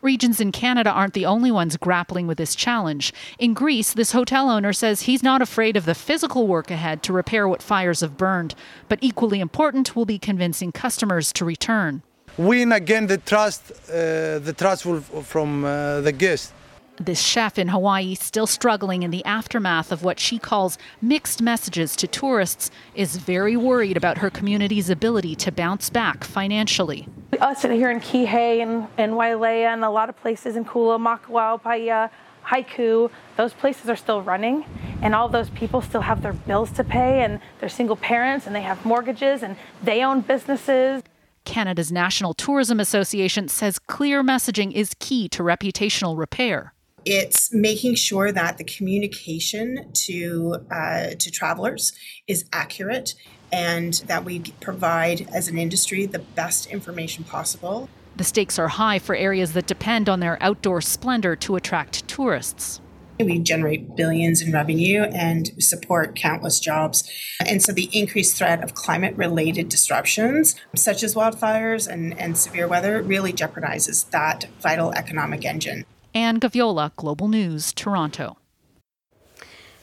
Regions 0.00 0.40
in 0.40 0.52
Canada 0.52 0.90
aren't 0.90 1.14
the 1.14 1.26
only 1.26 1.50
ones 1.50 1.76
grappling 1.76 2.28
with 2.28 2.38
this 2.38 2.54
challenge. 2.54 3.12
In 3.38 3.52
Greece, 3.52 3.92
this 3.92 4.12
hotel 4.12 4.48
owner 4.48 4.72
says 4.72 5.02
he's 5.02 5.24
not 5.24 5.42
afraid 5.42 5.76
of 5.76 5.86
the 5.86 5.94
physical 5.94 6.46
work 6.46 6.70
ahead 6.70 7.02
to 7.02 7.12
repair 7.12 7.48
what 7.48 7.62
fires 7.62 8.00
have 8.00 8.16
burned, 8.16 8.54
but 8.88 8.98
equally 9.02 9.40
important 9.40 9.96
will 9.96 10.04
be 10.04 10.18
convincing 10.18 10.70
customers 10.70 11.32
to 11.32 11.44
return. 11.44 12.02
Win 12.36 12.70
again 12.70 13.08
the 13.08 13.18
trust, 13.18 13.72
uh, 13.88 14.38
the 14.38 14.54
trust 14.56 14.84
from 14.84 15.64
uh, 15.64 16.00
the 16.02 16.12
guests. 16.12 16.52
This 16.98 17.20
chef 17.20 17.58
in 17.58 17.68
Hawaii, 17.68 18.14
still 18.14 18.46
struggling 18.46 19.02
in 19.02 19.10
the 19.10 19.24
aftermath 19.24 19.90
of 19.90 20.04
what 20.04 20.20
she 20.20 20.38
calls 20.38 20.78
mixed 21.02 21.42
messages 21.42 21.96
to 21.96 22.06
tourists, 22.06 22.70
is 22.94 23.16
very 23.16 23.56
worried 23.56 23.96
about 23.96 24.18
her 24.18 24.30
community's 24.30 24.88
ability 24.88 25.34
to 25.36 25.50
bounce 25.50 25.90
back 25.90 26.22
financially. 26.22 27.08
Us 27.40 27.62
here 27.62 27.90
in 27.90 27.98
Kihei 27.98 28.62
and, 28.62 28.86
and 28.96 29.14
Wailea 29.14 29.72
and 29.72 29.84
a 29.84 29.90
lot 29.90 30.08
of 30.08 30.16
places 30.16 30.54
in 30.54 30.64
Kula, 30.64 31.00
Makawao, 31.00 31.60
Paia, 31.60 32.10
Haiku, 32.46 33.10
those 33.36 33.52
places 33.54 33.90
are 33.90 33.96
still 33.96 34.22
running, 34.22 34.64
and 35.02 35.16
all 35.16 35.28
those 35.28 35.50
people 35.50 35.82
still 35.82 36.02
have 36.02 36.22
their 36.22 36.32
bills 36.32 36.70
to 36.72 36.84
pay, 36.84 37.24
and 37.24 37.40
they're 37.58 37.68
single 37.68 37.96
parents, 37.96 38.46
and 38.46 38.54
they 38.54 38.62
have 38.62 38.84
mortgages, 38.84 39.42
and 39.42 39.56
they 39.82 40.04
own 40.04 40.20
businesses. 40.20 41.02
Canada's 41.44 41.90
National 41.90 42.34
Tourism 42.34 42.78
Association 42.78 43.48
says 43.48 43.80
clear 43.80 44.22
messaging 44.22 44.72
is 44.72 44.94
key 45.00 45.28
to 45.30 45.42
reputational 45.42 46.16
repair 46.16 46.72
it's 47.04 47.52
making 47.52 47.94
sure 47.94 48.32
that 48.32 48.58
the 48.58 48.64
communication 48.64 49.90
to 49.92 50.56
uh, 50.70 51.10
to 51.18 51.30
travelers 51.30 51.92
is 52.26 52.44
accurate 52.52 53.14
and 53.52 53.94
that 54.06 54.24
we 54.24 54.40
provide 54.60 55.28
as 55.32 55.48
an 55.48 55.58
industry 55.58 56.06
the 56.06 56.18
best 56.18 56.66
information 56.66 57.24
possible. 57.24 57.88
The 58.16 58.24
stakes 58.24 58.58
are 58.58 58.68
high 58.68 58.98
for 58.98 59.14
areas 59.14 59.52
that 59.52 59.66
depend 59.66 60.08
on 60.08 60.20
their 60.20 60.40
outdoor 60.42 60.80
splendor 60.80 61.36
to 61.36 61.56
attract 61.56 62.06
tourists. 62.08 62.80
We 63.20 63.38
generate 63.38 63.94
billions 63.94 64.42
in 64.42 64.50
revenue 64.50 65.02
and 65.02 65.52
support 65.62 66.16
countless 66.16 66.58
jobs. 66.58 67.08
And 67.44 67.62
so 67.62 67.72
the 67.72 67.88
increased 67.92 68.36
threat 68.36 68.62
of 68.64 68.74
climate 68.74 69.16
related 69.16 69.68
disruptions, 69.68 70.56
such 70.74 71.04
as 71.04 71.14
wildfires 71.14 71.86
and, 71.86 72.18
and 72.18 72.36
severe 72.36 72.66
weather, 72.66 73.02
really 73.02 73.32
jeopardizes 73.32 74.10
that 74.10 74.48
vital 74.60 74.92
economic 74.94 75.44
engine. 75.44 75.84
Anne 76.14 76.38
Gaviola, 76.38 76.94
Global 76.94 77.26
News, 77.26 77.72
Toronto. 77.72 78.38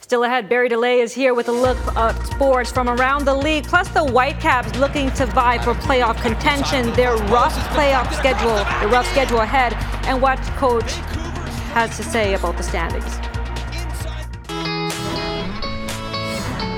Still 0.00 0.24
ahead, 0.24 0.48
Barry 0.48 0.68
DeLay 0.68 1.00
is 1.00 1.12
here 1.12 1.34
with 1.34 1.48
a 1.48 1.52
look 1.52 1.76
at 1.96 2.12
sports 2.26 2.72
from 2.72 2.88
around 2.88 3.24
the 3.26 3.34
league, 3.34 3.64
plus 3.64 3.88
the 3.88 4.02
Whitecaps 4.02 4.74
looking 4.78 5.10
to 5.12 5.26
vie 5.26 5.58
for 5.58 5.74
playoff 5.74 6.20
contention, 6.22 6.90
their 6.94 7.16
rough 7.26 7.54
playoff 7.68 8.12
schedule, 8.14 8.54
the 8.80 8.88
rough 8.92 9.06
schedule 9.08 9.40
ahead, 9.40 9.74
and 10.06 10.20
what 10.20 10.38
coach 10.56 10.92
has 11.72 11.96
to 11.96 12.02
say 12.02 12.34
about 12.34 12.56
the 12.56 12.62
standings. 12.62 13.16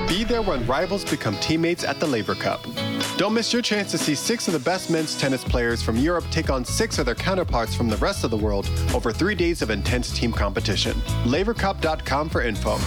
Be 0.09 0.23
there 0.23 0.41
when 0.41 0.65
rivals 0.67 1.03
become 1.03 1.35
teammates 1.37 1.83
at 1.83 1.99
the 1.99 2.07
Laver 2.07 2.35
Cup. 2.35 2.65
Don't 3.17 3.33
miss 3.33 3.53
your 3.53 3.61
chance 3.61 3.91
to 3.91 3.97
see 3.97 4.13
six 4.13 4.49
of 4.49 4.53
the 4.53 4.59
best 4.59 4.89
men's 4.89 5.15
tennis 5.15 5.41
players 5.41 5.81
from 5.81 5.95
Europe 5.95 6.25
take 6.31 6.49
on 6.49 6.65
six 6.65 6.99
of 6.99 7.05
their 7.05 7.15
counterparts 7.15 7.73
from 7.73 7.87
the 7.87 7.95
rest 7.97 8.25
of 8.25 8.29
the 8.29 8.35
world 8.35 8.69
over 8.93 9.13
three 9.13 9.35
days 9.35 9.61
of 9.61 9.69
intense 9.69 10.11
team 10.11 10.33
competition. 10.33 10.91
LaverCup.com 11.23 12.27
for 12.27 12.41
info. 12.41 12.77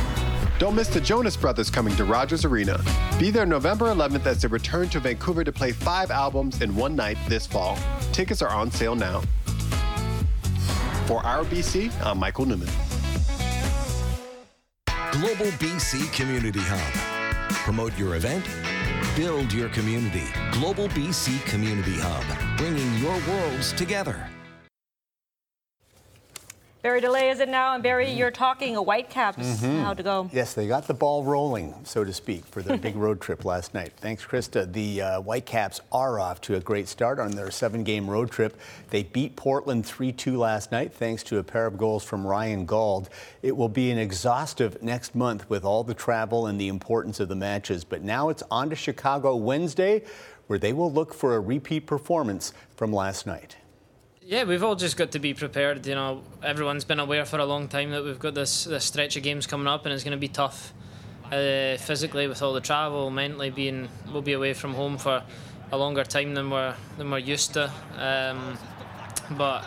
Don't 0.58 0.74
miss 0.74 0.88
the 0.88 1.00
Jonas 1.00 1.34
Brothers 1.34 1.70
coming 1.70 1.96
to 1.96 2.04
Rogers 2.04 2.44
Arena. 2.44 2.78
Be 3.18 3.30
there 3.30 3.46
November 3.46 3.86
11th 3.86 4.26
as 4.26 4.42
they 4.42 4.48
return 4.48 4.90
to 4.90 5.00
Vancouver 5.00 5.44
to 5.44 5.52
play 5.52 5.72
five 5.72 6.10
albums 6.10 6.60
in 6.60 6.76
one 6.76 6.94
night 6.94 7.16
this 7.26 7.46
fall. 7.46 7.78
Tickets 8.12 8.42
are 8.42 8.50
on 8.50 8.70
sale 8.70 8.94
now. 8.94 9.22
For 11.06 11.24
our 11.24 11.42
BC, 11.44 11.90
I'm 12.04 12.18
Michael 12.18 12.44
Newman. 12.44 12.68
Global 15.10 15.50
BC 15.56 16.12
Community 16.12 16.60
Hub. 16.62 17.54
Promote 17.64 17.98
your 17.98 18.16
event 18.16 18.44
Build 19.19 19.52
your 19.52 19.69
community. 19.71 20.23
Global 20.52 20.87
BC 20.90 21.44
Community 21.46 21.96
Hub, 21.98 22.56
bringing 22.56 22.94
your 22.98 23.19
worlds 23.29 23.73
together. 23.73 24.29
Barry 26.81 27.00
DeLay 27.00 27.33
is 27.33 27.40
it 27.40 27.48
now? 27.48 27.74
And 27.74 27.83
Barry, 27.83 28.08
you're 28.12 28.31
talking 28.31 28.76
Whitecaps. 28.76 29.38
Mm-hmm. 29.38 29.81
How 29.81 29.94
to 29.94 30.02
go? 30.04 30.31
Yes, 30.33 30.54
they 30.54 30.68
got 30.68 30.87
the 30.87 30.94
ball 30.94 31.24
rolling, 31.24 31.74
so 31.83 32.04
to 32.04 32.12
speak, 32.12 32.44
for 32.46 32.62
their 32.62 32.76
big 32.76 32.94
road 33.04 33.20
trip 33.20 33.44
last 33.44 33.74
night. 33.74 33.94
Thanks, 33.96 34.24
Krista. 34.24 34.72
The 34.72 35.02
uh, 35.02 35.20
Whitecaps 35.20 35.81
are 35.90 36.20
off 36.20 36.40
to 36.42 36.54
a 36.54 36.60
great 36.60 36.87
start 36.87 37.18
on 37.18 37.33
their 37.33 37.50
seven-game 37.50 38.08
road 38.08 38.31
trip. 38.31 38.56
They 38.90 39.02
beat 39.02 39.35
Portland 39.35 39.87
3-2 39.87 40.38
last 40.38 40.70
night, 40.70 40.92
thanks 40.92 41.24
to 41.24 41.38
a 41.38 41.42
pair 41.42 41.66
of 41.66 41.76
goals 41.76 42.04
from 42.04 42.24
Ryan 42.24 42.64
Gauld. 42.64 43.08
It 43.42 43.56
will 43.56 43.68
be 43.68 43.90
an 43.90 43.98
exhaustive 43.98 44.81
next 44.81 45.16
month 45.16 45.50
with 45.50 45.64
all 45.64 45.83
the 45.83 45.94
travel 45.94 46.46
and 46.46 46.60
the 46.60 46.68
importance 46.68 47.18
of 47.18 47.29
the 47.29 47.37
matches. 47.37 47.83
But 47.83 48.02
now 48.02 48.29
it's 48.29 48.44
on 48.52 48.70
to 48.70 48.76
Chicago 48.76 49.35
Wednesday, 49.35 50.04
where 50.46 50.60
they 50.60 50.72
will 50.72 50.92
look 50.92 51.12
for 51.12 51.35
a 51.35 51.40
repeat 51.40 51.87
performance 51.87 52.52
from 52.76 52.92
last 52.92 53.26
night. 53.26 53.56
Yeah, 54.29 54.44
we've 54.44 54.62
all 54.62 54.74
just 54.74 54.98
got 54.98 55.12
to 55.12 55.18
be 55.18 55.33
prepared. 55.33 55.87
You 55.87 55.94
know, 55.94 56.22
everyone's 56.42 56.85
been 56.85 57.00
aware 57.00 57.24
for 57.24 57.38
a 57.38 57.46
long 57.46 57.66
time 57.66 57.92
that 57.92 58.04
we've 58.04 58.18
got 58.18 58.35
this 58.35 58.64
this 58.64 58.85
stretch 58.85 59.16
of 59.16 59.22
games 59.22 59.46
coming 59.46 59.66
up, 59.66 59.87
and 59.87 59.94
it's 59.94 60.04
going 60.04 60.12
to 60.12 60.20
be 60.20 60.29
tough 60.29 60.74
uh, 61.33 61.79
physically 61.79 62.29
with 62.29 62.42
all 62.42 62.52
the 62.52 62.60
travel, 62.60 63.08
mentally 63.08 63.48
being 63.48 63.88
we'll 64.12 64.20
be 64.20 64.35
away 64.35 64.52
from 64.52 64.74
home 64.74 64.98
for 64.98 65.22
a 65.72 65.79
longer 65.79 66.04
time 66.04 66.35
than 66.35 66.50
we're 66.50 66.74
than 66.98 67.10
we're 67.10 67.16
used 67.16 67.54
to. 67.54 67.72
Um, 67.96 68.58
but 69.38 69.66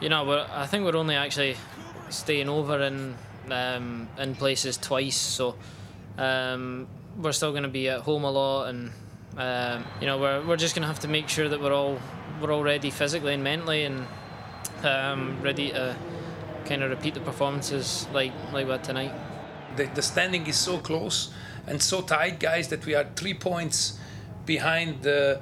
you 0.00 0.08
know, 0.08 0.46
I 0.50 0.64
think 0.64 0.86
we're 0.86 0.96
only 0.96 1.16
actually 1.16 1.54
staying 2.08 2.48
over 2.48 2.80
in 2.80 3.14
um, 3.50 4.08
in 4.18 4.34
places 4.34 4.78
twice, 4.78 5.18
so 5.18 5.56
um, 6.16 6.88
we're 7.18 7.32
still 7.32 7.50
going 7.50 7.64
to 7.64 7.68
be 7.68 7.90
at 7.90 8.00
home 8.00 8.24
a 8.24 8.30
lot, 8.30 8.68
and 8.70 8.92
um, 9.36 9.84
you 10.00 10.06
know, 10.06 10.16
we're 10.16 10.42
we're 10.46 10.56
just 10.56 10.74
going 10.74 10.84
to 10.84 10.88
have 10.88 11.00
to 11.00 11.08
make 11.08 11.28
sure 11.28 11.50
that 11.50 11.60
we're 11.60 11.74
all 11.74 11.98
we're 12.40 12.52
all 12.52 12.62
ready 12.62 12.90
physically 12.90 13.34
and 13.34 13.42
mentally 13.42 13.84
and 13.84 14.06
um, 14.82 15.40
ready 15.42 15.70
to 15.70 15.96
kind 16.64 16.82
of 16.82 16.90
repeat 16.90 17.14
the 17.14 17.20
performances 17.20 18.06
like 18.12 18.32
like 18.52 18.66
what 18.66 18.84
tonight. 18.84 19.12
The, 19.76 19.86
the 19.86 20.02
standing 20.02 20.46
is 20.46 20.56
so 20.56 20.78
close 20.78 21.32
and 21.66 21.82
so 21.82 22.02
tight, 22.02 22.40
guys, 22.40 22.68
that 22.68 22.84
we 22.86 22.94
are 22.94 23.06
three 23.16 23.34
points 23.34 23.98
behind 24.46 25.02
the 25.02 25.40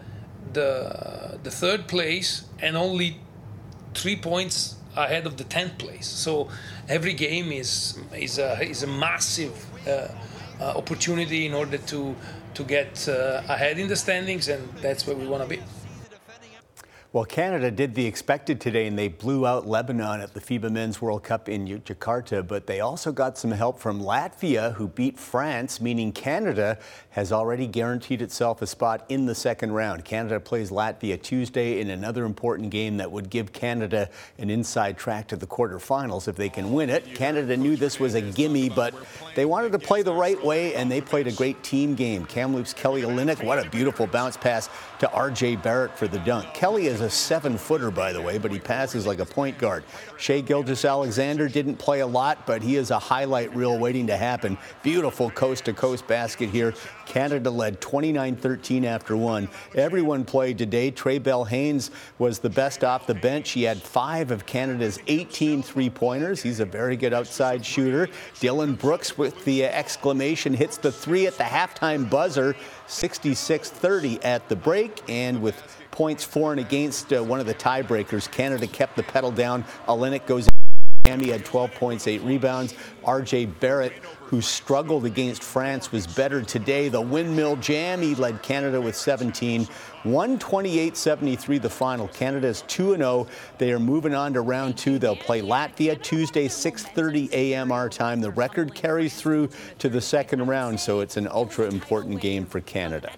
the 0.52 1.38
the 1.42 1.50
third 1.50 1.86
place 1.88 2.44
and 2.60 2.76
only 2.76 3.20
three 3.94 4.16
points 4.16 4.76
ahead 4.96 5.26
of 5.26 5.36
the 5.36 5.44
tenth 5.44 5.78
place. 5.78 6.06
So 6.06 6.48
every 6.88 7.14
game 7.14 7.52
is 7.52 7.98
is 8.14 8.38
a 8.38 8.62
is 8.62 8.82
a 8.82 8.86
massive 8.86 9.54
uh, 9.86 10.08
uh, 10.60 10.76
opportunity 10.76 11.46
in 11.46 11.54
order 11.54 11.78
to 11.78 12.14
to 12.54 12.64
get 12.64 13.08
uh, 13.08 13.42
ahead 13.48 13.78
in 13.78 13.88
the 13.88 13.96
standings, 13.96 14.48
and 14.48 14.68
that's 14.80 15.06
where 15.06 15.16
we 15.16 15.26
want 15.26 15.42
to 15.42 15.48
be. 15.48 15.62
Well, 17.14 17.26
Canada 17.26 17.70
did 17.70 17.94
the 17.94 18.06
expected 18.06 18.58
today 18.58 18.86
and 18.86 18.98
they 18.98 19.08
blew 19.08 19.46
out 19.46 19.66
Lebanon 19.66 20.22
at 20.22 20.32
the 20.32 20.40
FIBA 20.40 20.72
Men's 20.72 21.02
World 21.02 21.22
Cup 21.22 21.46
in 21.46 21.66
Jakarta, 21.66 22.46
but 22.46 22.66
they 22.66 22.80
also 22.80 23.12
got 23.12 23.36
some 23.36 23.50
help 23.50 23.78
from 23.78 24.00
Latvia, 24.00 24.72
who 24.72 24.88
beat 24.88 25.18
France, 25.18 25.78
meaning 25.78 26.10
Canada 26.10 26.78
has 27.12 27.30
already 27.30 27.66
guaranteed 27.66 28.22
itself 28.22 28.62
a 28.62 28.66
spot 28.66 29.04
in 29.08 29.26
the 29.26 29.34
second 29.34 29.72
round. 29.72 30.04
Canada 30.04 30.40
plays 30.40 30.70
Latvia 30.70 31.20
Tuesday 31.20 31.80
in 31.80 31.90
another 31.90 32.24
important 32.24 32.70
game 32.70 32.96
that 32.96 33.10
would 33.10 33.28
give 33.28 33.52
Canada 33.52 34.08
an 34.38 34.50
inside 34.50 34.96
track 34.96 35.28
to 35.28 35.36
the 35.36 35.46
quarterfinals 35.46 36.26
if 36.26 36.36
they 36.36 36.48
can 36.48 36.72
win 36.72 36.88
it. 36.88 37.14
Canada 37.14 37.56
knew 37.56 37.76
this 37.76 38.00
was 38.00 38.14
a 38.14 38.20
gimme, 38.20 38.70
but 38.70 38.94
they 39.34 39.44
wanted 39.44 39.72
to 39.72 39.78
play 39.78 40.02
the 40.02 40.12
right 40.12 40.42
way 40.42 40.74
and 40.74 40.90
they 40.90 41.00
played 41.00 41.26
a 41.26 41.32
great 41.32 41.62
team 41.62 41.94
game. 41.94 42.24
Kamloops 42.24 42.72
Kelly 42.72 43.02
Olynyk, 43.02 43.44
what 43.44 43.64
a 43.64 43.68
beautiful 43.68 44.06
bounce 44.06 44.36
pass 44.36 44.70
to 44.98 45.06
RJ 45.08 45.62
Barrett 45.62 45.96
for 45.98 46.08
the 46.08 46.18
dunk. 46.20 46.54
Kelly 46.54 46.86
is 46.86 47.02
a 47.02 47.10
seven 47.10 47.58
footer, 47.58 47.90
by 47.90 48.12
the 48.12 48.22
way, 48.22 48.38
but 48.38 48.50
he 48.50 48.58
passes 48.58 49.06
like 49.06 49.18
a 49.18 49.26
point 49.26 49.58
guard. 49.58 49.84
Shai 50.16 50.40
Gilgeous-Alexander 50.40 51.48
didn't 51.48 51.76
play 51.76 52.00
a 52.00 52.06
lot, 52.06 52.46
but 52.46 52.62
he 52.62 52.76
is 52.76 52.90
a 52.90 52.98
highlight 52.98 53.54
reel 53.54 53.78
waiting 53.78 54.06
to 54.06 54.16
happen. 54.16 54.56
Beautiful 54.82 55.30
coast 55.30 55.66
to 55.66 55.72
coast 55.72 56.06
basket 56.06 56.48
here. 56.48 56.72
Canada 57.06 57.50
led 57.50 57.80
29 57.80 58.36
13 58.36 58.84
after 58.84 59.16
one. 59.16 59.48
Everyone 59.74 60.24
played 60.24 60.58
today. 60.58 60.90
Trae 60.90 61.22
Bell-Haynes 61.22 61.90
was 62.18 62.38
the 62.38 62.50
best 62.50 62.84
off 62.84 63.06
the 63.06 63.14
bench. 63.14 63.50
He 63.50 63.62
had 63.64 63.80
five 63.80 64.30
of 64.30 64.46
Canada's 64.46 64.98
18 65.06 65.62
three 65.62 65.90
pointers. 65.90 66.42
He's 66.42 66.60
a 66.60 66.64
very 66.64 66.96
good 66.96 67.12
outside 67.12 67.64
shooter. 67.64 68.08
Dillon 68.40 68.74
Brooks 68.74 69.18
with 69.18 69.44
the 69.44 69.64
exclamation 69.64 70.54
hits 70.54 70.76
the 70.76 70.92
three 70.92 71.26
at 71.26 71.36
the 71.38 71.44
halftime 71.44 72.08
buzzer, 72.08 72.54
66 72.86 73.70
30 73.70 74.22
at 74.22 74.48
the 74.48 74.56
break, 74.56 75.02
and 75.08 75.40
with 75.42 75.62
points 75.90 76.24
for 76.24 76.52
and 76.52 76.60
against 76.60 77.12
uh, 77.12 77.22
one 77.22 77.38
of 77.38 77.46
the 77.46 77.54
tiebreakers. 77.54 78.30
Canada 78.30 78.66
kept 78.66 78.96
the 78.96 79.02
pedal 79.02 79.30
down. 79.30 79.64
Olynyk 79.86 80.26
goes 80.26 80.48
Miami 81.06 81.30
had 81.30 81.44
12 81.44 81.74
points, 81.74 82.06
8 82.06 82.22
rebounds. 82.22 82.74
RJ 83.04 83.58
Barrett, 83.58 83.92
who 84.32 84.40
struggled 84.40 85.04
against 85.04 85.42
France, 85.42 85.92
was 85.92 86.06
better 86.06 86.40
today. 86.40 86.88
The 86.88 86.98
windmill 86.98 87.56
jam, 87.56 88.00
he 88.00 88.14
led 88.14 88.42
Canada 88.42 88.80
with 88.80 88.96
17. 88.96 89.68
128-73 90.04 91.60
the 91.60 91.68
final. 91.68 92.08
Canada 92.08 92.48
is 92.48 92.62
2-0. 92.62 93.28
They 93.58 93.74
are 93.74 93.78
moving 93.78 94.14
on 94.14 94.32
to 94.32 94.40
round 94.40 94.78
two. 94.78 94.98
They'll 94.98 95.14
play 95.14 95.42
Latvia 95.42 96.02
Tuesday, 96.02 96.48
6.30 96.48 97.30
a.m. 97.32 97.70
our 97.70 97.90
time. 97.90 98.22
The 98.22 98.30
record 98.30 98.74
carries 98.74 99.14
through 99.20 99.50
to 99.80 99.90
the 99.90 100.00
second 100.00 100.46
round, 100.46 100.80
so 100.80 101.00
it's 101.00 101.18
an 101.18 101.28
ultra 101.28 101.66
important 101.66 102.18
game 102.22 102.46
for 102.46 102.62
Canada. 102.62 103.12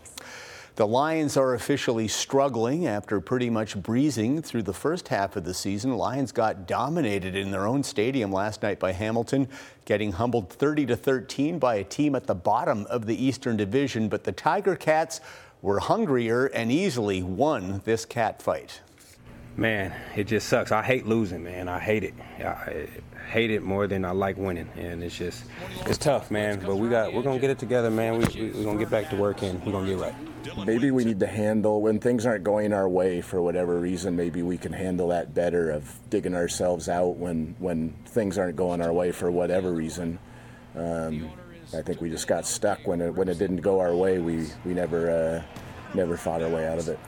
The 0.76 0.88
Lions 0.88 1.36
are 1.36 1.54
officially 1.54 2.08
struggling 2.08 2.84
after 2.84 3.20
pretty 3.20 3.48
much 3.48 3.80
breezing 3.80 4.42
through 4.42 4.64
the 4.64 4.72
first 4.72 5.06
half 5.06 5.36
of 5.36 5.44
the 5.44 5.54
season. 5.54 5.96
Lions 5.96 6.32
got 6.32 6.66
dominated 6.66 7.36
in 7.36 7.52
their 7.52 7.68
own 7.68 7.84
stadium 7.84 8.32
last 8.32 8.60
night 8.60 8.80
by 8.80 8.90
Hamilton, 8.90 9.46
getting 9.84 10.10
humbled 10.10 10.50
30 10.50 10.86
to 10.86 10.96
13 10.96 11.60
by 11.60 11.76
a 11.76 11.84
team 11.84 12.16
at 12.16 12.26
the 12.26 12.34
bottom 12.34 12.86
of 12.90 13.06
the 13.06 13.24
Eastern 13.24 13.56
Division. 13.56 14.08
But 14.08 14.24
the 14.24 14.32
Tiger 14.32 14.74
Cats 14.74 15.20
were 15.62 15.78
hungrier 15.78 16.46
and 16.46 16.72
easily 16.72 17.22
won 17.22 17.80
this 17.84 18.04
cat 18.04 18.42
fight. 18.42 18.80
Man, 19.56 19.94
it 20.16 20.24
just 20.24 20.48
sucks. 20.48 20.72
I 20.72 20.82
hate 20.82 21.06
losing, 21.06 21.44
man. 21.44 21.68
I 21.68 21.78
hate 21.78 22.02
it. 22.02 22.14
I 22.40 22.88
hate 23.30 23.52
it 23.52 23.62
more 23.62 23.86
than 23.86 24.04
I 24.04 24.10
like 24.10 24.36
winning, 24.36 24.68
and 24.76 25.02
it's 25.02 25.16
just 25.16 25.44
it's 25.86 25.98
tough, 25.98 26.30
man. 26.30 26.60
But 26.64 26.76
we 26.76 26.88
got 26.88 27.12
we're 27.12 27.22
gonna 27.22 27.38
get 27.38 27.50
it 27.50 27.58
together, 27.58 27.90
man. 27.90 28.18
We, 28.18 28.24
we, 28.34 28.50
we're 28.50 28.64
gonna 28.64 28.78
get 28.80 28.90
back 28.90 29.10
to 29.10 29.16
work 29.16 29.42
and 29.42 29.64
we're 29.64 29.72
gonna 29.72 29.86
get 29.86 29.98
right. 29.98 30.66
Maybe 30.66 30.90
we 30.90 31.04
need 31.04 31.20
to 31.20 31.26
handle 31.26 31.80
when 31.80 32.00
things 32.00 32.26
aren't 32.26 32.44
going 32.44 32.72
our 32.72 32.88
way 32.88 33.20
for 33.20 33.40
whatever 33.40 33.78
reason. 33.78 34.16
Maybe 34.16 34.42
we 34.42 34.58
can 34.58 34.72
handle 34.72 35.08
that 35.08 35.34
better 35.34 35.70
of 35.70 35.98
digging 36.10 36.34
ourselves 36.34 36.88
out 36.88 37.16
when 37.16 37.54
when 37.60 37.94
things 38.06 38.38
aren't 38.38 38.56
going 38.56 38.82
our 38.82 38.92
way 38.92 39.12
for 39.12 39.30
whatever 39.30 39.72
reason. 39.72 40.18
Um, 40.74 41.30
I 41.72 41.82
think 41.82 42.00
we 42.00 42.10
just 42.10 42.26
got 42.26 42.44
stuck 42.44 42.86
when 42.86 43.00
it 43.00 43.14
when 43.14 43.28
it 43.28 43.38
didn't 43.38 43.58
go 43.58 43.78
our 43.78 43.94
way. 43.94 44.18
We 44.18 44.48
we 44.64 44.74
never 44.74 45.10
uh, 45.10 45.42
never 45.94 46.16
fought 46.16 46.42
our 46.42 46.50
way 46.50 46.66
out 46.66 46.78
of 46.78 46.88
it. 46.88 46.98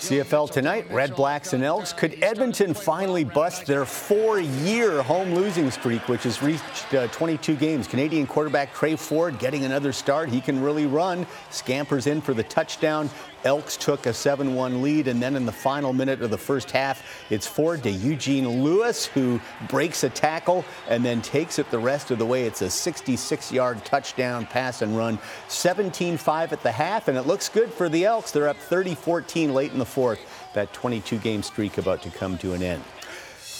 CFL 0.00 0.50
tonight, 0.50 0.90
Red 0.90 1.14
Blacks 1.14 1.52
and 1.52 1.62
Elks. 1.62 1.92
Could 1.92 2.24
Edmonton 2.24 2.72
finally 2.72 3.22
bust 3.22 3.66
their 3.66 3.84
four-year 3.84 5.02
home 5.02 5.34
losing 5.34 5.70
streak, 5.70 6.08
which 6.08 6.22
has 6.22 6.42
reached 6.42 6.94
uh, 6.94 7.06
22 7.08 7.54
games? 7.54 7.86
Canadian 7.86 8.26
quarterback 8.26 8.72
Tre 8.72 8.96
Ford 8.96 9.38
getting 9.38 9.66
another 9.66 9.92
start. 9.92 10.30
He 10.30 10.40
can 10.40 10.62
really 10.62 10.86
run. 10.86 11.26
Scampers 11.50 12.06
in 12.06 12.22
for 12.22 12.32
the 12.32 12.42
touchdown. 12.44 13.10
Elks 13.44 13.76
took 13.76 14.06
a 14.06 14.12
7 14.12 14.54
1 14.54 14.82
lead, 14.82 15.08
and 15.08 15.22
then 15.22 15.36
in 15.36 15.46
the 15.46 15.52
final 15.52 15.92
minute 15.92 16.22
of 16.22 16.30
the 16.30 16.38
first 16.38 16.70
half, 16.70 17.02
it's 17.30 17.46
Ford 17.46 17.82
to 17.84 17.90
Eugene 17.90 18.62
Lewis, 18.62 19.06
who 19.06 19.40
breaks 19.68 20.04
a 20.04 20.10
tackle 20.10 20.64
and 20.88 21.04
then 21.04 21.22
takes 21.22 21.58
it 21.58 21.70
the 21.70 21.78
rest 21.78 22.10
of 22.10 22.18
the 22.18 22.26
way. 22.26 22.44
It's 22.44 22.62
a 22.62 22.70
66 22.70 23.52
yard 23.52 23.84
touchdown 23.84 24.46
pass 24.46 24.82
and 24.82 24.96
run, 24.96 25.18
17 25.48 26.16
5 26.16 26.52
at 26.52 26.62
the 26.62 26.72
half, 26.72 27.08
and 27.08 27.16
it 27.16 27.26
looks 27.26 27.48
good 27.48 27.72
for 27.72 27.88
the 27.88 28.04
Elks. 28.04 28.30
They're 28.30 28.48
up 28.48 28.58
30 28.58 28.94
14 28.94 29.54
late 29.54 29.72
in 29.72 29.78
the 29.78 29.86
fourth. 29.86 30.20
That 30.54 30.72
22 30.72 31.18
game 31.18 31.42
streak 31.42 31.78
about 31.78 32.02
to 32.02 32.10
come 32.10 32.36
to 32.38 32.52
an 32.52 32.62
end. 32.62 32.82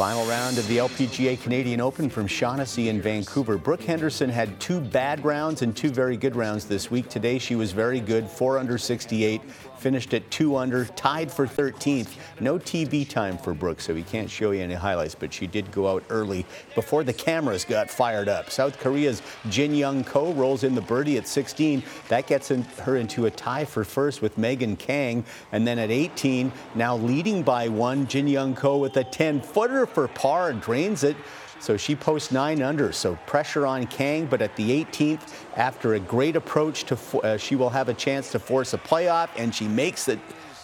Final 0.01 0.25
round 0.25 0.57
of 0.57 0.67
the 0.67 0.79
LPGA 0.79 1.39
Canadian 1.43 1.79
Open 1.79 2.09
from 2.09 2.27
Shaughnessy 2.27 2.89
in 2.89 3.03
Vancouver. 3.03 3.59
Brooke 3.59 3.83
Henderson 3.83 4.31
had 4.31 4.59
two 4.59 4.81
bad 4.81 5.23
rounds 5.27 5.61
and 5.61 5.77
two 5.77 5.91
very 5.91 6.17
good 6.17 6.35
rounds 6.35 6.65
this 6.65 6.91
week. 6.91 7.11
Today 7.11 7.39
she 7.39 7.55
was 7.55 7.73
very 7.73 8.01
good, 8.01 8.27
four 8.27 8.57
under 8.57 8.79
68, 8.79 9.43
finished 9.81 10.13
at 10.13 10.31
two 10.31 10.57
under, 10.57 10.85
tied 10.85 11.33
for 11.33 11.47
13th. 11.47 12.17
No 12.39 12.59
TV 12.59 13.09
time 13.09 13.39
for 13.39 13.55
Brooks, 13.55 13.87
so 13.87 13.95
we 13.95 14.03
can't 14.03 14.31
show 14.31 14.51
you 14.51 14.63
any 14.63 14.75
highlights, 14.75 15.15
but 15.15 15.33
she 15.33 15.47
did 15.47 15.73
go 15.73 15.89
out 15.89 16.05
early 16.11 16.45
before 16.75 17.03
the 17.03 17.13
cameras 17.13 17.65
got 17.65 17.91
fired 17.91 18.29
up. 18.29 18.51
South 18.51 18.79
Korea's 18.79 19.23
Jin 19.49 19.75
Young 19.75 20.05
Ko 20.05 20.33
rolls 20.35 20.65
in 20.65 20.75
the 20.75 20.83
birdie 20.83 21.17
at 21.17 21.27
16. 21.27 21.83
That 22.09 22.27
gets 22.27 22.51
in, 22.51 22.63
her 22.85 22.97
into 22.97 23.25
a 23.25 23.31
tie 23.31 23.65
for 23.65 23.85
first 23.85 24.21
with 24.21 24.37
Megan 24.37 24.77
Khang. 24.77 25.25
And 25.53 25.67
then 25.67 25.79
at 25.79 25.91
18, 25.91 26.53
now 26.75 26.97
leading 26.97 27.43
by 27.43 27.69
one, 27.69 28.07
Jin 28.07 28.29
Young 28.29 28.55
Ko 28.55 28.77
with 28.77 28.97
a 28.99 29.05
10 29.05 29.41
footer 29.41 29.87
for 29.87 30.09
par, 30.09 30.53
drains 30.53 31.05
it. 31.05 31.17
So 31.61 31.77
she 31.77 31.95
posts 31.95 32.33
nine 32.33 32.63
under. 32.63 32.91
So 32.93 33.17
pressure 33.27 33.67
on 33.67 33.87
Khang. 33.87 34.27
but 34.29 34.43
at 34.43 34.57
the 34.57 34.85
18th, 34.85 35.21
after 35.57 35.95
a 35.95 36.01
great 36.01 36.35
approach 36.35 36.85
to, 36.85 36.97
uh, 37.21 37.37
she 37.37 37.55
will 37.55 37.71
have 37.71 37.89
a 37.89 37.95
chance 37.95 38.33
to 38.33 38.39
force 38.39 38.73
a 38.75 38.79
playoff, 38.79 39.29
and 39.37 39.55
she 39.55 39.69
makes 39.69 40.09
it 40.09 40.19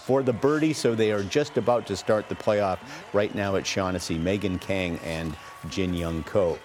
for 0.06 0.22
the 0.22 0.32
birdie, 0.32 0.72
so 0.72 0.94
they 0.94 1.10
are 1.10 1.24
just 1.24 1.58
about 1.58 1.84
to 1.84 1.96
start 1.96 2.28
the 2.28 2.34
playoff 2.34 2.78
right 3.12 3.34
now 3.34 3.56
at 3.56 3.66
Shaughnessy. 3.66 4.16
Megan 4.16 4.56
Khang 4.58 5.00
and 5.04 5.36
Jin 5.68 5.92
Young 5.92 6.22
Ko. 6.22 6.58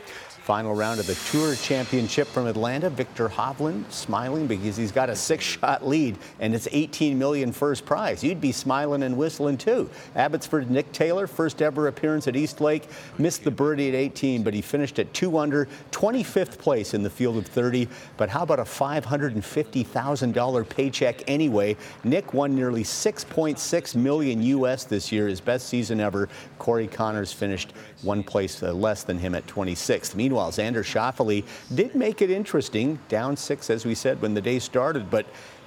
Final 0.52 0.76
round 0.76 1.00
of 1.00 1.08
the 1.08 1.16
Tour 1.32 1.56
Championship 1.56 2.28
from 2.28 2.46
Atlanta. 2.46 2.90
Viktor 2.90 3.30
Hovland 3.30 3.90
smiling 3.90 4.48
because 4.48 4.76
he's 4.76 4.92
got 4.92 5.10
a 5.10 5.16
six-shot 5.16 5.88
lead 5.88 6.18
and 6.42 6.54
it's 6.54 6.68
18 6.74 7.18
million 7.18 7.54
first 7.54 7.86
prize. 7.86 8.22
You'd 8.22 8.42
be 8.42 8.52
smiling 8.52 9.04
and 9.04 9.16
whistling 9.16 9.58
too. 9.58 9.90
Abbotsford 10.14 10.70
Nick 10.70 10.92
Taylor, 10.92 11.26
first 11.26 11.62
ever 11.62 11.88
appearance 11.88 12.28
at 12.28 12.36
East 12.36 12.60
Lake, 12.60 12.90
missed 13.18 13.46
the 13.46 13.52
birdie 13.52 13.88
at 13.88 13.96
18, 13.96 14.44
but 14.44 14.54
he 14.54 14.62
finished 14.62 15.00
at 15.00 15.14
two 15.14 15.38
under, 15.38 15.70
25th 15.92 16.58
place 16.58 16.94
in 16.94 17.02
the 17.02 17.10
field 17.10 17.38
of 17.38 17.46
30. 17.46 17.88
But 18.18 18.28
how 18.28 18.44
about 18.44 18.60
a 18.60 18.64
$550,000 18.64 20.70
paycheck 20.70 21.30
anyway? 21.30 21.78
Nick 22.04 22.34
won 22.34 22.54
nearly 22.54 22.84
6.6 22.84 23.96
million 23.96 24.42
US 24.42 24.84
this 24.84 25.14
year, 25.14 25.30
his 25.30 25.40
best 25.40 25.70
season 25.70 26.02
ever. 26.02 26.28
Corey 26.60 26.88
Conners 26.88 27.32
finished 27.32 27.72
one 28.02 28.22
place 28.22 28.62
uh, 28.62 28.74
less 28.74 29.04
than 29.04 29.18
him 29.18 29.34
at 29.34 29.48
26th. 29.48 30.14
Meanwhile, 30.14 30.41
Xander 30.50 30.84
Schauffele 30.84 31.46
did 31.74 31.96
make 31.96 32.22
it 32.22 32.32
interesting, 32.32 33.00
down 33.10 33.38
six, 33.38 33.70
as 33.70 33.86
we 33.86 33.96
said, 33.96 34.22
when 34.22 34.34
the 34.34 34.42
day 34.42 34.60
started, 34.60 35.10
but 35.10 35.26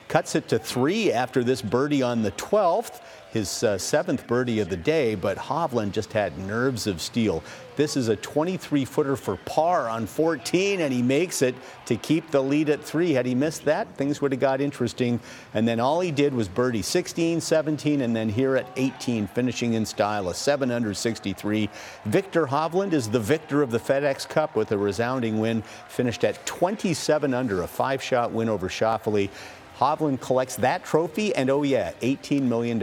cuts 0.08 0.34
it 0.34 0.48
to 0.48 0.58
three 0.58 1.12
after 1.12 1.42
this 1.42 1.62
birdie 1.62 2.02
on 2.02 2.22
the 2.22 2.32
12th 2.32 3.00
his 3.35 3.64
uh, 3.64 3.76
seventh 3.76 4.28
birdie 4.28 4.61
of 4.61 4.68
the 4.68 4.76
day, 4.76 5.16
but 5.16 5.37
Hovland 5.37 5.91
just 5.91 6.12
had 6.12 6.39
nerves 6.39 6.87
of 6.87 7.01
steel. 7.03 7.43
This 7.74 7.97
is 7.97 8.07
a 8.07 8.14
23 8.14 8.85
footer 8.85 9.16
for 9.16 9.37
par 9.39 9.89
on 9.89 10.07
14, 10.07 10.80
and 10.80 10.93
he 10.93 11.03
makes 11.03 11.43
it 11.43 11.57
to 11.87 11.97
keep 11.97 12.30
the 12.30 12.41
lead 12.41 12.68
at 12.68 12.80
three. 12.80 13.11
Had 13.11 13.26
he 13.26 13.35
missed 13.35 13.64
that, 13.64 13.93
things 13.97 14.22
would 14.22 14.30
have 14.30 14.41
got 14.41 14.61
interesting. 14.61 15.18
And 15.53 15.66
then 15.66 15.80
all 15.80 15.99
he 15.99 16.12
did 16.12 16.32
was 16.32 16.47
birdie 16.47 16.82
16, 16.82 17.41
17, 17.41 18.03
and 18.03 18.14
then 18.14 18.28
here 18.28 18.55
at 18.55 18.68
18, 18.76 19.26
finishing 19.26 19.74
in 19.74 19.85
style, 19.85 20.28
a 20.28 20.35
7 20.35 20.70
under 20.70 20.95
63. 20.95 21.68
Viktor 22.05 22.47
Hovland 22.47 22.93
is 22.93 23.11
the 23.11 23.18
victor 23.18 23.62
of 23.62 23.72
the 23.72 23.80
FedEx 23.80 24.28
Cup 24.28 24.55
with 24.55 24.70
a 24.70 24.78
resounding 24.78 25.41
win, 25.41 25.62
finished 25.89 26.22
at 26.22 26.47
27 26.47 27.35
under, 27.35 27.62
a 27.62 27.66
five 27.66 28.01
shot 28.01 28.30
win 28.30 28.49
over 28.49 28.68
Schauffele. 28.68 29.28
Hovland 29.78 30.20
collects 30.20 30.54
that 30.56 30.84
trophy, 30.84 31.34
and 31.34 31.50
oh 31.50 31.64
yeah, 31.64 31.92
$18 32.00 32.42
million. 32.42 32.78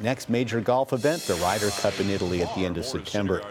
Next 0.00 0.28
major 0.28 0.60
golf 0.60 0.92
event, 0.92 1.22
the 1.22 1.34
Ryder 1.34 1.70
Cup 1.70 1.98
in 1.98 2.08
Italy 2.10 2.42
at 2.42 2.54
the 2.54 2.64
end 2.64 2.78
of 2.78 2.84
September. 2.84 3.42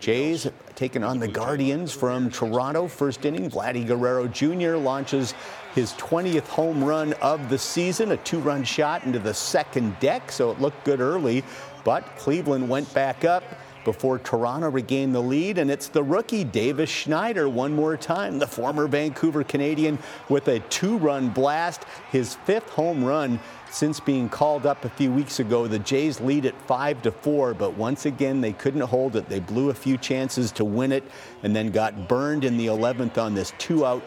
Jays 0.00 0.48
taking 0.74 1.04
on 1.04 1.20
the 1.20 1.28
Guardians 1.28 1.92
from 1.92 2.30
Toronto. 2.30 2.88
First 2.88 3.24
inning, 3.24 3.48
Vladdy 3.48 3.86
Guerrero 3.86 4.26
Jr. 4.26 4.76
launches 4.76 5.34
his 5.74 5.92
20th 5.92 6.48
home 6.48 6.82
run 6.82 7.12
of 7.14 7.48
the 7.48 7.58
season, 7.58 8.10
a 8.10 8.16
two-run 8.18 8.64
shot 8.64 9.04
into 9.04 9.20
the 9.20 9.32
second 9.32 9.98
deck, 10.00 10.32
so 10.32 10.50
it 10.50 10.60
looked 10.60 10.84
good 10.84 11.00
early. 11.00 11.44
But 11.84 12.04
Cleveland 12.16 12.68
went 12.68 12.92
back 12.92 13.24
up 13.24 13.44
before 13.84 14.18
Toronto 14.18 14.70
regained 14.70 15.14
the 15.14 15.22
lead. 15.22 15.58
And 15.58 15.70
it's 15.70 15.88
the 15.88 16.02
rookie, 16.02 16.44
Davis 16.44 16.90
Schneider, 16.90 17.48
one 17.48 17.72
more 17.72 17.96
time, 17.96 18.38
the 18.38 18.46
former 18.46 18.86
Vancouver 18.86 19.44
Canadian, 19.44 19.98
with 20.28 20.48
a 20.48 20.60
two 20.60 20.98
run 20.98 21.28
blast, 21.30 21.84
his 22.10 22.34
fifth 22.34 22.68
home 22.70 23.04
run 23.04 23.40
since 23.70 24.00
being 24.00 24.28
called 24.28 24.66
up 24.66 24.84
a 24.84 24.90
few 24.90 25.10
weeks 25.10 25.40
ago. 25.40 25.66
The 25.66 25.78
Jays 25.78 26.20
lead 26.20 26.46
at 26.46 26.60
5 26.62 27.02
to 27.02 27.10
4, 27.10 27.54
but 27.54 27.74
once 27.76 28.04
again, 28.04 28.40
they 28.40 28.52
couldn't 28.52 28.82
hold 28.82 29.16
it. 29.16 29.28
They 29.28 29.40
blew 29.40 29.70
a 29.70 29.74
few 29.74 29.96
chances 29.96 30.52
to 30.52 30.64
win 30.64 30.92
it 30.92 31.04
and 31.42 31.56
then 31.56 31.70
got 31.70 32.08
burned 32.08 32.44
in 32.44 32.58
the 32.58 32.66
11th 32.66 33.16
on 33.16 33.34
this 33.34 33.52
two 33.58 33.86
out 33.86 34.02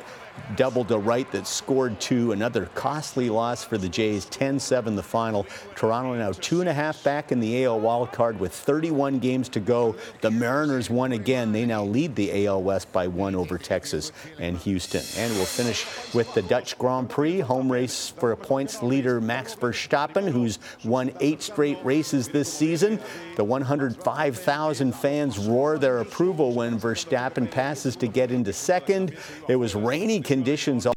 double 0.56 0.86
to 0.86 0.98
right 0.98 1.30
that 1.32 1.48
scored 1.48 2.00
two. 2.00 2.32
Another 2.32 2.68
costly 2.76 3.30
loss 3.30 3.64
for 3.64 3.78
the 3.78 3.90
Jays, 3.90 4.26
10-7 4.28 4.96
the 4.96 5.04
final. 5.04 5.46
Toronto 5.76 6.16
now 6.16 6.32
two 6.32 6.60
and 6.60 6.70
a 6.70 6.74
half 6.74 7.04
back 7.04 7.32
in 7.32 7.40
the 7.40 7.66
AL 7.66 7.80
wild 7.80 8.12
card 8.12 8.40
with 8.40 8.54
31 8.54 9.20
games 9.20 9.50
to 9.50 9.60
go. 9.60 9.96
The 10.22 10.32
Mariners 10.32 10.90
won 10.90 11.14
again. 11.14 11.52
They 11.52 11.66
now 11.66 11.84
lead 11.84 12.16
the 12.16 12.46
AL 12.46 12.64
West 12.64 12.92
by 12.92 13.08
one 13.08 13.36
over 13.36 13.58
Texas 13.58 14.12
and 14.40 14.58
Houston. 14.60 15.04
And 15.18 15.34
we'll 15.36 15.46
finish 15.46 15.86
with 16.14 16.34
the 16.34 16.42
Dutch 16.44 16.78
Grand 16.78 17.10
Prix 17.10 17.40
home 17.40 17.72
race 17.72 18.10
for 18.10 18.36
points 18.36 18.82
leader 18.82 19.20
Max 19.22 19.56
Verstappen, 19.56 20.30
who's 20.30 20.60
won 20.84 21.12
eight 21.20 21.42
straight 21.42 21.84
races 21.84 22.28
this 22.28 22.52
season. 22.52 23.00
The 23.36 23.44
105,000 23.44 24.96
fans 24.96 25.38
roar 25.38 25.78
their 25.78 26.00
approval 26.00 26.54
when 26.54 26.80
Verstappen 26.80 27.50
passes 27.50 27.96
to 27.98 28.08
get 28.08 28.32
into 28.32 28.54
second. 28.54 29.16
It 29.48 29.56
was 29.56 29.76
rainy 29.76 30.22
conditions. 30.26 30.88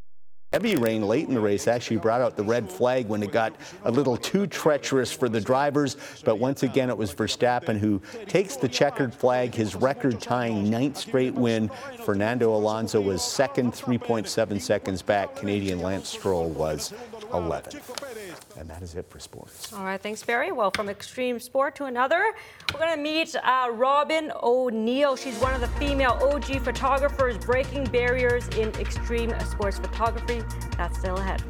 Heavy 0.54 0.76
rain 0.76 1.02
late 1.02 1.28
in 1.28 1.34
the 1.34 1.40
race 1.40 1.68
actually 1.68 1.98
brought 1.98 2.22
out 2.22 2.34
the 2.34 2.42
red 2.42 2.72
flag 2.72 3.06
when 3.06 3.22
it 3.22 3.30
got 3.30 3.54
a 3.84 3.90
little 3.90 4.16
too 4.16 4.46
treacherous 4.46 5.12
for 5.12 5.28
the 5.28 5.40
drivers. 5.40 5.98
But 6.24 6.38
once 6.38 6.62
again, 6.62 6.88
it 6.88 6.96
was 6.96 7.14
Verstappen 7.14 7.78
who 7.78 8.00
takes 8.26 8.56
the 8.56 8.66
checkered 8.66 9.12
flag, 9.12 9.54
his 9.54 9.74
record 9.74 10.22
tying 10.22 10.70
ninth 10.70 10.96
straight 10.96 11.34
win. 11.34 11.70
Fernando 12.02 12.54
Alonso 12.54 12.98
was 12.98 13.22
second, 13.22 13.74
3.7 13.74 14.58
seconds 14.58 15.02
back. 15.02 15.36
Canadian 15.36 15.80
Lance 15.80 16.08
Stroll 16.08 16.48
was 16.48 16.94
11th. 17.30 18.07
And 18.58 18.68
that 18.68 18.82
is 18.82 18.96
it 18.96 19.08
for 19.08 19.20
sports. 19.20 19.72
All 19.72 19.84
right, 19.84 20.00
thanks, 20.00 20.22
Barry. 20.22 20.50
Well, 20.50 20.72
from 20.72 20.88
extreme 20.88 21.38
sport 21.38 21.76
to 21.76 21.84
another, 21.84 22.34
we're 22.74 22.80
going 22.80 22.96
to 22.96 23.00
meet 23.00 23.36
uh, 23.36 23.68
Robin 23.72 24.32
O'Neill. 24.42 25.14
She's 25.14 25.38
one 25.38 25.54
of 25.54 25.60
the 25.60 25.68
female 25.78 26.18
OG 26.20 26.62
photographers 26.62 27.38
breaking 27.38 27.84
barriers 27.84 28.48
in 28.48 28.70
extreme 28.80 29.32
sports 29.40 29.78
photography. 29.78 30.42
That's 30.76 30.98
still 30.98 31.16
ahead. 31.16 31.40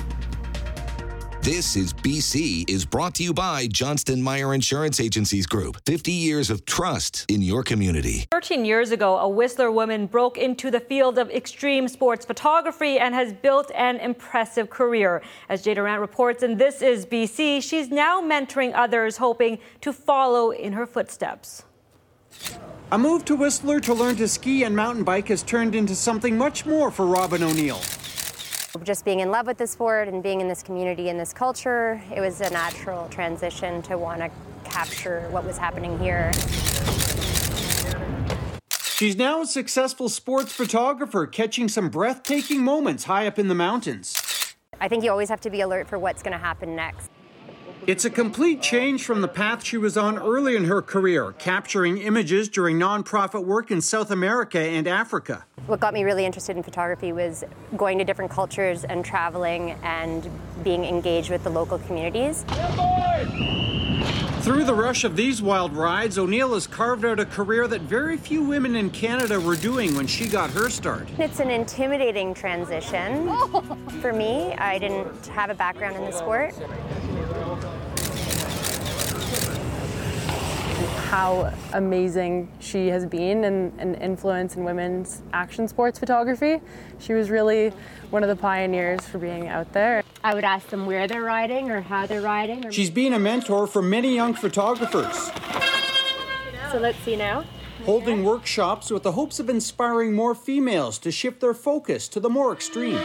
This 1.42 1.76
is 1.76 1.92
BC 1.92 2.68
is 2.68 2.84
brought 2.84 3.14
to 3.14 3.22
you 3.22 3.32
by 3.32 3.68
Johnston 3.68 4.20
Meyer 4.20 4.52
Insurance 4.52 4.98
Agencies 4.98 5.46
Group. 5.46 5.78
50 5.86 6.10
years 6.10 6.50
of 6.50 6.66
trust 6.66 7.24
in 7.30 7.42
your 7.42 7.62
community. 7.62 8.26
13 8.32 8.64
years 8.64 8.90
ago, 8.90 9.16
a 9.18 9.28
Whistler 9.28 9.70
woman 9.70 10.06
broke 10.06 10.36
into 10.36 10.68
the 10.68 10.80
field 10.80 11.16
of 11.16 11.30
extreme 11.30 11.86
sports 11.86 12.26
photography 12.26 12.98
and 12.98 13.14
has 13.14 13.32
built 13.32 13.70
an 13.76 13.98
impressive 13.98 14.68
career. 14.68 15.22
As 15.48 15.62
Jay 15.62 15.74
Durant 15.74 16.00
reports 16.00 16.42
in 16.42 16.58
This 16.58 16.82
is 16.82 17.06
BC, 17.06 17.62
she's 17.62 17.88
now 17.88 18.20
mentoring 18.20 18.72
others, 18.74 19.16
hoping 19.16 19.58
to 19.80 19.92
follow 19.92 20.50
in 20.50 20.72
her 20.72 20.86
footsteps. 20.86 21.62
A 22.90 22.98
move 22.98 23.24
to 23.26 23.36
Whistler 23.36 23.78
to 23.80 23.94
learn 23.94 24.16
to 24.16 24.26
ski 24.26 24.64
and 24.64 24.74
mountain 24.74 25.04
bike 25.04 25.28
has 25.28 25.44
turned 25.44 25.76
into 25.76 25.94
something 25.94 26.36
much 26.36 26.66
more 26.66 26.90
for 26.90 27.06
Robin 27.06 27.44
O'Neill. 27.44 27.80
Just 28.82 29.04
being 29.04 29.20
in 29.20 29.30
love 29.30 29.46
with 29.46 29.56
the 29.56 29.66
sport 29.66 30.08
and 30.08 30.22
being 30.22 30.42
in 30.42 30.48
this 30.48 30.62
community 30.62 31.08
and 31.08 31.18
this 31.18 31.32
culture, 31.32 32.02
it 32.14 32.20
was 32.20 32.42
a 32.42 32.50
natural 32.50 33.08
transition 33.08 33.80
to 33.82 33.96
want 33.96 34.20
to 34.20 34.30
capture 34.64 35.26
what 35.30 35.44
was 35.44 35.56
happening 35.56 35.98
here. 35.98 36.30
She's 38.70 39.16
now 39.16 39.40
a 39.40 39.46
successful 39.46 40.08
sports 40.08 40.52
photographer, 40.52 41.26
catching 41.26 41.68
some 41.68 41.88
breathtaking 41.88 42.62
moments 42.62 43.04
high 43.04 43.26
up 43.26 43.38
in 43.38 43.48
the 43.48 43.54
mountains. 43.54 44.54
I 44.80 44.88
think 44.88 45.02
you 45.02 45.10
always 45.10 45.30
have 45.30 45.40
to 45.42 45.50
be 45.50 45.62
alert 45.62 45.88
for 45.88 45.98
what's 45.98 46.22
going 46.22 46.32
to 46.32 46.38
happen 46.38 46.76
next. 46.76 47.10
It's 47.88 48.04
a 48.04 48.10
complete 48.10 48.60
change 48.60 49.06
from 49.06 49.22
the 49.22 49.28
path 49.28 49.64
she 49.64 49.78
was 49.78 49.96
on 49.96 50.18
early 50.18 50.56
in 50.56 50.64
her 50.66 50.82
career, 50.82 51.32
capturing 51.38 51.96
images 51.96 52.46
during 52.50 52.78
nonprofit 52.78 53.46
work 53.46 53.70
in 53.70 53.80
South 53.80 54.10
America 54.10 54.60
and 54.60 54.86
Africa. 54.86 55.46
What 55.64 55.80
got 55.80 55.94
me 55.94 56.04
really 56.04 56.26
interested 56.26 56.54
in 56.58 56.62
photography 56.62 57.14
was 57.14 57.44
going 57.78 57.96
to 57.96 58.04
different 58.04 58.30
cultures 58.30 58.84
and 58.84 59.02
traveling 59.02 59.70
and 59.82 60.28
being 60.62 60.84
engaged 60.84 61.30
with 61.30 61.42
the 61.44 61.48
local 61.48 61.78
communities. 61.78 62.44
Through 64.42 64.64
the 64.64 64.74
rush 64.74 65.04
of 65.04 65.16
these 65.16 65.42
wild 65.42 65.72
rides, 65.72 66.18
O'Neill 66.18 66.54
has 66.54 66.66
carved 66.66 67.04
out 67.04 67.18
a 67.18 67.24
career 67.26 67.66
that 67.68 67.80
very 67.82 68.16
few 68.16 68.42
women 68.42 68.76
in 68.76 68.90
Canada 68.90 69.40
were 69.40 69.56
doing 69.56 69.94
when 69.94 70.06
she 70.06 70.28
got 70.28 70.50
her 70.50 70.68
start. 70.68 71.08
It's 71.18 71.40
an 71.40 71.50
intimidating 71.50 72.34
transition 72.34 73.28
for 74.00 74.12
me. 74.12 74.52
I 74.52 74.78
didn't 74.78 75.26
have 75.28 75.50
a 75.50 75.54
background 75.54 75.96
in 75.96 76.04
the 76.04 76.12
sport. 76.12 76.54
How 81.08 81.50
amazing 81.72 82.46
she 82.60 82.88
has 82.88 83.06
been 83.06 83.44
and 83.44 83.80
an 83.80 83.94
influence 83.94 84.56
in 84.56 84.64
women's 84.64 85.22
action 85.32 85.66
sports 85.66 85.98
photography. 85.98 86.60
She 86.98 87.14
was 87.14 87.30
really 87.30 87.72
one 88.10 88.22
of 88.22 88.28
the 88.28 88.36
pioneers 88.36 89.06
for 89.06 89.16
being 89.16 89.48
out 89.48 89.72
there. 89.72 90.02
I 90.22 90.34
would 90.34 90.44
ask 90.44 90.68
them 90.68 90.84
where 90.84 91.08
they're 91.08 91.22
riding 91.22 91.70
or 91.70 91.80
how 91.80 92.04
they're 92.04 92.20
riding. 92.20 92.66
Or... 92.66 92.72
She's 92.72 92.90
been 92.90 93.14
a 93.14 93.18
mentor 93.18 93.66
for 93.66 93.80
many 93.80 94.14
young 94.14 94.34
photographers. 94.34 95.30
So 96.70 96.78
let's 96.78 96.98
see 96.98 97.16
now. 97.16 97.44
Holding 97.86 98.22
workshops 98.22 98.90
with 98.90 99.02
the 99.02 99.12
hopes 99.12 99.40
of 99.40 99.48
inspiring 99.48 100.12
more 100.12 100.34
females 100.34 100.98
to 100.98 101.10
shift 101.10 101.40
their 101.40 101.54
focus 101.54 102.06
to 102.08 102.20
the 102.20 102.28
more 102.28 102.52
extreme. 102.52 102.98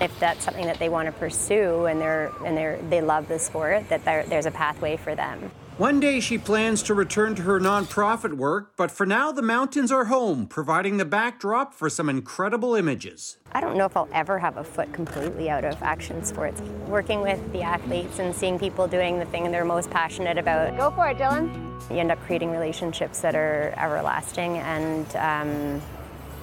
If 0.00 0.10
that's 0.18 0.44
something 0.44 0.66
that 0.66 0.80
they 0.80 0.88
want 0.88 1.06
to 1.06 1.12
pursue 1.12 1.84
and 1.84 2.00
they're 2.00 2.32
and 2.44 2.56
they're 2.56 2.80
they 2.88 3.02
love 3.02 3.28
the 3.28 3.38
sport, 3.38 3.88
that 3.90 4.04
there's 4.04 4.46
a 4.46 4.50
pathway 4.50 4.96
for 4.96 5.14
them. 5.14 5.52
One 5.80 5.98
day 5.98 6.20
she 6.20 6.36
plans 6.36 6.82
to 6.82 6.92
return 6.92 7.34
to 7.36 7.42
her 7.44 7.58
nonprofit 7.58 8.34
work, 8.34 8.76
but 8.76 8.90
for 8.90 9.06
now 9.06 9.32
the 9.32 9.40
mountains 9.40 9.90
are 9.90 10.04
home, 10.04 10.46
providing 10.46 10.98
the 10.98 11.06
backdrop 11.06 11.72
for 11.72 11.88
some 11.88 12.10
incredible 12.10 12.74
images. 12.74 13.38
I 13.52 13.62
don't 13.62 13.78
know 13.78 13.86
if 13.86 13.96
I'll 13.96 14.06
ever 14.12 14.38
have 14.38 14.58
a 14.58 14.62
foot 14.62 14.92
completely 14.92 15.48
out 15.48 15.64
of 15.64 15.82
action 15.82 16.22
sports. 16.22 16.60
Working 16.86 17.22
with 17.22 17.40
the 17.54 17.62
athletes 17.62 18.18
and 18.18 18.36
seeing 18.36 18.58
people 18.58 18.88
doing 18.88 19.18
the 19.18 19.24
thing 19.24 19.50
they're 19.50 19.64
most 19.64 19.88
passionate 19.88 20.36
about. 20.36 20.76
Go 20.76 20.90
for 20.90 21.08
it, 21.08 21.16
Dylan. 21.16 21.50
You 21.90 21.96
end 21.96 22.12
up 22.12 22.20
creating 22.26 22.50
relationships 22.50 23.20
that 23.22 23.34
are 23.34 23.72
everlasting 23.78 24.58
and, 24.58 25.16
um, 25.16 25.80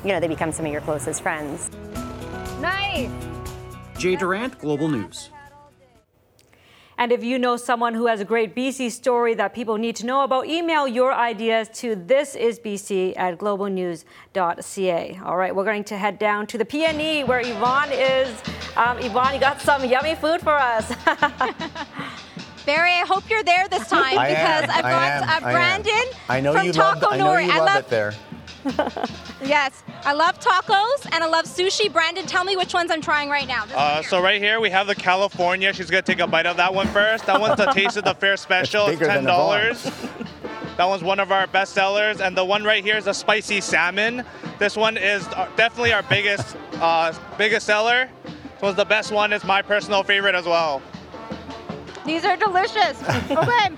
you 0.03 0.13
know, 0.13 0.19
they 0.19 0.27
become 0.27 0.51
some 0.51 0.65
of 0.65 0.71
your 0.71 0.81
closest 0.81 1.21
friends. 1.21 1.69
Nice. 2.59 3.11
Jay 3.99 4.15
Durant, 4.15 4.57
Global 4.57 4.87
News. 4.87 5.29
And 6.99 7.11
if 7.11 7.23
you 7.23 7.37
know 7.37 7.57
someone 7.57 7.93
who 7.93 8.07
has 8.07 8.19
a 8.21 8.25
great 8.25 8.55
BC 8.55 8.91
story 8.91 9.35
that 9.35 9.53
people 9.53 9.77
need 9.77 9.95
to 9.97 10.05
know 10.05 10.23
about, 10.23 10.47
email 10.47 10.87
your 10.87 11.13
ideas 11.13 11.69
to 11.75 11.95
thisisbc 11.95 13.13
at 13.17 13.37
globalnews.ca. 13.37 15.19
All 15.23 15.37
right, 15.37 15.55
we're 15.55 15.63
going 15.63 15.83
to 15.85 15.97
head 15.97 16.17
down 16.17 16.47
to 16.47 16.57
the 16.57 16.65
PNE 16.65 17.27
where 17.27 17.39
Yvonne 17.41 17.91
is. 17.91 18.29
Um, 18.75 18.97
Yvonne, 18.97 19.35
you 19.35 19.39
got 19.39 19.61
some 19.61 19.85
yummy 19.85 20.15
food 20.15 20.41
for 20.41 20.53
us. 20.57 20.91
Barry, 22.65 22.91
I 22.91 23.05
hope 23.07 23.29
you're 23.29 23.43
there 23.43 23.67
this 23.69 23.87
time 23.87 24.17
I 24.17 24.29
because 24.29 24.63
am, 24.63 24.69
I've 24.71 24.85
I 24.85 24.91
got 24.91 25.11
am, 25.11 25.23
uh, 25.23 25.27
I 25.27 25.35
am. 25.37 25.43
Brandon 25.43 26.03
I 26.27 26.41
know 26.41 26.51
from 26.53 26.65
you 26.65 26.71
love. 26.73 26.99
Taco 26.99 27.13
I 27.13 27.17
know 27.17 27.25
Nori. 27.27 27.45
you 27.45 27.51
I 27.51 27.57
love 27.59 27.67
love 27.67 27.77
it 27.85 27.89
there. 27.89 28.13
yes, 29.43 29.83
I 30.03 30.13
love 30.13 30.39
tacos 30.39 31.07
and 31.11 31.23
I 31.23 31.27
love 31.27 31.45
sushi. 31.45 31.91
Brandon, 31.91 32.25
tell 32.25 32.43
me 32.43 32.55
which 32.55 32.73
ones 32.73 32.91
I'm 32.91 33.01
trying 33.01 33.29
right 33.29 33.47
now. 33.47 33.65
Uh, 33.73 33.95
here. 33.95 34.03
so 34.09 34.21
right 34.21 34.41
here 34.41 34.59
we 34.59 34.69
have 34.69 34.87
the 34.87 34.95
California. 34.95 35.73
She's 35.73 35.89
gonna 35.89 36.01
take 36.01 36.19
a 36.19 36.27
bite 36.27 36.45
of 36.45 36.57
that 36.57 36.73
one 36.73 36.87
first. 36.87 37.25
That 37.25 37.39
one's 37.39 37.57
the 37.57 37.65
Taste 37.73 37.97
of 37.97 38.03
the 38.03 38.13
Fair 38.15 38.37
special. 38.37 38.87
It's 38.87 38.99
bigger 38.99 39.05
ten 39.05 39.23
than 39.23 39.33
a 39.33 39.37
bar. 39.37 39.61
dollars. 39.61 39.83
that 40.77 40.85
one's 40.85 41.03
one 41.03 41.19
of 41.19 41.31
our 41.31 41.47
best 41.47 41.73
sellers, 41.73 42.19
and 42.19 42.35
the 42.35 42.45
one 42.45 42.63
right 42.63 42.83
here 42.83 42.97
is 42.97 43.07
a 43.07 43.13
spicy 43.13 43.61
salmon. 43.61 44.23
This 44.59 44.75
one 44.75 44.97
is 44.97 45.27
uh, 45.29 45.49
definitely 45.55 45.93
our 45.93 46.03
biggest 46.03 46.57
uh, 46.75 47.13
biggest 47.37 47.65
seller. 47.65 48.09
This 48.23 48.61
one's 48.61 48.75
the 48.75 48.85
best 48.85 49.11
one. 49.11 49.33
It's 49.33 49.45
my 49.45 49.61
personal 49.61 50.03
favorite 50.03 50.35
as 50.35 50.45
well. 50.45 50.81
These 52.05 52.25
are 52.25 52.37
delicious. 52.37 53.01
okay. 53.31 53.69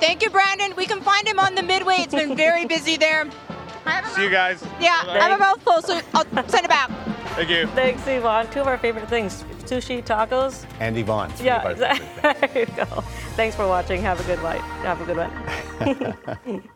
Thank 0.00 0.22
you, 0.22 0.30
Brandon. 0.30 0.74
We 0.76 0.86
can 0.86 1.02
find 1.02 1.26
him 1.28 1.38
on 1.38 1.54
the 1.54 1.62
midway. 1.62 1.96
It's 1.98 2.14
been 2.14 2.36
very 2.36 2.64
busy 2.64 2.96
there. 2.96 3.28
I 3.86 3.90
have 3.90 4.04
a 4.04 4.08
See 4.08 4.24
you 4.24 4.30
guys. 4.30 4.62
Yeah, 4.80 5.02
I 5.06 5.18
have 5.18 5.32
a 5.32 5.38
mouthful, 5.38 5.82
so 5.82 6.00
I'll 6.14 6.24
send 6.48 6.64
it 6.64 6.68
back. 6.68 6.90
Thank 7.34 7.50
you. 7.50 7.66
Thanks, 7.68 8.06
Yvonne. 8.06 8.50
Two 8.50 8.60
of 8.60 8.66
our 8.66 8.78
favorite 8.78 9.08
things 9.08 9.44
sushi, 9.70 10.04
tacos. 10.04 10.66
And 10.80 10.98
Yvonne. 10.98 11.32
Yeah, 11.42 11.68
exactly. 11.68 12.06
there 12.22 12.66
you 12.66 12.74
go. 12.74 12.84
Thanks 13.36 13.54
for 13.54 13.66
watching. 13.68 14.02
Have 14.02 14.20
a 14.20 14.24
good 14.24 14.42
night. 14.42 14.60
Have 14.82 15.00
a 15.00 15.04
good 15.04 15.16
one. 15.16 16.62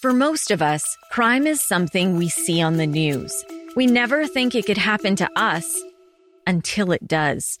For 0.00 0.12
most 0.12 0.50
of 0.50 0.60
us, 0.60 0.82
crime 1.12 1.46
is 1.46 1.62
something 1.62 2.16
we 2.16 2.28
see 2.28 2.60
on 2.60 2.76
the 2.76 2.88
news. 2.88 3.32
We 3.76 3.86
never 3.86 4.26
think 4.26 4.56
it 4.56 4.66
could 4.66 4.78
happen 4.78 5.14
to 5.16 5.30
us 5.36 5.80
until 6.44 6.90
it 6.90 7.06
does. 7.06 7.60